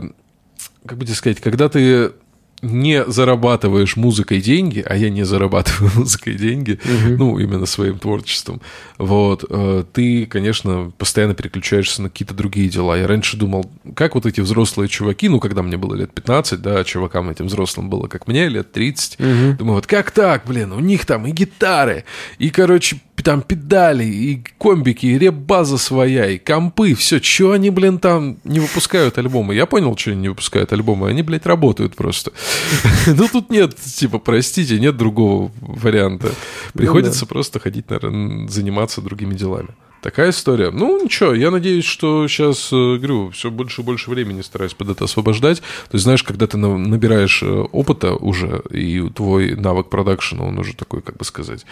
как 0.86 0.98
бы 0.98 1.06
тебе 1.06 1.16
сказать, 1.16 1.42
когда 1.42 1.70
ты 1.70 2.12
не 2.64 3.04
зарабатываешь 3.06 3.98
музыкой 3.98 4.42
деньги, 4.42 4.84
а 4.88 4.96
я 4.96 5.10
не 5.10 5.24
зарабатываю 5.24 5.92
музыкой 5.96 6.36
деньги, 6.36 6.80
угу. 6.84 7.18
ну, 7.18 7.40
именно 7.40 7.66
своим 7.66 8.00
творчеством, 8.00 8.62
вот, 8.98 9.44
э, 9.48 9.84
ты, 9.92 10.26
конечно, 10.26 10.92
постоянно 10.98 11.36
переключаешься 11.36 12.02
на 12.02 12.10
какие-то 12.10 12.34
другие 12.34 12.70
дела. 12.70 12.98
Я 12.98 13.06
раньше 13.06 13.38
думал, 13.38 13.70
как 13.96 14.16
вот 14.16 14.26
эти 14.26 14.40
взрослые 14.40 14.88
чуваки, 14.88 15.28
ну, 15.28 15.40
когда 15.40 15.62
мне 15.62 15.78
было 15.78 15.94
лет 15.94 16.14
15, 16.14 16.62
да, 16.62 16.84
чувакам 16.86 17.30
этим 17.30 17.48
взрослым 17.48 17.90
было, 17.90 18.08
как 18.08 18.28
мне, 18.28 18.48
лет 18.48 18.72
30, 18.72 19.20
угу. 19.20 19.58
думаю, 19.58 19.76
вот 19.76 19.88
как 19.88 20.12
так, 20.12 20.44
блин, 20.48 20.72
у 20.72 20.80
них 20.80 21.06
там 21.06 21.28
и 21.28 21.32
гитары, 21.32 22.06
и, 22.38 22.50
короче, 22.50 23.02
там 23.24 23.42
педали, 23.42 24.04
и 24.04 24.44
комбики, 24.60 25.06
и 25.06 25.18
реп-база 25.18 25.78
своя, 25.78 26.30
и 26.30 26.38
компы, 26.38 26.94
все, 26.94 27.22
что 27.22 27.52
они, 27.52 27.70
блин, 27.70 28.00
там 28.00 28.38
не 28.44 28.60
выпускают 28.60 29.18
альбомы? 29.18 29.56
Я 29.56 29.66
понял, 29.66 29.98
что 29.98 30.12
они 30.12 30.22
не 30.22 30.30
выпускают 30.30 30.74
альбомы, 30.74 31.10
они, 31.10 31.24
блядь, 31.24 31.46
работают 31.46 31.96
просто. 31.96 32.32
Ну, 33.06 33.28
тут 33.28 33.50
нет, 33.50 33.76
типа, 33.76 34.20
простите, 34.20 34.80
нет 34.80 34.98
другого 34.98 35.52
варианта. 35.62 36.28
Ну 36.74 36.80
Приходится 36.80 37.26
просто 37.26 37.60
ходить, 37.60 37.90
наверное, 37.90 38.48
заниматься 38.48 39.02
другими 39.02 39.34
делами. 39.34 39.70
Такая 40.04 40.32
история. 40.32 40.70
Ну, 40.70 41.02
ничего, 41.02 41.34
я 41.34 41.50
надеюсь, 41.50 41.86
что 41.86 42.28
сейчас, 42.28 42.74
э, 42.74 42.98
говорю, 42.98 43.30
все 43.30 43.50
больше 43.50 43.82
и 43.82 43.86
больше 43.86 44.10
времени 44.10 44.42
стараюсь 44.42 44.74
под 44.74 44.90
это 44.90 45.06
освобождать. 45.06 45.60
То 45.62 45.94
есть, 45.96 46.04
знаешь, 46.04 46.24
когда 46.24 46.46
ты 46.46 46.58
набираешь 46.58 47.42
э, 47.42 47.48
опыта 47.48 48.14
уже, 48.14 48.62
и 48.70 49.02
твой 49.16 49.56
навык 49.56 49.90
продакшена, 49.90 50.44
он 50.44 50.60
уже 50.60 50.76
такой, 50.76 51.02
как 51.02 51.16
бы 51.16 51.24
сказать, 51.24 51.66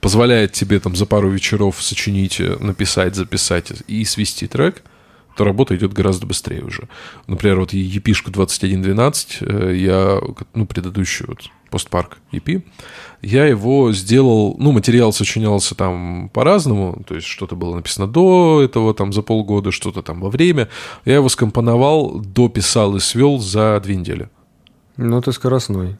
позволяет 0.00 0.52
тебе 0.52 0.80
там 0.80 0.96
за 0.96 1.04
пару 1.04 1.28
вечеров 1.28 1.82
сочинить, 1.82 2.40
э, 2.40 2.56
написать, 2.58 3.16
записать 3.16 3.70
и 3.86 4.04
свести 4.06 4.46
трек– 4.46 4.82
то 5.36 5.42
работа 5.44 5.74
идет 5.74 5.92
гораздо 5.92 6.26
быстрее 6.26 6.62
уже. 6.62 6.88
Например, 7.26 7.58
вот 7.58 7.74
EP-шку 7.74 8.30
2112, 8.30 9.40
я, 9.72 10.20
ну, 10.54 10.64
предыдущую 10.64 11.26
вот 11.26 11.50
постпарк 11.74 12.18
EP, 12.30 12.62
я 13.20 13.46
его 13.46 13.92
сделал, 13.92 14.54
ну, 14.60 14.70
материал 14.70 15.12
сочинялся 15.12 15.74
там 15.74 16.30
по-разному, 16.32 17.02
то 17.04 17.16
есть 17.16 17.26
что-то 17.26 17.56
было 17.56 17.74
написано 17.74 18.06
до 18.06 18.62
этого, 18.62 18.94
там, 18.94 19.12
за 19.12 19.22
полгода, 19.22 19.72
что-то 19.72 20.02
там 20.02 20.20
во 20.20 20.30
время. 20.30 20.68
Я 21.04 21.14
его 21.16 21.28
скомпоновал, 21.28 22.20
дописал 22.20 22.94
и 22.94 23.00
свел 23.00 23.38
за 23.38 23.80
две 23.82 23.96
недели. 23.96 24.28
Ну, 24.96 25.20
ты 25.20 25.32
скоростной. 25.32 25.96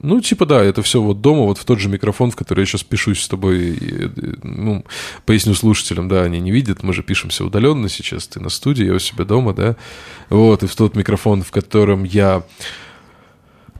Ну, 0.00 0.20
типа, 0.20 0.46
да, 0.46 0.64
это 0.64 0.82
все 0.82 1.00
вот 1.00 1.20
дома, 1.20 1.44
вот 1.44 1.58
в 1.58 1.64
тот 1.64 1.78
же 1.78 1.88
микрофон, 1.88 2.32
в 2.32 2.36
который 2.36 2.60
я 2.60 2.66
сейчас 2.66 2.82
пишусь 2.82 3.22
с 3.22 3.28
тобой. 3.28 3.78
Ну, 4.42 4.84
поясню 5.26 5.54
слушателям, 5.54 6.08
да, 6.08 6.22
они 6.22 6.40
не 6.40 6.50
видят, 6.50 6.82
мы 6.82 6.92
же 6.92 7.04
пишемся 7.04 7.44
удаленно 7.44 7.88
сейчас, 7.88 8.26
ты 8.26 8.40
на 8.40 8.48
студии, 8.48 8.84
я 8.84 8.94
у 8.94 8.98
себя 8.98 9.24
дома, 9.24 9.54
да. 9.54 9.76
Вот, 10.28 10.64
и 10.64 10.66
в 10.66 10.74
тот 10.74 10.96
микрофон, 10.96 11.42
в 11.42 11.52
котором 11.52 12.02
я 12.02 12.42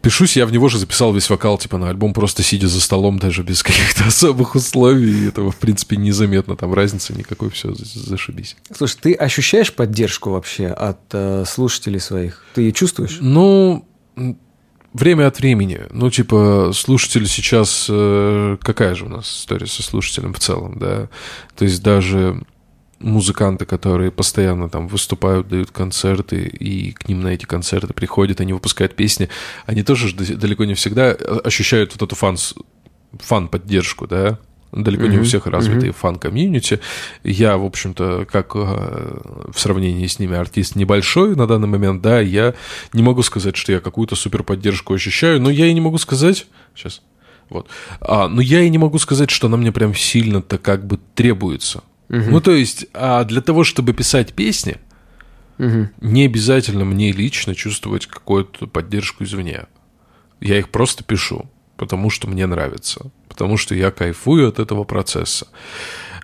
пишусь, 0.09 0.39
я 0.39 0.47
в 0.47 0.53
него 0.53 0.71
же 0.71 0.79
записал 0.79 1.13
весь 1.13 1.29
вокал, 1.29 1.59
типа, 1.59 1.77
на 1.77 1.91
альбом, 1.91 2.15
просто 2.15 2.43
сидя 2.43 2.67
за 2.67 2.81
столом, 2.81 3.19
даже 3.19 3.43
без 3.43 3.63
каких-то 3.63 4.07
особых 4.07 4.55
условий, 4.55 5.11
и 5.11 5.29
этого, 5.29 5.51
в 5.51 5.57
принципе, 5.57 5.99
незаметно, 5.99 6.57
там 6.57 6.73
разницы 6.73 7.13
никакой, 7.13 7.51
все, 7.51 7.75
зашибись. 7.75 8.57
Слушай, 8.75 8.99
ты 9.03 9.13
ощущаешь 9.13 9.71
поддержку 9.71 10.31
вообще 10.31 10.69
от 10.69 10.99
э, 11.13 11.45
слушателей 11.47 12.01
своих? 12.01 12.43
Ты 12.55 12.63
ее 12.63 12.73
чувствуешь? 12.73 13.19
Ну, 13.21 13.87
время 14.95 15.27
от 15.27 15.41
времени. 15.41 15.83
Ну, 15.91 16.11
типа, 16.11 16.71
слушатели 16.73 17.27
сейчас... 17.27 17.87
Э, 17.91 18.57
какая 18.63 18.95
же 18.95 19.05
у 19.05 19.11
нас 19.11 19.29
история 19.41 19.67
со 19.67 19.83
слушателем 19.83 20.33
в 20.33 20.39
целом, 20.39 20.79
да? 20.79 21.11
То 21.55 21.67
есть 21.67 21.83
даже 21.83 22.41
музыканты, 23.01 23.65
которые 23.65 24.11
постоянно 24.11 24.69
там 24.69 24.89
выступают, 24.89 25.49
дают 25.49 25.71
концерты, 25.71 26.43
и 26.43 26.93
к 26.93 27.09
ним 27.09 27.21
на 27.21 27.29
эти 27.29 27.45
концерты 27.45 27.95
приходят, 27.95 28.41
они 28.41 28.53
выпускают 28.53 28.97
песни, 28.97 29.29
они 29.67 29.83
тоже 29.83 30.15
далеко 30.15 30.65
не 30.65 30.75
всегда 30.75 31.13
ощущают 31.13 31.93
вот 31.93 32.03
эту 32.03 32.17
фан, 32.17 32.37
фан-поддержку, 33.21 34.07
да, 34.07 34.39
Далеко 34.71 35.05
mm-hmm. 35.05 35.09
не 35.09 35.19
у 35.19 35.25
всех 35.25 35.47
развитый 35.47 35.89
mm-hmm. 35.89 35.97
фан-комьюнити. 35.99 36.81
Я, 37.25 37.57
в 37.57 37.65
общем-то, 37.65 38.27
как 38.31 38.53
э, 38.55 39.19
в 39.51 39.59
сравнении 39.59 40.07
с 40.07 40.19
ними 40.19 40.37
артист 40.37 40.77
небольшой 40.77 41.35
на 41.37 41.47
данный 41.47 41.69
момент, 41.69 42.03
да, 42.03 42.21
я 42.21 42.55
не 42.93 43.03
могу 43.03 43.23
сказать, 43.23 43.57
что 43.57 43.73
я 43.73 43.81
какую-то 43.81 44.15
супер 44.15 44.43
поддержку 44.43 44.93
ощущаю, 44.93 45.41
но 45.41 45.49
я 45.49 45.67
и 45.67 45.73
не 45.73 45.81
могу 45.81 45.97
сказать... 45.97 46.47
Сейчас. 46.75 47.01
Вот. 47.49 47.69
А, 48.03 48.29
но 48.29 48.43
я 48.43 48.61
и 48.61 48.69
не 48.69 48.77
могу 48.77 48.99
сказать, 48.99 49.31
что 49.31 49.47
она 49.47 49.57
мне 49.57 49.73
прям 49.73 49.95
сильно-то 49.95 50.59
как 50.59 50.87
бы 50.87 50.99
требуется. 51.15 51.83
Угу. 52.09 52.31
Ну, 52.31 52.41
то 52.41 52.53
есть, 52.53 52.87
а 52.95 53.25
для 53.25 53.41
того, 53.41 53.65
чтобы 53.65 53.93
писать 53.93 54.33
песни, 54.33 54.79
угу. 55.59 55.89
не 56.01 56.25
обязательно 56.25 56.85
мне 56.85 57.13
лично 57.13 57.55
чувствовать 57.55 58.07
какую-то 58.07 58.67
поддержку 58.67 59.25
извне. 59.25 59.67
Я 60.41 60.59
их 60.59 60.71
просто 60.71 61.05
пишу, 61.05 61.51
потому 61.77 62.11
что 62.11 62.29
мне 62.29 62.47
нравится, 62.47 63.11
потому 63.29 63.57
что 63.57 63.75
я 63.75 63.91
кайфую 63.91 64.49
от 64.49 64.59
этого 64.59 64.85
процесса. 64.85 65.49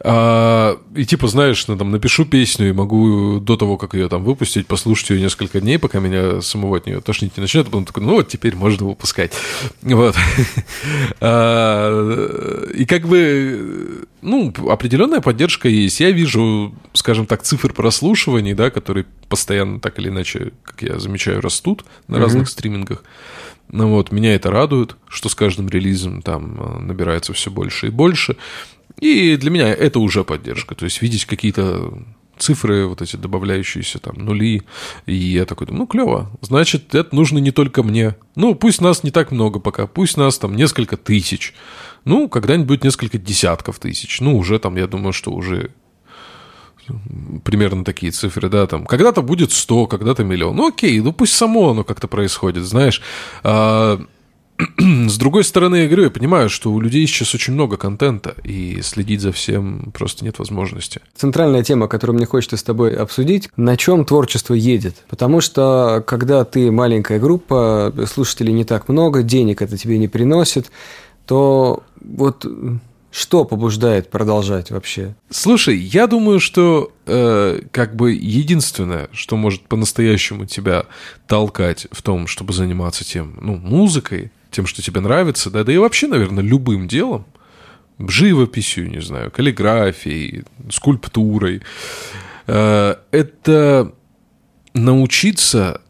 А, 0.02 0.78
и 0.94 1.04
типа, 1.04 1.28
знаешь, 1.28 1.66
ну, 1.68 1.76
там, 1.76 1.90
напишу 1.90 2.24
песню 2.24 2.70
и 2.70 2.72
могу 2.72 3.40
до 3.40 3.56
того, 3.56 3.76
как 3.76 3.94
ее 3.94 4.08
там 4.08 4.24
выпустить, 4.24 4.66
послушать 4.66 5.10
ее 5.10 5.20
несколько 5.20 5.60
дней, 5.60 5.78
пока 5.78 6.00
меня 6.00 6.40
самого 6.40 6.76
от 6.76 6.86
нее 6.86 7.00
тошнить 7.00 7.36
не 7.36 7.40
начнет, 7.40 7.66
а 7.66 7.70
потом 7.70 7.84
такой, 7.84 8.02
ну 8.02 8.14
вот 8.14 8.28
теперь 8.28 8.54
можно 8.54 8.86
выпускать. 8.86 9.32
Вот. 9.82 10.16
А, 11.20 12.64
и 12.74 12.84
как 12.84 13.06
бы, 13.06 14.06
ну, 14.22 14.52
определенная 14.68 15.20
поддержка 15.20 15.68
есть. 15.68 16.00
Я 16.00 16.10
вижу, 16.10 16.74
скажем 16.92 17.26
так, 17.26 17.42
цифр 17.42 17.72
прослушиваний, 17.72 18.54
да, 18.54 18.70
которые 18.70 19.06
постоянно 19.28 19.80
так 19.80 19.98
или 19.98 20.08
иначе, 20.08 20.52
как 20.64 20.82
я 20.82 20.98
замечаю, 20.98 21.40
растут 21.40 21.84
на 22.08 22.18
разных 22.18 22.48
стримингах. 22.48 23.02
Ну 23.68 23.90
вот, 23.90 24.12
меня 24.12 24.34
это 24.34 24.50
радует, 24.50 24.96
что 25.08 25.28
с 25.28 25.34
каждым 25.34 25.68
релизом 25.68 26.22
там 26.22 26.60
э, 26.60 26.78
набирается 26.80 27.32
все 27.32 27.50
больше 27.50 27.88
и 27.88 27.90
больше. 27.90 28.36
И 29.00 29.36
для 29.36 29.50
меня 29.50 29.68
это 29.68 29.98
уже 29.98 30.24
поддержка. 30.24 30.74
То 30.74 30.84
есть 30.84 31.02
видеть 31.02 31.24
какие-то 31.24 31.92
цифры, 32.38 32.86
вот 32.86 33.02
эти 33.02 33.16
добавляющиеся 33.16 33.98
там 33.98 34.16
нули. 34.16 34.62
И 35.06 35.14
я 35.14 35.44
такой 35.44 35.66
думаю, 35.66 35.82
ну, 35.82 35.86
клево. 35.86 36.30
Значит, 36.40 36.94
это 36.94 37.14
нужно 37.14 37.38
не 37.38 37.50
только 37.50 37.82
мне. 37.82 38.16
Ну, 38.36 38.54
пусть 38.54 38.80
нас 38.80 39.02
не 39.02 39.10
так 39.10 39.30
много 39.30 39.60
пока, 39.60 39.86
пусть 39.86 40.16
нас 40.16 40.38
там 40.38 40.56
несколько 40.56 40.96
тысяч. 40.96 41.54
Ну, 42.04 42.28
когда-нибудь 42.28 42.84
несколько 42.84 43.18
десятков 43.18 43.78
тысяч. 43.78 44.20
Ну, 44.20 44.36
уже 44.36 44.58
там, 44.58 44.76
я 44.76 44.86
думаю, 44.86 45.12
что 45.12 45.32
уже 45.32 45.70
примерно 47.44 47.84
такие 47.84 48.12
цифры, 48.12 48.48
да, 48.48 48.66
там, 48.66 48.86
когда-то 48.86 49.22
будет 49.22 49.52
100, 49.52 49.86
когда-то 49.86 50.24
миллион. 50.24 50.56
Ну, 50.56 50.68
окей, 50.68 51.00
ну 51.00 51.12
пусть 51.12 51.34
само 51.34 51.70
оно 51.70 51.84
как-то 51.84 52.08
происходит, 52.08 52.64
знаешь. 52.64 53.02
А, 53.42 54.00
с 54.78 55.18
другой 55.18 55.44
стороны, 55.44 55.76
я 55.76 55.86
говорю, 55.86 56.04
я 56.04 56.10
понимаю, 56.10 56.48
что 56.48 56.72
у 56.72 56.80
людей 56.80 57.06
сейчас 57.06 57.34
очень 57.34 57.54
много 57.54 57.76
контента, 57.76 58.34
и 58.44 58.80
следить 58.82 59.20
за 59.20 59.32
всем 59.32 59.90
просто 59.92 60.24
нет 60.24 60.38
возможности. 60.38 61.00
Центральная 61.16 61.62
тема, 61.64 61.88
которую 61.88 62.16
мне 62.16 62.26
хочется 62.26 62.56
с 62.56 62.62
тобой 62.62 62.94
обсудить, 62.94 63.50
на 63.56 63.76
чем 63.76 64.04
творчество 64.04 64.54
едет. 64.54 64.96
Потому 65.08 65.40
что, 65.40 66.02
когда 66.06 66.44
ты 66.44 66.70
маленькая 66.70 67.18
группа, 67.18 67.92
слушателей 68.06 68.52
не 68.52 68.64
так 68.64 68.88
много, 68.88 69.22
денег 69.22 69.62
это 69.62 69.76
тебе 69.76 69.98
не 69.98 70.08
приносит, 70.08 70.70
то 71.26 71.82
вот 72.00 72.46
что 73.14 73.44
побуждает 73.44 74.10
продолжать 74.10 74.72
вообще? 74.72 75.14
Слушай, 75.30 75.76
я 75.76 76.08
думаю, 76.08 76.40
что 76.40 76.90
э, 77.06 77.60
как 77.70 77.94
бы 77.94 78.12
единственное, 78.12 79.08
что 79.12 79.36
может 79.36 79.62
по-настоящему 79.68 80.46
тебя 80.46 80.86
толкать 81.28 81.86
в 81.92 82.02
том, 82.02 82.26
чтобы 82.26 82.52
заниматься 82.52 83.04
тем, 83.04 83.38
ну, 83.40 83.54
музыкой, 83.54 84.32
тем, 84.50 84.66
что 84.66 84.82
тебе 84.82 85.00
нравится, 85.00 85.48
да, 85.48 85.62
да 85.62 85.72
и 85.72 85.76
вообще, 85.76 86.08
наверное, 86.08 86.42
любым 86.42 86.88
делом, 86.88 87.24
живописью, 88.00 88.90
не 88.90 89.00
знаю, 89.00 89.30
каллиграфией, 89.30 90.42
скульптурой, 90.68 91.62
э, 92.48 92.96
это 93.12 93.92
научиться 94.72 95.80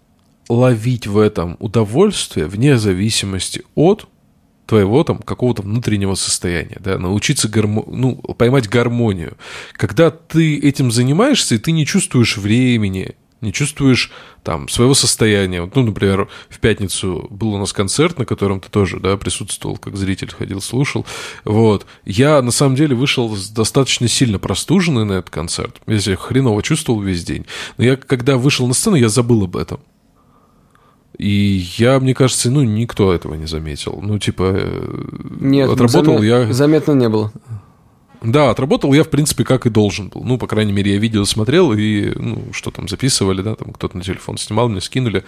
ловить 0.51 1.07
в 1.07 1.17
этом 1.17 1.57
удовольствие 1.59 2.49
вне 2.49 2.77
зависимости 2.77 3.63
от 3.75 4.07
твоего 4.67 5.05
там 5.05 5.19
какого-то 5.19 5.63
внутреннего 5.63 6.15
состояния, 6.15 6.79
да, 6.81 6.99
научиться 6.99 7.49
гармо... 7.49 7.85
ну, 7.87 8.17
поймать 8.17 8.69
гармонию. 8.69 9.37
Когда 9.75 10.11
ты 10.11 10.59
этим 10.59 10.91
занимаешься, 10.91 11.55
и 11.55 11.59
ты 11.59 11.73
не 11.73 11.87
чувствуешь 11.87 12.37
времени, 12.37 13.15
не 13.45 13.53
чувствуешь 13.53 14.11
там 14.43 14.69
своего 14.69 14.95
состояния. 14.95 15.61
Вот, 15.63 15.75
ну, 15.77 15.83
например, 15.83 16.29
в 16.49 16.59
пятницу 16.59 17.27
был 17.31 17.55
у 17.55 17.59
нас 17.59 17.73
концерт, 17.73 18.19
на 18.19 18.25
котором 18.25 18.61
ты 18.61 18.69
тоже, 18.69 18.99
да, 19.01 19.17
присутствовал, 19.17 19.77
как 19.77 19.97
зритель 19.97 20.31
ходил, 20.31 20.61
слушал. 20.61 21.07
Вот. 21.45 21.87
Я, 22.05 22.43
на 22.43 22.51
самом 22.51 22.75
деле, 22.75 22.97
вышел 22.97 23.37
достаточно 23.55 24.09
сильно 24.09 24.39
простуженный 24.39 25.05
на 25.05 25.13
этот 25.13 25.31
концерт. 25.31 25.77
Я 25.87 26.01
себя 26.01 26.17
хреново 26.17 26.63
чувствовал 26.63 27.01
весь 27.01 27.25
день. 27.25 27.47
Но 27.77 27.85
я, 27.85 27.97
когда 27.97 28.37
вышел 28.37 28.67
на 28.67 28.75
сцену, 28.75 28.97
я 28.97 29.09
забыл 29.09 29.45
об 29.45 29.57
этом. 29.57 29.81
И 31.19 31.65
я, 31.77 32.01
мне 32.01 32.15
кажется, 32.15 32.51
ну, 32.51 32.63
никто 32.63 33.13
этого 33.13 33.35
не 33.35 33.47
заметил. 33.47 34.01
Ну, 34.03 34.19
типа, 34.19 34.53
э, 34.57 35.05
Нет, 35.41 35.71
отработал 35.71 36.17
заме... 36.19 36.29
я... 36.29 36.53
Заметно 36.53 36.93
не 36.93 37.09
было. 37.09 37.33
Да, 38.25 38.51
отработал 38.51 38.95
я, 38.95 39.05
в 39.05 39.11
принципе, 39.11 39.45
как 39.45 39.67
и 39.67 39.71
должен 39.71 40.09
был. 40.09 40.25
Ну, 40.25 40.39
по 40.39 40.47
крайней 40.47 40.73
мере, 40.73 40.95
я 40.95 40.99
видео 40.99 41.25
смотрел, 41.27 41.73
и, 41.73 42.11
ну, 42.17 42.49
что 42.53 42.71
там 42.71 42.89
записывали, 42.89 43.43
да, 43.43 43.55
там 43.55 43.73
кто-то 43.73 43.99
на 43.99 44.03
телефон 44.03 44.39
снимал, 44.39 44.71
мне 44.71 44.81
скинули. 44.81 45.25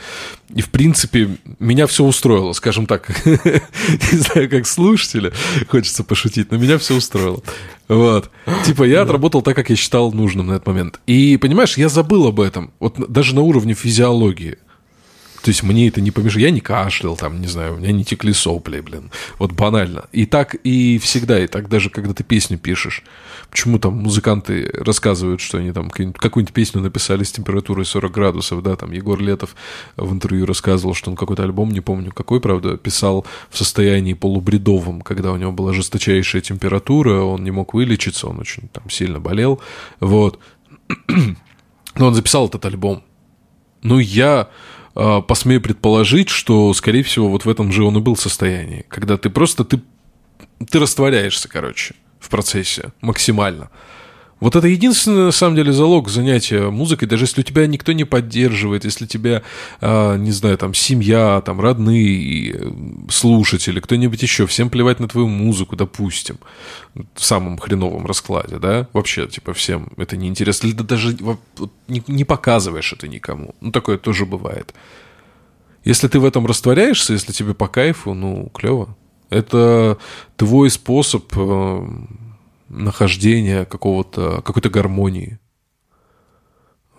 И, 0.54 0.62
в 0.62 0.70
принципе, 0.70 1.36
меня 1.58 1.86
все 1.86 2.04
устроило, 2.04 2.52
скажем 2.54 2.86
так. 2.86 3.10
Не 3.26 4.18
знаю, 4.18 4.48
как 4.48 4.66
слушатели, 4.66 5.32
хочется 5.68 6.04
пошутить, 6.04 6.50
но 6.50 6.56
меня 6.56 6.78
все 6.78 6.96
устроило. 6.96 7.42
Вот. 7.86 8.30
Типа, 8.64 8.84
я 8.84 9.02
отработал 9.02 9.42
так, 9.42 9.54
как 9.54 9.68
я 9.68 9.76
считал 9.76 10.10
нужным 10.12 10.46
на 10.46 10.52
этот 10.52 10.66
момент. 10.66 11.00
И, 11.06 11.36
понимаешь, 11.36 11.76
я 11.76 11.90
забыл 11.90 12.26
об 12.26 12.40
этом. 12.40 12.72
Вот 12.80 12.96
даже 13.12 13.34
на 13.34 13.42
уровне 13.42 13.74
физиологии. 13.74 14.56
То 15.46 15.50
есть 15.50 15.62
мне 15.62 15.86
это 15.86 16.00
не 16.00 16.10
помешало. 16.10 16.40
Я 16.40 16.50
не 16.50 16.58
кашлял, 16.58 17.16
там, 17.16 17.40
не 17.40 17.46
знаю, 17.46 17.74
у 17.74 17.76
меня 17.76 17.92
не 17.92 18.04
текли 18.04 18.32
сопли, 18.32 18.80
блин. 18.80 19.12
Вот 19.38 19.52
банально. 19.52 20.06
И 20.10 20.26
так 20.26 20.56
и 20.64 20.98
всегда, 20.98 21.38
и 21.38 21.46
так 21.46 21.68
даже 21.68 21.88
когда 21.88 22.12
ты 22.14 22.24
песню 22.24 22.58
пишешь. 22.58 23.04
Почему 23.48 23.78
там 23.78 23.94
музыканты 23.94 24.68
рассказывают, 24.74 25.40
что 25.40 25.58
они 25.58 25.70
там 25.70 25.88
какую-нибудь 25.88 26.52
песню 26.52 26.80
написали 26.80 27.22
с 27.22 27.30
температурой 27.30 27.84
40 27.84 28.10
градусов, 28.10 28.60
да, 28.60 28.74
там 28.74 28.90
Егор 28.90 29.20
Летов 29.20 29.54
в 29.96 30.12
интервью 30.12 30.46
рассказывал, 30.46 30.94
что 30.94 31.10
он 31.10 31.16
какой-то 31.16 31.44
альбом, 31.44 31.70
не 31.70 31.80
помню 31.80 32.10
какой, 32.10 32.40
правда, 32.40 32.76
писал 32.76 33.24
в 33.48 33.56
состоянии 33.56 34.14
полубредовом, 34.14 35.00
когда 35.00 35.30
у 35.30 35.36
него 35.36 35.52
была 35.52 35.72
жесточайшая 35.72 36.42
температура, 36.42 37.22
он 37.22 37.44
не 37.44 37.52
мог 37.52 37.72
вылечиться, 37.72 38.26
он 38.26 38.40
очень 38.40 38.66
там 38.72 38.90
сильно 38.90 39.20
болел, 39.20 39.60
вот. 40.00 40.40
Но 41.94 42.08
он 42.08 42.14
записал 42.16 42.48
этот 42.48 42.64
альбом. 42.64 43.04
Ну, 43.82 44.00
я 44.00 44.48
посмею 44.96 45.60
предположить, 45.60 46.30
что, 46.30 46.72
скорее 46.72 47.02
всего, 47.02 47.28
вот 47.28 47.44
в 47.44 47.48
этом 47.48 47.70
же 47.70 47.84
он 47.84 47.98
и 47.98 48.00
был 48.00 48.16
состоянии, 48.16 48.86
когда 48.88 49.18
ты 49.18 49.28
просто, 49.28 49.64
ты, 49.64 49.80
ты 50.70 50.78
растворяешься, 50.78 51.48
короче, 51.48 51.94
в 52.18 52.30
процессе 52.30 52.92
максимально. 53.02 53.70
Вот 54.38 54.54
это 54.54 54.66
единственный, 54.66 55.24
на 55.24 55.32
самом 55.32 55.56
деле, 55.56 55.72
залог 55.72 56.08
занятия 56.10 56.68
музыкой, 56.68 57.08
даже 57.08 57.24
если 57.24 57.40
у 57.40 57.44
тебя 57.44 57.66
никто 57.66 57.92
не 57.92 58.04
поддерживает, 58.04 58.84
если 58.84 59.06
тебя, 59.06 59.42
э, 59.80 60.16
не 60.18 60.30
знаю, 60.30 60.58
там, 60.58 60.74
семья, 60.74 61.40
там, 61.40 61.58
родные, 61.58 62.74
слушатели, 63.08 63.80
кто-нибудь 63.80 64.22
еще, 64.22 64.46
всем 64.46 64.68
плевать 64.68 65.00
на 65.00 65.08
твою 65.08 65.28
музыку, 65.28 65.74
допустим, 65.74 66.38
в 66.94 67.24
самом 67.24 67.56
хреновом 67.56 68.04
раскладе, 68.04 68.58
да, 68.58 68.88
вообще, 68.92 69.26
типа, 69.26 69.54
всем 69.54 69.88
это 69.96 70.18
неинтересно, 70.18 70.66
или 70.66 70.76
ты 70.76 70.84
даже 70.84 71.16
не, 71.88 72.24
показываешь 72.24 72.92
это 72.92 73.08
никому, 73.08 73.54
ну, 73.62 73.72
такое 73.72 73.96
тоже 73.96 74.26
бывает. 74.26 74.74
Если 75.84 76.08
ты 76.08 76.18
в 76.18 76.26
этом 76.26 76.46
растворяешься, 76.46 77.14
если 77.14 77.32
тебе 77.32 77.54
по 77.54 77.68
кайфу, 77.68 78.12
ну, 78.12 78.50
клево. 78.52 78.96
Это 79.30 79.98
твой 80.36 80.70
способ 80.70 81.32
э, 81.36 81.88
нахождения 82.68 83.64
какого-то, 83.64 84.42
какой-то 84.42 84.70
гармонии. 84.70 85.38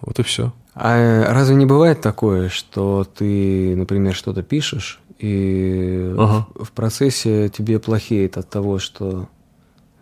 Вот 0.02 0.20
и 0.20 0.24
все. 0.24 0.54
А 0.74 1.34
разве 1.34 1.56
не 1.56 1.66
бывает 1.66 2.02
такое, 2.02 2.50
что 2.50 3.04
ты, 3.04 3.76
например, 3.76 4.14
что-то 4.14 4.44
пишешь, 4.44 5.00
и 5.18 6.14
ага. 6.18 6.48
в, 6.54 6.66
в 6.66 6.72
процессе 6.72 7.50
тебе 7.50 7.80
плохеет 7.80 8.38
от 8.38 8.50
того, 8.50 8.78
что 8.78 9.28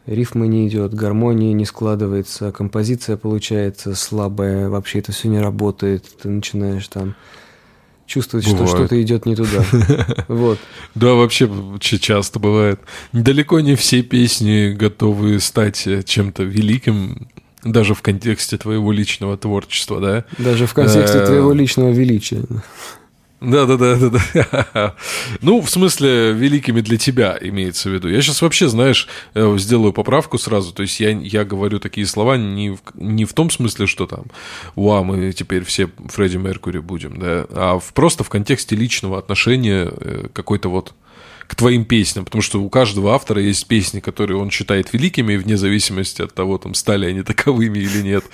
рифма 0.06 0.48
не 0.48 0.68
идет, 0.68 0.94
гармония 0.94 1.54
не 1.54 1.66
складывается, 1.66 2.52
композиция 2.52 3.16
получается 3.16 3.96
слабая, 3.96 4.70
вообще 4.70 5.00
это 5.00 5.14
все 5.14 5.30
не 5.30 5.40
работает, 5.40 6.06
ты 6.22 6.30
начинаешь 6.30 6.88
там 6.90 7.16
чувствовать, 8.06 8.46
бывает. 8.48 8.68
что 8.68 8.78
что-то 8.78 9.02
идет 9.02 9.26
не 9.26 9.36
туда. 9.36 9.66
Вот. 10.28 10.60
Да, 10.96 11.14
вообще 11.14 11.50
часто 11.80 12.40
бывает. 12.40 12.80
Далеко 13.14 13.60
не 13.60 13.76
все 13.76 14.02
песни 14.02 14.74
готовы 14.74 15.40
стать 15.40 15.88
э, 15.88 16.04
чем-то 16.04 16.44
великим, 16.44 17.28
даже 17.64 17.96
в 17.96 18.02
контексте 18.02 18.58
твоего 18.58 18.92
личного 18.92 19.38
творчества, 19.38 20.00
да? 20.00 20.26
Даже 20.38 20.68
в 20.68 20.74
контексте 20.74 21.20
э, 21.20 21.26
твоего 21.26 21.52
личного 21.54 21.92
величия. 21.92 22.44
Да, 23.46 23.66
да, 23.66 23.78
да, 23.78 23.96
да, 23.96 24.68
да. 24.74 24.96
Ну, 25.42 25.62
в 25.62 25.70
смысле, 25.70 26.34
великими 26.34 26.82
для 26.82 26.98
тебя 26.98 27.38
имеется 27.40 27.90
в 27.90 27.94
виду. 27.94 28.10
Я 28.10 28.22
сейчас 28.22 28.42
вообще, 28.42 28.68
знаешь, 28.68 29.08
э, 29.36 29.56
сделаю 29.58 29.94
поправку 29.94 30.38
сразу. 30.38 30.74
То 30.74 30.82
есть 30.82 31.00
я, 31.00 31.12
я 31.12 31.46
говорю 31.46 31.80
такие 31.80 32.08
слова 32.08 32.38
не 32.38 32.72
в, 32.72 32.80
не 32.96 33.26
в 33.26 33.34
том 33.34 33.50
смысле, 33.50 33.86
что 33.86 34.08
там, 34.08 34.26
уа, 34.76 35.04
мы 35.04 35.32
теперь 35.32 35.64
все 35.64 35.90
Фредди 36.10 36.38
Меркури 36.38 36.80
будем, 36.80 37.20
да, 37.20 37.46
а 37.52 37.80
в, 37.80 37.94
просто 37.94 38.24
в 38.24 38.30
контексте 38.30 38.76
личного 38.76 39.20
отношения 39.20 39.92
э, 39.92 40.28
какой-то 40.34 40.70
вот 40.70 40.94
к 41.48 41.56
твоим 41.56 41.86
песням, 41.86 42.26
потому 42.26 42.42
что 42.42 42.62
у 42.62 42.70
каждого 42.70 43.14
автора 43.14 43.42
есть 43.42 43.68
песни, 43.68 44.00
которые 44.00 44.38
он 44.38 44.50
считает 44.50 44.94
великими, 44.94 45.36
вне 45.36 45.58
зависимости 45.58 46.22
от 46.22 46.34
того, 46.34 46.58
там, 46.58 46.74
стали 46.74 47.06
они 47.06 47.22
таковыми 47.24 47.80
или 47.80 48.02
нет. 48.02 48.26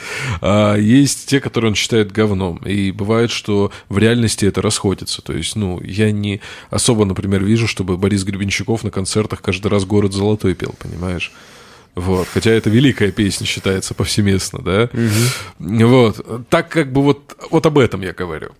А 0.41 0.75
есть 0.75 1.27
те, 1.27 1.39
которые 1.39 1.69
он 1.69 1.75
считает 1.75 2.11
говном. 2.11 2.57
И 2.57 2.91
бывает, 2.91 3.31
что 3.31 3.71
в 3.89 3.97
реальности 3.97 4.45
это 4.45 4.61
расходится. 4.61 5.21
То 5.21 5.33
есть, 5.33 5.55
ну, 5.55 5.81
я 5.83 6.11
не 6.11 6.41
особо, 6.69 7.05
например, 7.05 7.43
вижу, 7.43 7.67
чтобы 7.67 7.97
Борис 7.97 8.23
Гребенщиков 8.23 8.83
на 8.83 8.91
концертах 8.91 9.41
каждый 9.41 9.67
раз 9.67 9.85
«Город 9.85 10.13
золотой» 10.13 10.55
пел, 10.55 10.75
понимаешь? 10.79 11.31
Вот, 11.93 12.27
хотя 12.33 12.51
это 12.51 12.69
великая 12.69 13.11
песня 13.11 13.45
считается 13.45 13.93
повсеместно, 13.93 14.61
да. 14.61 14.89
Вот, 15.59 16.49
так 16.49 16.69
как 16.69 16.91
бы 16.93 17.01
вот, 17.01 17.35
вот 17.49 17.65
об 17.65 17.77
этом 17.77 18.01
я 18.01 18.13
говорю. 18.13 18.51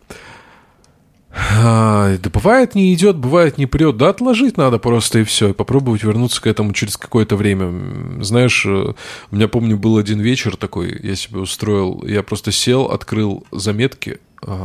Да 1.34 2.29
бывает 2.34 2.75
не 2.75 2.93
идет, 2.93 3.17
бывает 3.17 3.57
не 3.57 3.65
прет. 3.65 3.97
Да 3.97 4.09
отложить 4.09 4.57
надо 4.57 4.79
просто 4.79 5.19
и 5.19 5.23
все. 5.23 5.49
И 5.49 5.53
попробовать 5.53 6.03
вернуться 6.03 6.41
к 6.41 6.47
этому 6.47 6.73
через 6.73 6.97
какое-то 6.97 7.36
время. 7.36 8.21
Знаешь, 8.21 8.65
э, 8.65 8.93
у 9.32 9.36
меня, 9.36 9.47
помню, 9.47 9.77
был 9.77 9.97
один 9.97 10.19
вечер 10.19 10.57
такой, 10.57 10.99
я 11.01 11.15
себе 11.15 11.39
устроил. 11.39 12.03
Я 12.05 12.21
просто 12.23 12.51
сел, 12.51 12.86
открыл 12.86 13.45
заметки 13.51 14.19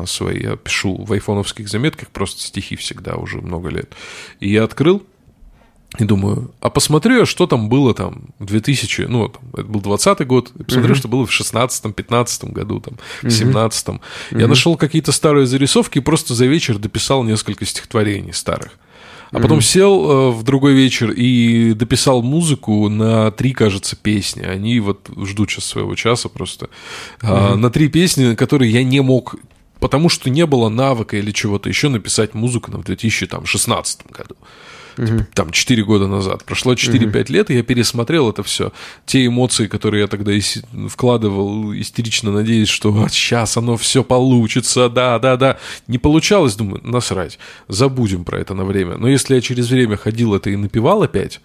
свои. 0.06 0.42
Я 0.42 0.56
пишу 0.56 1.04
в 1.04 1.12
айфоновских 1.12 1.68
заметках 1.68 2.08
просто 2.08 2.40
стихи 2.40 2.76
всегда 2.76 3.16
уже 3.16 3.42
много 3.42 3.68
лет. 3.68 3.92
И 4.40 4.50
я 4.50 4.64
открыл 4.64 5.02
и 5.98 6.04
думаю, 6.04 6.50
а 6.60 6.70
посмотрю 6.70 7.20
я, 7.20 7.26
что 7.26 7.46
там 7.46 7.68
было 7.68 7.94
там 7.94 8.28
в 8.38 8.46
2000, 8.46 9.02
ну, 9.02 9.28
там, 9.28 9.42
это 9.54 9.64
был 9.64 9.80
20 9.80 10.26
год, 10.26 10.52
и 10.58 10.62
посмотрю, 10.62 10.94
uh-huh. 10.94 10.98
что 10.98 11.08
было 11.08 11.26
в 11.26 11.30
16-м, 11.30 11.92
15 11.92 12.44
году, 12.44 12.80
там, 12.80 12.94
в 13.22 13.26
17-м. 13.26 14.00
Uh-huh. 14.30 14.40
Я 14.40 14.46
нашел 14.48 14.76
какие-то 14.76 15.12
старые 15.12 15.46
зарисовки 15.46 15.98
и 15.98 16.00
просто 16.00 16.34
за 16.34 16.46
вечер 16.46 16.78
дописал 16.78 17.22
несколько 17.22 17.64
стихотворений 17.64 18.32
старых. 18.32 18.72
А 19.32 19.40
потом 19.40 19.60
сел 19.60 20.10
э, 20.10 20.30
в 20.30 20.44
другой 20.44 20.74
вечер 20.74 21.10
и 21.10 21.72
дописал 21.72 22.22
музыку 22.22 22.88
на 22.88 23.32
три, 23.32 23.52
кажется, 23.52 23.96
песни. 23.96 24.42
Они 24.42 24.78
вот 24.78 25.10
ждут 25.24 25.50
сейчас 25.50 25.64
своего 25.64 25.96
часа 25.96 26.28
просто. 26.28 26.66
Uh-huh. 27.20 27.52
А, 27.52 27.56
на 27.56 27.70
три 27.70 27.88
песни, 27.88 28.34
которые 28.34 28.70
я 28.72 28.84
не 28.84 29.00
мог 29.00 29.34
потому 29.78 30.08
что 30.08 30.30
не 30.30 30.46
было 30.46 30.70
навыка 30.70 31.18
или 31.18 31.30
чего-то 31.32 31.68
еще 31.68 31.90
написать 31.90 32.32
музыку 32.32 32.70
в 32.70 32.84
2016 32.84 34.10
году 34.10 34.34
угу. 34.98 35.26
там 35.34 35.50
4 35.50 35.84
года 35.84 36.06
назад. 36.06 36.44
Прошло 36.44 36.74
4-5 36.74 37.06
угу. 37.06 37.32
лет, 37.32 37.50
и 37.50 37.54
я 37.54 37.62
пересмотрел 37.62 38.30
это 38.30 38.42
все. 38.42 38.72
Те 39.04 39.26
эмоции, 39.26 39.66
которые 39.66 40.02
я 40.02 40.06
тогда 40.06 40.32
вкладывал, 40.88 41.74
истерично 41.74 42.32
надеясь, 42.32 42.68
что 42.68 42.90
вот 42.90 43.12
сейчас 43.12 43.56
оно 43.56 43.76
все 43.76 44.04
получится, 44.04 44.88
да, 44.88 45.18
да, 45.18 45.36
да. 45.36 45.58
Не 45.86 45.98
получалось, 45.98 46.56
думаю, 46.56 46.80
насрать, 46.84 47.38
забудем 47.68 48.24
про 48.24 48.38
это 48.38 48.54
на 48.54 48.64
время. 48.64 48.96
Но 48.96 49.08
если 49.08 49.34
я 49.34 49.40
через 49.40 49.70
время 49.70 49.96
ходил 49.96 50.34
это 50.34 50.50
и 50.50 50.56
напевал 50.56 51.02
опять, 51.02 51.40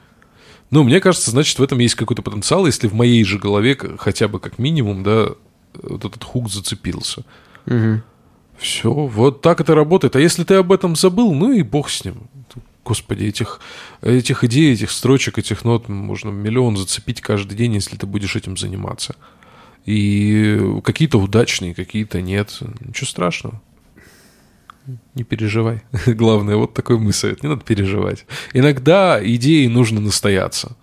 ну, 0.69 0.83
мне 0.83 1.01
кажется, 1.01 1.31
значит, 1.31 1.59
в 1.59 1.63
этом 1.63 1.79
есть 1.79 1.95
какой-то 1.95 2.21
потенциал, 2.21 2.65
если 2.65 2.87
в 2.87 2.93
моей 2.93 3.23
же 3.25 3.37
голове 3.37 3.77
хотя 3.97 4.27
бы 4.29 4.39
как 4.39 4.57
минимум, 4.57 5.03
да, 5.03 5.29
вот 5.73 6.05
этот 6.05 6.23
хук 6.23 6.49
зацепился. 6.49 7.23
Угу. 7.67 8.01
Все, 8.57 8.93
вот 8.93 9.41
так 9.41 9.59
это 9.59 9.75
работает. 9.75 10.15
А 10.15 10.21
если 10.21 10.43
ты 10.43 10.55
об 10.55 10.71
этом 10.71 10.95
забыл, 10.95 11.33
ну 11.33 11.51
и 11.51 11.63
бог 11.63 11.89
с 11.89 12.05
ним. 12.05 12.29
Господи, 12.83 13.25
этих, 13.25 13.59
этих 14.01 14.43
идей, 14.43 14.73
этих 14.73 14.91
строчек, 14.91 15.37
этих 15.37 15.63
нот 15.63 15.87
можно 15.87 16.29
миллион 16.29 16.77
зацепить 16.77 17.21
каждый 17.21 17.55
день, 17.55 17.75
если 17.75 17.95
ты 17.95 18.07
будешь 18.07 18.35
этим 18.35 18.57
заниматься. 18.57 19.15
И 19.85 20.59
какие-то 20.83 21.19
удачные, 21.19 21.75
какие-то 21.75 22.21
нет. 22.21 22.59
Ничего 22.79 23.07
страшного. 23.07 23.61
Не 25.15 25.23
переживай. 25.23 25.81
Главное, 26.05 26.55
вот 26.55 26.73
такой 26.73 27.13
совет. 27.13 27.43
Не 27.43 27.49
надо 27.49 27.63
переживать. 27.63 28.25
Иногда 28.53 29.19
идеи 29.23 29.67
нужно 29.67 30.01
настояться. 30.01 30.75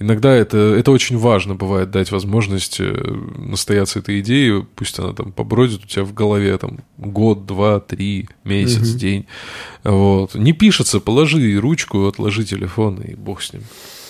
Иногда 0.00 0.34
это, 0.34 0.58
это 0.58 0.90
очень 0.90 1.16
важно 1.18 1.54
бывает 1.54 1.90
дать 1.92 2.10
возможность 2.10 2.80
э, 2.80 2.92
настояться 3.38 4.00
этой 4.00 4.20
идеей, 4.20 4.64
пусть 4.74 4.98
она 4.98 5.12
там 5.12 5.30
побродит 5.30 5.84
у 5.84 5.86
тебя 5.86 6.04
в 6.04 6.12
голове 6.12 6.58
там 6.58 6.80
год, 6.98 7.46
два, 7.46 7.78
три, 7.78 8.28
месяц, 8.42 8.90
угу. 8.90 8.98
день. 8.98 9.26
Вот. 9.84 10.34
Не 10.34 10.52
пишется, 10.52 10.98
положи 10.98 11.58
ручку, 11.60 12.06
отложи 12.06 12.44
телефон 12.44 13.00
и 13.02 13.14
бог 13.14 13.40
с 13.40 13.52
ним. 13.52 13.62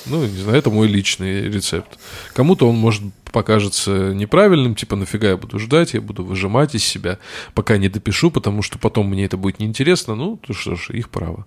Ну, 0.07 0.25
не 0.25 0.39
знаю, 0.39 0.59
это 0.59 0.71
мой 0.71 0.87
личный 0.87 1.43
рецепт. 1.43 1.99
Кому-то 2.35 2.69
он 2.69 2.77
может 2.77 3.03
покажется 3.31 4.15
неправильным, 4.15 4.75
типа 4.75 4.97
нафига 4.97 5.31
я 5.31 5.37
буду 5.37 5.59
ждать, 5.59 5.95
я 5.95 6.01
буду 6.01 6.25
выжимать 6.25 6.75
из 6.75 6.85
себя, 6.85 7.19
пока 7.55 7.79
не 7.79 7.89
допишу, 7.89 8.31
потому 8.31 8.63
что 8.63 8.79
потом 8.79 9.09
мне 9.09 9.25
это 9.25 9.37
будет 9.37 9.59
неинтересно. 9.59 10.15
Ну, 10.15 10.37
то 10.37 10.53
что 10.53 10.77
ж, 10.77 10.91
их 10.91 11.11
право. 11.11 11.47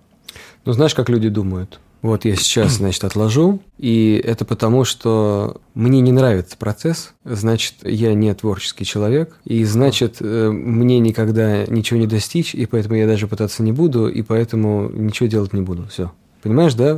Ну, 0.65 0.73
знаешь, 0.73 0.93
как 0.93 1.09
люди 1.09 1.29
думают? 1.29 1.79
Вот 2.01 2.25
я 2.25 2.35
сейчас, 2.35 2.73
значит, 2.73 3.03
отложу, 3.03 3.61
и 3.77 4.21
это 4.23 4.45
потому, 4.45 4.85
что 4.85 5.61
мне 5.73 5.99
не 5.99 6.11
нравится 6.11 6.55
процесс, 6.57 7.13
значит, 7.23 7.75
я 7.83 8.13
не 8.13 8.33
творческий 8.33 8.85
человек, 8.85 9.37
и 9.45 9.63
значит, 9.63 10.17
э, 10.19 10.49
мне 10.51 10.99
никогда 10.99 11.65
ничего 11.65 11.99
не 11.99 12.07
достичь, 12.07 12.53
и 12.53 12.65
поэтому 12.65 12.95
я 12.95 13.07
даже 13.07 13.27
пытаться 13.27 13.63
не 13.63 13.71
буду, 13.71 14.07
и 14.07 14.21
поэтому 14.21 14.89
ничего 14.89 15.27
делать 15.27 15.53
не 15.53 15.61
буду. 15.61 15.87
Все. 15.87 16.11
Понимаешь, 16.43 16.75
да, 16.75 16.97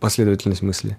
последовательность 0.00 0.62
мысли? 0.62 0.96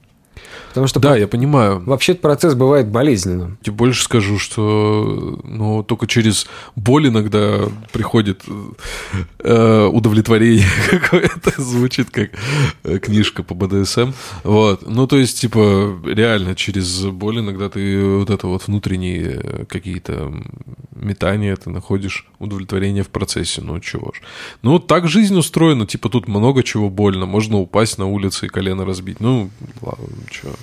Потому 0.69 0.87
что 0.87 0.99
да, 0.99 1.11
по... 1.11 1.19
я 1.19 1.27
понимаю. 1.27 1.81
Вообще 1.85 2.13
этот 2.13 2.21
процесс 2.21 2.53
бывает 2.53 2.87
болезненным. 2.89 3.57
Тебе 3.61 3.75
больше 3.75 4.03
скажу, 4.03 4.37
что 4.37 5.39
ну, 5.43 5.83
только 5.83 6.07
через 6.07 6.47
боль 6.75 7.07
иногда 7.07 7.63
приходит 7.91 8.43
э, 9.39 9.89
удовлетворение 9.91 10.67
какое-то, 10.89 11.59
звучит 11.61 12.11
как 12.11 12.29
э, 12.83 12.99
книжка 12.99 13.43
по 13.43 13.55
БДСМ. 13.55 14.11
Вот. 14.43 14.87
Ну, 14.87 15.07
то 15.07 15.17
есть, 15.17 15.41
типа, 15.41 15.99
реально 16.05 16.55
через 16.55 17.03
боль 17.05 17.39
иногда 17.39 17.69
ты 17.69 18.01
вот 18.03 18.29
это 18.29 18.47
вот 18.47 18.67
внутренние 18.67 19.65
какие-то 19.67 20.31
метания, 20.95 21.55
ты 21.55 21.69
находишь 21.69 22.27
удовлетворение 22.37 23.03
в 23.03 23.09
процессе. 23.09 23.61
Ну, 23.61 23.79
чего 23.79 24.11
ж. 24.13 24.21
Ну, 24.61 24.79
так 24.79 25.07
жизнь 25.07 25.37
устроена. 25.37 25.85
Типа, 25.85 26.09
тут 26.09 26.27
много 26.27 26.63
чего 26.63 26.89
больно. 26.89 27.25
Можно 27.25 27.57
упасть 27.57 27.97
на 27.97 28.05
улице 28.05 28.45
и 28.45 28.49
колено 28.49 28.85
разбить. 28.85 29.19
Ну, 29.19 29.49
ладно, 29.81 30.05
что 30.32 30.55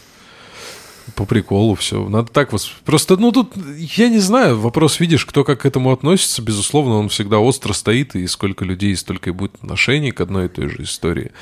по 1.14 1.24
приколу 1.24 1.74
все. 1.74 2.08
Надо 2.08 2.30
так 2.32 2.52
вас... 2.52 2.70
Просто, 2.84 3.16
ну, 3.16 3.32
тут, 3.32 3.52
я 3.76 4.08
не 4.08 4.18
знаю, 4.18 4.58
вопрос, 4.58 4.98
видишь, 4.98 5.24
кто 5.24 5.44
как 5.44 5.62
к 5.62 5.66
этому 5.66 5.92
относится, 5.92 6.42
безусловно, 6.42 6.94
он 6.94 7.08
всегда 7.08 7.38
остро 7.38 7.72
стоит, 7.72 8.16
и 8.16 8.26
сколько 8.26 8.64
людей, 8.64 8.96
столько 8.96 9.30
и 9.30 9.32
будет 9.32 9.54
отношений 9.56 10.10
к 10.10 10.20
одной 10.20 10.46
и 10.46 10.48
той 10.48 10.68
же 10.68 10.82
истории. 10.82 11.32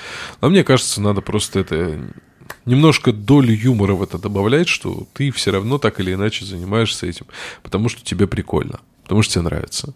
Но 0.41 0.51
мне 0.51 0.65
кажется, 0.65 1.01
надо 1.01 1.23
просто 1.23 1.61
это 1.61 1.99
немножко 2.67 3.13
долю 3.13 3.55
юмора 3.55 3.95
в 3.95 4.03
это 4.03 4.19
добавлять, 4.19 4.69
что 4.69 5.07
ты 5.15 5.31
все 5.31 5.51
равно 5.51 5.79
так 5.79 5.99
или 6.01 6.13
иначе 6.13 6.45
занимаешься 6.45 7.07
этим, 7.07 7.27
потому 7.63 7.89
что 7.89 8.05
тебе 8.05 8.27
прикольно, 8.27 8.81
потому 9.03 9.23
что 9.23 9.35
тебе 9.35 9.43
нравится. 9.45 9.95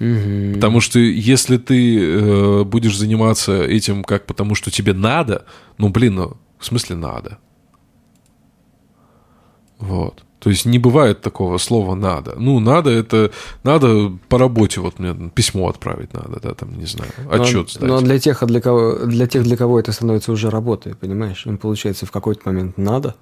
Угу. 0.00 0.54
Потому 0.54 0.80
что 0.80 0.98
если 0.98 1.58
ты 1.58 1.98
э, 1.98 2.64
будешь 2.64 2.96
заниматься 2.96 3.62
этим 3.62 4.02
как 4.02 4.24
потому, 4.24 4.54
что 4.54 4.70
тебе 4.70 4.94
надо, 4.94 5.44
ну 5.76 5.90
блин, 5.90 6.14
ну 6.14 6.36
в 6.60 6.64
смысле 6.66 6.96
надо. 6.96 7.38
Вот. 9.78 10.24
То 10.38 10.50
есть 10.50 10.64
не 10.64 10.78
бывает 10.78 11.20
такого 11.20 11.58
слова 11.58 11.94
надо. 11.94 12.34
Ну, 12.36 12.60
надо 12.60 12.90
это 12.90 13.30
надо 13.62 14.12
по 14.28 14.38
работе, 14.38 14.80
вот 14.80 14.98
мне 14.98 15.30
письмо 15.30 15.68
отправить 15.68 16.14
надо, 16.14 16.40
да, 16.40 16.54
там, 16.54 16.78
не 16.78 16.86
знаю, 16.86 17.10
отчет 17.30 17.66
но, 17.66 17.68
сдать. 17.68 17.88
Но 17.88 18.00
для 18.00 18.18
тех, 18.18 18.46
для 18.46 18.60
кого, 18.60 19.06
для 19.06 19.26
тех, 19.26 19.42
для 19.42 19.56
кого 19.56 19.78
это 19.78 19.92
становится 19.92 20.32
уже 20.32 20.48
работой, 20.48 20.94
понимаешь? 20.94 21.44
Им 21.46 21.58
получается 21.58 22.06
в 22.06 22.10
какой-то 22.10 22.42
момент 22.46 22.78
надо 22.78 23.16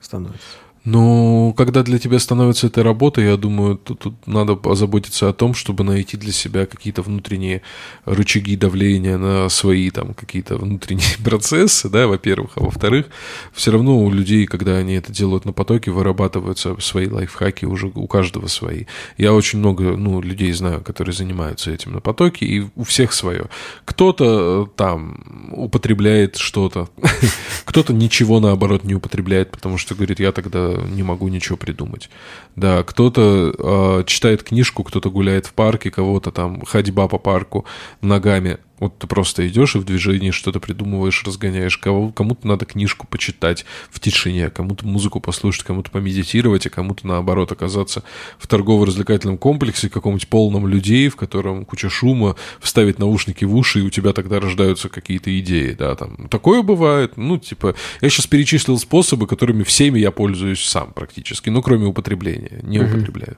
становится. 0.00 0.40
Ну, 0.86 1.52
когда 1.56 1.82
для 1.82 1.98
тебя 1.98 2.20
становится 2.20 2.68
эта 2.68 2.84
работа, 2.84 3.20
я 3.20 3.36
думаю, 3.36 3.76
тут, 3.76 3.98
тут 3.98 4.26
надо 4.28 4.54
позаботиться 4.54 5.28
о 5.28 5.32
том, 5.32 5.52
чтобы 5.52 5.82
найти 5.82 6.16
для 6.16 6.30
себя 6.30 6.64
какие-то 6.64 7.02
внутренние 7.02 7.62
рычаги 8.04 8.54
давления 8.56 9.18
на 9.18 9.48
свои 9.48 9.90
там 9.90 10.14
какие-то 10.14 10.56
внутренние 10.56 11.16
процессы, 11.24 11.88
да, 11.88 12.06
во-первых, 12.06 12.52
а 12.54 12.60
во-вторых, 12.60 13.06
все 13.52 13.72
равно 13.72 13.98
у 13.98 14.08
людей, 14.12 14.46
когда 14.46 14.76
они 14.76 14.94
это 14.94 15.10
делают 15.10 15.44
на 15.44 15.52
потоке, 15.52 15.90
вырабатываются 15.90 16.80
свои 16.80 17.08
лайфхаки, 17.08 17.64
уже 17.64 17.90
у 17.92 18.06
каждого 18.06 18.46
свои. 18.46 18.84
Я 19.18 19.34
очень 19.34 19.58
много, 19.58 19.96
ну, 19.96 20.20
людей 20.20 20.52
знаю, 20.52 20.82
которые 20.82 21.14
занимаются 21.14 21.72
этим 21.72 21.94
на 21.94 22.00
потоке, 22.00 22.46
и 22.46 22.64
у 22.76 22.84
всех 22.84 23.12
свое. 23.12 23.46
Кто-то 23.84 24.68
э, 24.68 24.76
там 24.76 25.50
употребляет 25.50 26.36
что-то, 26.36 26.88
кто-то 27.64 27.92
ничего, 27.92 28.38
наоборот, 28.38 28.84
не 28.84 28.94
употребляет, 28.94 29.50
потому 29.50 29.78
что 29.78 29.96
говорит, 29.96 30.20
я 30.20 30.30
тогда 30.30 30.75
не 30.88 31.02
могу 31.02 31.28
ничего 31.28 31.56
придумать. 31.56 32.10
Да, 32.56 32.82
кто-то 32.82 33.54
э, 34.00 34.04
читает 34.06 34.42
книжку, 34.42 34.84
кто-то 34.84 35.10
гуляет 35.10 35.46
в 35.46 35.52
парке, 35.52 35.90
кого-то 35.90 36.30
там 36.30 36.64
ходьба 36.64 37.08
по 37.08 37.18
парку 37.18 37.64
ногами. 38.00 38.58
Вот 38.78 38.98
ты 38.98 39.06
просто 39.06 39.46
идешь 39.48 39.74
и 39.74 39.78
в 39.78 39.84
движении 39.84 40.30
что-то 40.30 40.60
придумываешь, 40.60 41.24
разгоняешь. 41.24 41.78
Кого, 41.78 42.10
кому-то 42.12 42.46
надо 42.46 42.66
книжку 42.66 43.06
почитать 43.06 43.64
в 43.90 44.00
тишине, 44.00 44.50
кому-то 44.50 44.86
музыку 44.86 45.20
послушать, 45.20 45.64
кому-то 45.64 45.90
помедитировать, 45.90 46.66
а 46.66 46.70
кому-то, 46.70 47.06
наоборот, 47.06 47.52
оказаться 47.52 48.02
в 48.38 48.46
торгово-развлекательном 48.46 49.38
комплексе, 49.38 49.88
каком-нибудь 49.88 50.28
полном 50.28 50.66
людей, 50.66 51.08
в 51.08 51.16
котором 51.16 51.64
куча 51.64 51.88
шума, 51.88 52.36
вставить 52.60 52.98
наушники 52.98 53.44
в 53.44 53.54
уши, 53.54 53.80
и 53.80 53.82
у 53.82 53.90
тебя 53.90 54.12
тогда 54.12 54.40
рождаются 54.40 54.88
какие-то 54.88 55.36
идеи, 55.40 55.72
да, 55.72 55.94
там. 55.94 56.28
Такое 56.28 56.62
бывает. 56.62 57.16
Ну, 57.16 57.38
типа, 57.38 57.74
я 58.00 58.10
сейчас 58.10 58.26
перечислил 58.26 58.78
способы, 58.78 59.26
которыми 59.26 59.62
всеми 59.62 59.98
я 59.98 60.10
пользуюсь 60.10 60.62
сам 60.64 60.92
практически, 60.92 61.48
ну, 61.48 61.62
кроме 61.62 61.86
употребления. 61.86 62.60
Не 62.62 62.80
употребляю. 62.80 63.36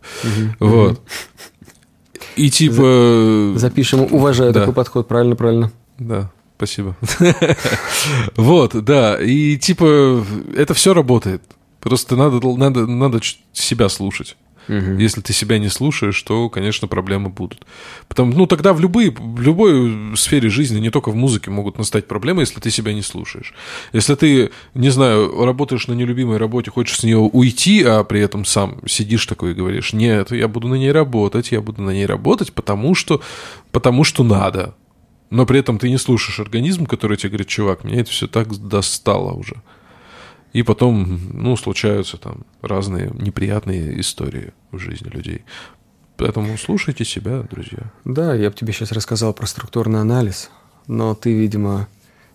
Вот. 0.58 1.00
И 2.38 2.50
типа... 2.50 3.54
Запишем, 3.56 4.06
уважаю 4.12 4.52
да. 4.52 4.60
такой 4.60 4.74
подход, 4.74 5.08
правильно, 5.08 5.36
правильно. 5.36 5.72
Да. 5.98 6.30
Спасибо. 6.56 6.96
Вот, 8.36 8.74
да. 8.84 9.16
И 9.20 9.56
типа 9.56 10.24
это 10.56 10.74
все 10.74 10.92
работает. 10.92 11.42
Просто 11.80 12.16
надо, 12.16 12.40
надо, 12.56 12.86
надо 12.86 13.20
себя 13.52 13.88
слушать. 13.88 14.36
Угу. 14.68 14.98
Если 14.98 15.20
ты 15.20 15.32
себя 15.32 15.58
не 15.58 15.68
слушаешь, 15.68 16.20
то, 16.22 16.48
конечно, 16.50 16.88
проблемы 16.88 17.30
будут. 17.30 17.66
Потому, 18.06 18.32
ну, 18.34 18.46
тогда 18.46 18.72
в, 18.72 18.80
любые, 18.80 19.10
в 19.10 19.40
любой 19.40 20.16
сфере 20.16 20.50
жизни, 20.50 20.78
не 20.78 20.90
только 20.90 21.10
в 21.10 21.16
музыке, 21.16 21.50
могут 21.50 21.78
настать 21.78 22.06
проблемы, 22.06 22.42
если 22.42 22.60
ты 22.60 22.70
себя 22.70 22.92
не 22.92 23.02
слушаешь. 23.02 23.54
Если 23.92 24.14
ты, 24.14 24.50
не 24.74 24.90
знаю, 24.90 25.44
работаешь 25.44 25.88
на 25.88 25.94
нелюбимой 25.94 26.36
работе, 26.36 26.70
хочешь 26.70 26.98
с 26.98 27.02
нее 27.02 27.18
уйти, 27.18 27.82
а 27.82 28.04
при 28.04 28.20
этом 28.20 28.44
сам 28.44 28.80
сидишь 28.86 29.26
такой 29.26 29.52
и 29.52 29.54
говоришь, 29.54 29.92
нет, 29.92 30.30
я 30.32 30.48
буду 30.48 30.68
на 30.68 30.74
ней 30.74 30.92
работать, 30.92 31.50
я 31.50 31.60
буду 31.60 31.82
на 31.82 31.90
ней 31.90 32.06
работать, 32.06 32.52
потому 32.52 32.94
что, 32.94 33.22
потому 33.72 34.04
что 34.04 34.22
надо. 34.22 34.74
Но 35.30 35.46
при 35.46 35.60
этом 35.60 35.78
ты 35.78 35.90
не 35.90 35.98
слушаешь 35.98 36.40
организм, 36.40 36.86
который 36.86 37.16
тебе 37.16 37.30
говорит, 37.30 37.48
чувак, 37.48 37.84
меня 37.84 38.00
это 38.00 38.10
все 38.10 38.26
так 38.26 38.48
достало 38.68 39.32
уже. 39.32 39.62
И 40.52 40.62
потом, 40.62 41.20
ну, 41.32 41.56
случаются 41.56 42.16
там 42.16 42.44
разные 42.62 43.10
неприятные 43.14 44.00
истории 44.00 44.52
в 44.70 44.78
жизни 44.78 45.08
людей. 45.08 45.42
Поэтому 46.16 46.56
слушайте 46.58 47.04
себя, 47.04 47.42
друзья. 47.50 47.92
Да, 48.04 48.34
я 48.34 48.50
бы 48.50 48.56
тебе 48.56 48.72
сейчас 48.72 48.92
рассказал 48.92 49.32
про 49.32 49.46
структурный 49.46 50.00
анализ, 50.00 50.50
но 50.86 51.14
ты, 51.14 51.32
видимо, 51.32 51.86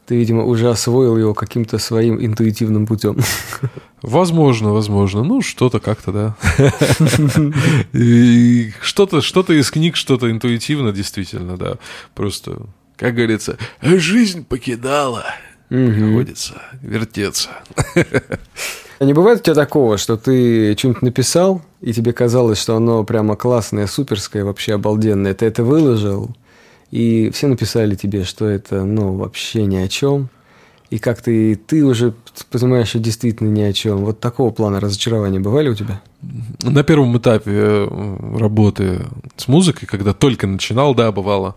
ты, 0.06 0.16
видимо, 0.16 0.44
уже 0.44 0.70
освоил 0.70 1.18
его 1.18 1.34
каким-то 1.34 1.80
своим 1.80 2.24
интуитивным 2.24 2.86
путем. 2.86 3.18
Возможно, 4.02 4.74
возможно. 4.74 5.24
Ну, 5.24 5.42
что-то 5.42 5.80
как-то, 5.80 6.12
да. 6.12 6.36
Что-то 8.82 9.22
что 9.22 9.54
из 9.54 9.72
книг, 9.72 9.96
что-то 9.96 10.30
интуитивно, 10.30 10.92
действительно, 10.92 11.56
да. 11.56 11.78
Просто, 12.14 12.64
как 12.98 13.16
говорится, 13.16 13.58
жизнь 13.82 14.44
покидала 14.44 15.24
угу. 15.70 15.92
приходится 15.92 16.62
вертеться. 16.82 17.50
А 19.00 19.06
не 19.06 19.14
бывает 19.14 19.40
у 19.40 19.44
тебя 19.44 19.56
такого, 19.56 19.98
что 19.98 20.16
ты 20.16 20.78
что-нибудь 20.78 21.02
написал, 21.02 21.62
и 21.82 21.92
тебе 21.92 22.14
казалось, 22.14 22.62
что 22.62 22.76
оно 22.78 23.04
прямо 23.04 23.36
классное, 23.36 23.88
суперское, 23.88 24.46
вообще 24.46 24.76
обалденное, 24.76 25.34
ты 25.34 25.46
это 25.46 25.64
выложил, 25.64 26.36
и 26.92 27.30
все 27.34 27.48
написали 27.48 27.96
тебе, 27.96 28.24
что 28.24 28.46
это, 28.48 28.86
ну, 28.86 29.16
вообще 29.16 29.66
ни 29.66 29.76
о 29.78 29.88
чем, 29.90 30.30
и 30.94 31.00
как 31.00 31.24
ты, 31.24 31.56
ты 31.56 31.84
уже 31.84 32.14
понимаешь, 32.52 32.90
что 32.90 33.00
действительно 33.00 33.50
ни 33.50 33.64
о 33.64 33.74
чем. 33.74 34.06
Вот 34.06 34.20
такого 34.20 34.52
плана 34.52 34.80
разочарования 34.80 35.40
бывали 35.40 35.70
у 35.70 35.74
тебя? 35.74 36.04
На 36.62 36.84
первом 36.84 37.18
этапе 37.18 37.52
э, 37.52 38.38
работы 38.38 39.02
с 39.36 39.48
музыкой, 39.48 39.88
когда 39.88 40.14
только 40.14 40.46
начинал, 40.46 40.94
да, 40.94 41.12
бывало. 41.12 41.56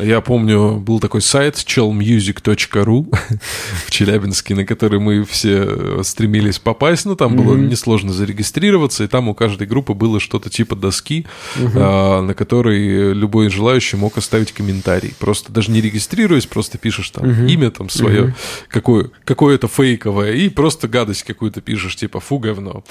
Я 0.00 0.20
помню, 0.20 0.76
был 0.76 1.00
такой 1.00 1.22
сайт 1.22 1.56
chelmusic.ru 1.56 3.06
в 3.86 3.90
Челябинске, 3.90 4.54
на 4.54 4.64
который 4.64 5.00
мы 5.00 5.24
все 5.24 6.02
стремились 6.02 6.58
попасть. 6.58 7.04
Ну, 7.04 7.16
там 7.16 7.36
было 7.36 7.56
несложно 7.56 8.12
зарегистрироваться, 8.12 9.04
и 9.04 9.08
там 9.08 9.28
у 9.28 9.34
каждой 9.34 9.66
группы 9.66 9.94
было 9.94 10.20
что-то 10.20 10.50
типа 10.50 10.76
доски, 10.76 11.26
а, 11.74 12.22
на 12.22 12.34
которой 12.34 13.12
любой 13.12 13.50
желающий 13.50 13.96
мог 13.96 14.16
оставить 14.18 14.52
комментарий. 14.52 15.14
Просто 15.18 15.52
даже 15.52 15.70
не 15.70 15.80
регистрируясь, 15.80 16.46
просто 16.46 16.78
пишешь 16.78 17.10
там 17.10 17.46
имя 17.46 17.70
там 17.70 17.88
свое, 17.88 18.34
какое, 18.68 19.10
какое-то 19.24 19.68
фейковое, 19.68 20.32
и 20.32 20.48
просто 20.48 20.86
гадость 20.88 21.24
какую-то 21.24 21.60
пишешь, 21.60 21.96
типа 21.96 22.20
«фу, 22.20 22.38
говно». 22.38 22.84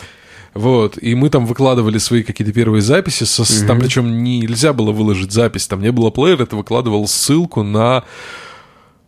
Вот, 0.57 0.97
и 1.01 1.13
мы 1.13 1.29
там 1.29 1.45
выкладывали 1.45 1.99
свои 1.99 2.23
какие-то 2.23 2.51
первые 2.51 2.81
записи, 2.81 3.25
со, 3.25 3.43
mm 3.43 3.67
там 3.67 3.79
причем 3.79 4.23
нельзя 4.23 4.73
было 4.73 4.91
выложить 4.91 5.31
запись, 5.31 5.67
там 5.67 5.81
не 5.81 5.91
было 5.91 6.09
плеера, 6.09 6.45
ты 6.47 6.55
выкладывал 6.55 7.07
ссылку 7.07 7.61
на 7.61 8.03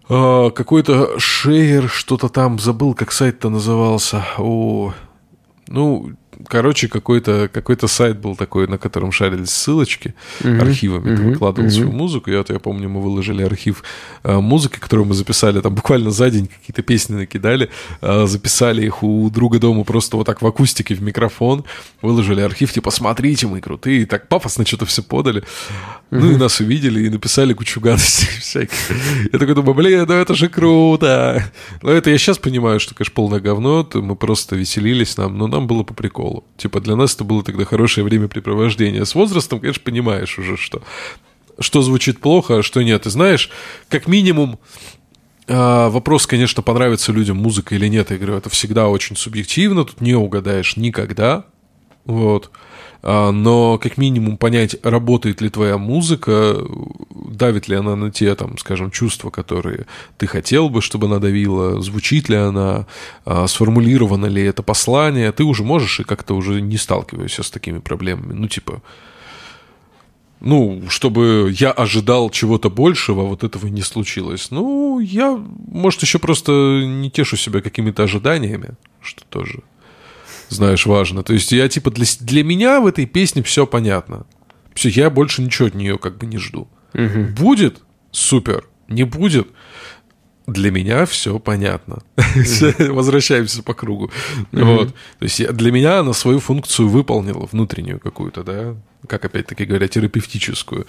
э, 0.10 0.52
какой-то 0.54 1.18
шейер, 1.18 1.90
что-то 1.90 2.30
там, 2.30 2.60
забыл, 2.60 2.94
как 2.94 3.12
сайт-то 3.12 3.50
назывался. 3.50 4.24
О, 4.38 4.94
ну, 5.68 6.12
короче, 6.48 6.88
какой-то 6.88 7.50
какой 7.52 7.78
сайт 7.88 8.20
был 8.20 8.36
такой, 8.36 8.68
на 8.68 8.78
котором 8.78 9.12
шарились 9.12 9.50
ссылочки 9.50 10.14
mm-hmm. 10.42 10.62
архивами. 10.62 11.12
Mm-hmm. 11.12 11.18
Ты 11.18 11.24
выкладывал 11.24 11.68
mm-hmm. 11.68 11.74
свою 11.74 11.92
музыку. 11.92 12.30
Я, 12.30 12.44
я 12.48 12.60
помню, 12.60 12.90
мы 12.90 13.02
выложили 13.02 13.44
архив 13.44 13.84
э, 14.24 14.40
музыки, 14.40 14.80
которую 14.80 15.08
мы 15.08 15.14
записали. 15.16 15.60
Там 15.62 15.76
буквально 15.76 16.12
за 16.12 16.30
день 16.30 16.48
какие-то 16.48 16.82
песни 16.82 17.16
накидали. 17.16 17.70
Э, 18.02 18.26
записали 18.26 18.86
их 18.86 19.04
у 19.04 19.30
друга 19.30 19.60
дома 19.60 19.84
просто 19.84 20.18
вот 20.18 20.26
так 20.26 20.42
в 20.42 20.48
акустике, 20.48 20.96
в 20.96 21.02
микрофон. 21.02 21.66
Выложили 22.02 22.42
архив, 22.42 22.72
типа, 22.72 22.92
смотрите, 22.92 23.48
мы 23.48 23.60
крутые. 23.60 24.02
И 24.02 24.06
так 24.06 24.28
пафосно 24.28 24.66
что-то 24.66 24.86
все 24.86 25.04
подали. 25.04 25.42
Mm-hmm. 25.42 26.20
Ну 26.20 26.32
и 26.32 26.36
нас 26.38 26.60
увидели 26.60 27.06
и 27.06 27.10
написали 27.10 27.54
кучу 27.54 27.82
гадостей 27.82 28.28
всяких. 28.40 28.78
Я 29.32 29.40
такой 29.40 29.56
думаю, 29.56 29.74
блин, 29.74 30.06
ну 30.08 30.14
это 30.14 30.34
же 30.36 30.48
круто. 30.48 31.44
Но 31.82 31.92
это 31.92 32.10
я 32.10 32.18
сейчас 32.18 32.38
понимаю, 32.38 32.80
что, 32.80 32.96
конечно, 32.96 33.14
полное 33.14 33.40
говно. 33.40 33.88
Мы 33.94 34.16
просто 34.16 34.56
веселились 34.56 35.18
нам, 35.18 35.38
но 35.38 35.48
нам 35.48 35.68
было 35.68 35.84
по 35.84 35.94
приколу 35.94 36.29
школу. 36.30 36.44
Типа 36.58 36.80
для 36.80 36.96
нас 36.96 37.16
это 37.16 37.24
было 37.24 37.44
тогда 37.44 37.66
хорошее 37.66 38.06
времяпрепровождение. 38.06 39.06
С 39.06 39.16
возрастом, 39.16 39.60
конечно, 39.60 39.82
понимаешь 39.84 40.38
уже, 40.38 40.58
что, 40.58 40.82
что 41.60 41.82
звучит 41.82 42.20
плохо, 42.20 42.60
а 42.60 42.64
что 42.64 42.82
нет. 42.82 43.06
И 43.06 43.10
знаешь, 43.10 43.50
как 43.90 44.08
минимум, 44.08 44.60
а, 45.48 45.90
Вопрос, 45.90 46.28
конечно, 46.28 46.62
понравится 46.62 47.12
людям 47.12 47.38
музыка 47.38 47.76
или 47.76 47.88
нет. 47.88 48.12
Я 48.12 48.18
говорю, 48.18 48.36
это 48.36 48.50
всегда 48.50 48.88
очень 48.88 49.16
субъективно, 49.16 49.84
тут 49.84 50.02
не 50.02 50.14
угадаешь 50.14 50.78
никогда. 50.78 51.46
Вот. 52.06 52.52
А, 53.02 53.32
но 53.32 53.78
как 53.78 53.98
минимум 53.98 54.38
понять, 54.38 54.76
работает 54.84 55.42
ли 55.42 55.50
твоя 55.50 55.78
музыка, 55.78 56.58
давит 57.10 57.68
ли 57.68 57.76
она 57.76 57.96
на 57.96 58.12
те, 58.12 58.36
там, 58.36 58.58
скажем, 58.58 58.92
чувства, 58.92 59.30
которые 59.30 59.86
ты 60.18 60.28
хотел 60.28 60.70
бы, 60.70 60.82
чтобы 60.82 61.08
она 61.08 61.20
давила, 61.20 61.82
звучит 61.82 62.30
ли 62.30 62.36
она, 62.36 62.88
а, 63.26 63.48
сформулировано 63.48 64.26
ли 64.26 64.44
это 64.44 64.64
послание, 64.64 65.32
ты 65.32 65.44
уже 65.44 65.64
можешь 65.64 66.00
и 66.00 66.04
как-то 66.04 66.36
уже 66.36 66.62
не 66.62 66.78
сталкиваешься 66.78 67.44
с 67.44 67.52
такими 67.52 67.80
проблемами. 67.80 68.34
Ну, 68.34 68.48
типа, 68.48 68.82
ну, 70.42 70.84
чтобы 70.90 71.54
я 71.58 71.72
ожидал 71.72 72.30
чего-то 72.30 72.70
большего, 72.70 73.22
вот 73.24 73.44
этого 73.44 73.68
не 73.68 73.82
случилось. 73.82 74.52
Ну, 74.52 75.00
я, 75.00 75.38
может, 75.68 76.02
еще 76.02 76.20
просто 76.20 76.52
не 76.86 77.10
тешу 77.10 77.38
себя 77.38 77.62
какими-то 77.62 78.04
ожиданиями, 78.04 78.72
что 79.02 79.24
тоже 79.30 79.64
знаешь, 80.50 80.86
важно. 80.86 81.24
То 81.24 81.34
есть 81.34 81.52
я 81.52 81.68
типа 81.68 81.92
для, 81.92 82.06
для 82.20 82.44
меня 82.44 82.82
в 82.82 82.88
этой 82.88 83.06
песне 83.06 83.44
все 83.44 83.66
понятно. 83.66 84.26
Все, 84.74 84.90
я 84.90 85.10
больше 85.10 85.42
ничего 85.42 85.68
от 85.68 85.76
нее 85.76 85.98
как 85.98 86.18
бы 86.18 86.26
не 86.26 86.38
жду. 86.38 86.68
Угу. 86.94 87.36
Будет 87.38 87.82
супер, 88.12 88.66
не 88.88 89.04
будет 89.04 89.48
для 90.48 90.72
меня 90.72 91.06
все 91.06 91.40
понятно. 91.40 92.00
Возвращаемся 92.80 93.64
по 93.64 93.74
кругу. 93.74 94.12
Вот. 94.52 94.94
То 95.20 95.24
есть 95.24 95.48
для 95.54 95.72
меня 95.72 96.00
она 96.00 96.14
свою 96.14 96.40
функцию 96.40 96.90
выполнила, 96.90 97.48
внутреннюю 97.52 98.00
какую-то, 98.00 98.44
да, 98.44 98.76
как 99.08 99.26
опять-таки 99.26 99.66
говоря, 99.66 99.88
терапевтическую. 99.88 100.88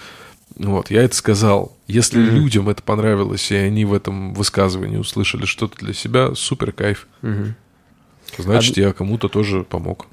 Вот, 0.57 0.91
я 0.91 1.03
это 1.03 1.15
сказал. 1.15 1.77
Если 1.87 2.21
mm-hmm. 2.21 2.31
людям 2.31 2.69
это 2.69 2.83
понравилось, 2.83 3.51
и 3.53 3.55
они 3.55 3.85
в 3.85 3.95
этом 3.95 4.35
высказывании 4.35 4.97
услышали 4.97 5.45
что-то 5.45 5.77
для 5.79 5.95
себя, 5.95 6.35
супер 6.35 6.73
кайф. 6.73 7.07
Mm-hmm. 7.23 7.53
Значит, 8.39 8.79
а... 8.79 8.81
я 8.81 8.93
кому-то 8.93 9.29
тоже 9.29 9.65
помог. 9.65 10.07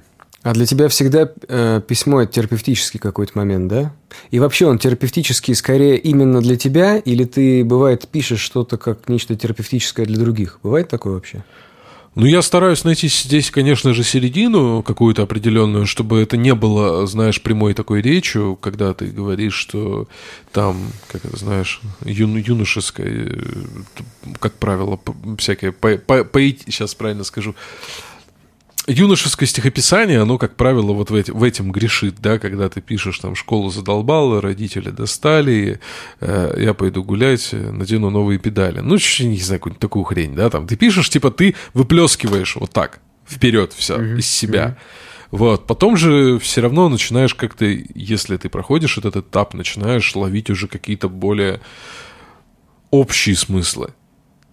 А 0.43 0.53
для 0.53 0.65
тебя 0.65 0.87
всегда 0.87 1.29
э, 1.49 1.81
письмо 1.85 2.21
это 2.21 2.31
терапевтический 2.31 2.99
какой-то 2.99 3.37
момент, 3.37 3.67
да? 3.67 3.93
И 4.31 4.39
вообще 4.39 4.65
он 4.65 4.77
терапевтический 4.79 5.53
скорее 5.55 5.97
именно 5.97 6.41
для 6.41 6.55
тебя, 6.55 6.97
или 6.97 7.25
ты, 7.25 7.65
бывает, 7.65 8.07
пишешь 8.07 8.39
что-то 8.39 8.77
как 8.77 9.09
нечто 9.09 9.35
терапевтическое 9.35 10.05
для 10.05 10.17
других? 10.17 10.59
Бывает 10.63 10.87
такое 10.87 11.15
вообще? 11.15 11.43
Ну, 12.17 12.25
я 12.25 12.41
стараюсь 12.41 12.83
найти 12.83 13.09
здесь, 13.09 13.51
конечно 13.51 13.93
же, 13.93 14.03
середину 14.03 14.81
какую-то 14.81 15.21
определенную, 15.21 15.85
чтобы 15.85 16.19
это 16.19 16.35
не 16.35 16.55
было, 16.55 17.05
знаешь, 17.05 17.39
прямой 17.39 17.75
такой 17.75 18.01
речью, 18.01 18.57
когда 18.59 18.95
ты 18.95 19.05
говоришь, 19.05 19.53
что 19.53 20.07
там, 20.51 20.77
как 21.09 21.25
это 21.25 21.37
знаешь, 21.37 21.79
ю, 22.03 22.27
юношеское, 22.27 23.33
э, 23.33 23.39
как 24.39 24.53
правило, 24.53 24.99
всякое, 25.37 25.71
по, 25.71 25.97
по, 25.97 26.23
по, 26.23 26.39
сейчас 26.39 26.95
правильно 26.95 27.23
скажу, 27.23 27.53
юношеское 28.87 29.47
стихописание, 29.47 30.21
оно, 30.21 30.37
как 30.37 30.55
правило, 30.55 30.93
вот 30.93 31.09
в, 31.11 31.15
эти, 31.15 31.31
в 31.31 31.43
этом 31.43 31.71
грешит, 31.71 32.15
да, 32.19 32.39
когда 32.39 32.69
ты 32.69 32.81
пишешь 32.81 33.19
там 33.19 33.35
«школу 33.35 33.69
задолбала», 33.69 34.41
«родители 34.41 34.89
достали», 34.89 35.79
э, 36.21 36.55
«я 36.57 36.73
пойду 36.73 37.03
гулять, 37.03 37.49
надену 37.51 38.09
новые 38.09 38.39
педали». 38.39 38.79
Ну, 38.79 38.95
не 38.95 39.39
знаю, 39.39 39.59
какую-нибудь 39.59 39.79
такую 39.79 40.05
хрень, 40.05 40.35
да, 40.35 40.49
там. 40.49 40.67
Ты 40.67 40.75
пишешь, 40.75 41.09
типа, 41.09 41.31
ты 41.31 41.55
выплескиваешь 41.73 42.55
вот 42.55 42.71
так, 42.71 42.99
вперед 43.27 43.73
все 43.73 43.97
mm-hmm. 43.97 44.19
из 44.19 44.27
себя. 44.29 44.77
Вот. 45.31 45.67
Потом 45.67 45.97
же 45.97 46.39
все 46.39 46.61
равно 46.61 46.87
начинаешь 46.87 47.35
как-то, 47.35 47.65
если 47.65 48.37
ты 48.37 48.47
проходишь 48.47 48.97
этот 48.97 49.17
этап, 49.17 49.53
начинаешь 49.53 50.15
ловить 50.15 50.49
уже 50.49 50.67
какие-то 50.67 51.09
более 51.09 51.59
общие 52.89 53.35
смыслы. 53.35 53.93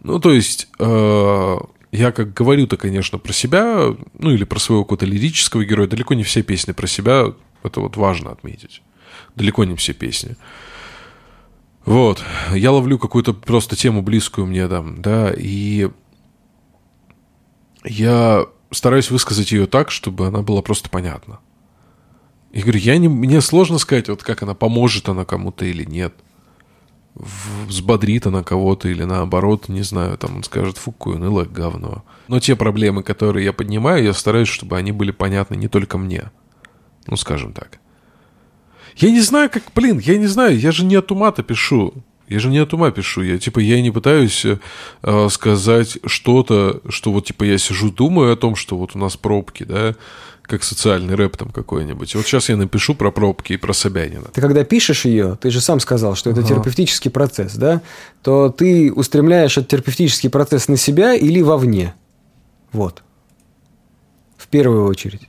Ну, 0.02 0.18
то 0.18 0.32
есть, 0.32 0.68
э, 0.78 1.58
я 1.94 2.10
как 2.10 2.32
говорю-то, 2.32 2.76
конечно, 2.76 3.18
про 3.18 3.32
себя, 3.32 3.94
ну 4.18 4.30
или 4.30 4.42
про 4.44 4.58
своего 4.58 4.84
какого-то 4.84 5.06
лирического 5.06 5.64
героя, 5.64 5.86
далеко 5.86 6.14
не 6.14 6.24
все 6.24 6.42
песни 6.42 6.72
про 6.72 6.88
себя, 6.88 7.32
это 7.62 7.80
вот 7.80 7.96
важно 7.96 8.32
отметить. 8.32 8.82
Далеко 9.36 9.64
не 9.64 9.76
все 9.76 9.92
песни. 9.92 10.36
Вот. 11.84 12.24
Я 12.52 12.72
ловлю 12.72 12.98
какую-то 12.98 13.32
просто 13.32 13.76
тему 13.76 14.02
близкую 14.02 14.46
мне 14.48 14.66
там, 14.66 15.02
да, 15.02 15.32
и 15.36 15.88
я 17.84 18.46
стараюсь 18.72 19.10
высказать 19.12 19.52
ее 19.52 19.66
так, 19.66 19.92
чтобы 19.92 20.26
она 20.26 20.42
была 20.42 20.62
просто 20.62 20.88
понятна. 20.88 21.38
И 22.50 22.60
говорю, 22.60 22.80
я 22.80 22.98
не, 22.98 23.08
мне 23.08 23.40
сложно 23.40 23.78
сказать, 23.78 24.08
вот 24.08 24.24
как 24.24 24.42
она 24.42 24.54
поможет 24.54 25.08
она 25.08 25.24
кому-то 25.24 25.64
или 25.64 25.84
нет. 25.84 26.14
Взбодрит 27.14 28.26
она 28.26 28.42
кого-то 28.42 28.88
или 28.88 29.04
наоборот, 29.04 29.68
не 29.68 29.82
знаю, 29.82 30.18
там 30.18 30.36
он 30.36 30.42
скажет, 30.42 30.78
фу, 30.78 30.94
унылое 31.04 31.44
говно. 31.44 32.04
Но 32.26 32.40
те 32.40 32.56
проблемы, 32.56 33.04
которые 33.04 33.44
я 33.44 33.52
поднимаю, 33.52 34.02
я 34.02 34.12
стараюсь, 34.12 34.48
чтобы 34.48 34.76
они 34.76 34.90
были 34.90 35.12
понятны 35.12 35.54
не 35.54 35.68
только 35.68 35.96
мне. 35.96 36.30
Ну, 37.06 37.16
скажем 37.16 37.52
так. 37.52 37.78
Я 38.96 39.10
не 39.10 39.20
знаю, 39.20 39.48
как, 39.50 39.62
блин, 39.74 39.98
я 39.98 40.18
не 40.18 40.26
знаю, 40.26 40.58
я 40.58 40.72
же 40.72 40.84
не 40.84 40.96
от 40.96 41.12
ума-то 41.12 41.42
пишу. 41.42 41.94
Я 42.28 42.40
же 42.40 42.48
не 42.48 42.58
от 42.58 42.72
ума 42.72 42.90
пишу. 42.90 43.22
Я, 43.22 43.38
типа, 43.38 43.58
я 43.60 43.80
не 43.82 43.90
пытаюсь 43.90 44.44
э, 44.44 45.28
сказать 45.30 45.98
что-то, 46.06 46.80
что 46.88 47.12
вот, 47.12 47.26
типа, 47.26 47.44
я 47.44 47.58
сижу, 47.58 47.90
думаю 47.90 48.32
о 48.32 48.36
том, 48.36 48.56
что 48.56 48.76
вот 48.76 48.96
у 48.96 48.98
нас 48.98 49.16
пробки, 49.16 49.64
да, 49.64 49.94
как 50.46 50.62
социальный 50.62 51.14
рэп 51.14 51.36
там 51.36 51.48
какой-нибудь. 51.50 52.14
вот 52.14 52.26
сейчас 52.26 52.48
я 52.48 52.56
напишу 52.56 52.94
про 52.94 53.10
пробки 53.10 53.54
и 53.54 53.56
про 53.56 53.72
Собянина. 53.72 54.28
Ты 54.32 54.40
когда 54.40 54.64
пишешь 54.64 55.04
ее, 55.04 55.38
ты 55.40 55.50
же 55.50 55.60
сам 55.60 55.80
сказал, 55.80 56.14
что 56.14 56.30
это 56.30 56.40
ага. 56.40 56.48
терапевтический 56.50 57.10
процесс, 57.10 57.54
да? 57.54 57.80
То 58.22 58.50
ты 58.50 58.92
устремляешь 58.92 59.56
этот 59.56 59.68
терапевтический 59.68 60.28
процесс 60.28 60.68
на 60.68 60.76
себя 60.76 61.14
или 61.14 61.40
вовне. 61.40 61.94
Вот. 62.72 63.02
В 64.36 64.48
первую 64.48 64.86
очередь. 64.86 65.28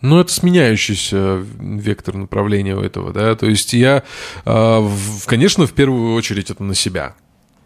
Ну, 0.00 0.20
это 0.20 0.32
сменяющийся 0.32 1.44
вектор 1.58 2.16
направления 2.16 2.76
у 2.76 2.80
этого, 2.80 3.12
да. 3.12 3.34
То 3.36 3.46
есть 3.46 3.72
я, 3.72 4.02
а, 4.44 4.86
конечно, 5.26 5.66
в 5.66 5.72
первую 5.72 6.14
очередь 6.14 6.50
это 6.50 6.62
на 6.62 6.74
себя. 6.74 7.14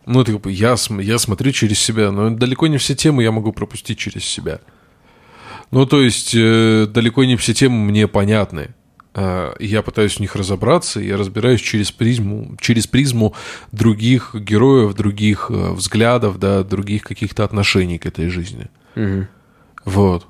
Ну, 0.06 0.20
это 0.20 0.40
я, 0.48 0.76
я 1.00 1.18
смотрю 1.18 1.52
через 1.52 1.78
себя, 1.78 2.10
но 2.10 2.30
далеко 2.30 2.66
не 2.66 2.78
все 2.78 2.94
темы 2.94 3.22
я 3.22 3.32
могу 3.32 3.52
пропустить 3.52 3.98
через 3.98 4.24
себя. 4.24 4.60
Ну, 5.70 5.86
то 5.86 6.00
есть, 6.00 6.34
э, 6.34 6.86
далеко 6.88 7.24
не 7.24 7.36
все 7.36 7.54
темы 7.54 7.76
мне 7.84 8.08
понятны. 8.08 8.74
Э, 9.14 9.54
я 9.58 9.82
пытаюсь 9.82 10.16
в 10.16 10.20
них 10.20 10.36
разобраться, 10.36 11.00
я 11.00 11.16
разбираюсь 11.16 11.60
через 11.60 11.92
призму, 11.92 12.56
через 12.60 12.86
призму 12.86 13.34
других 13.72 14.34
героев, 14.34 14.94
других 14.94 15.50
э, 15.50 15.72
взглядов, 15.72 16.38
да, 16.38 16.62
других 16.62 17.02
каких-то 17.02 17.44
отношений 17.44 17.98
к 17.98 18.06
этой 18.06 18.28
жизни. 18.28 18.68
Угу. 18.96 19.26
Вот. 19.84 20.26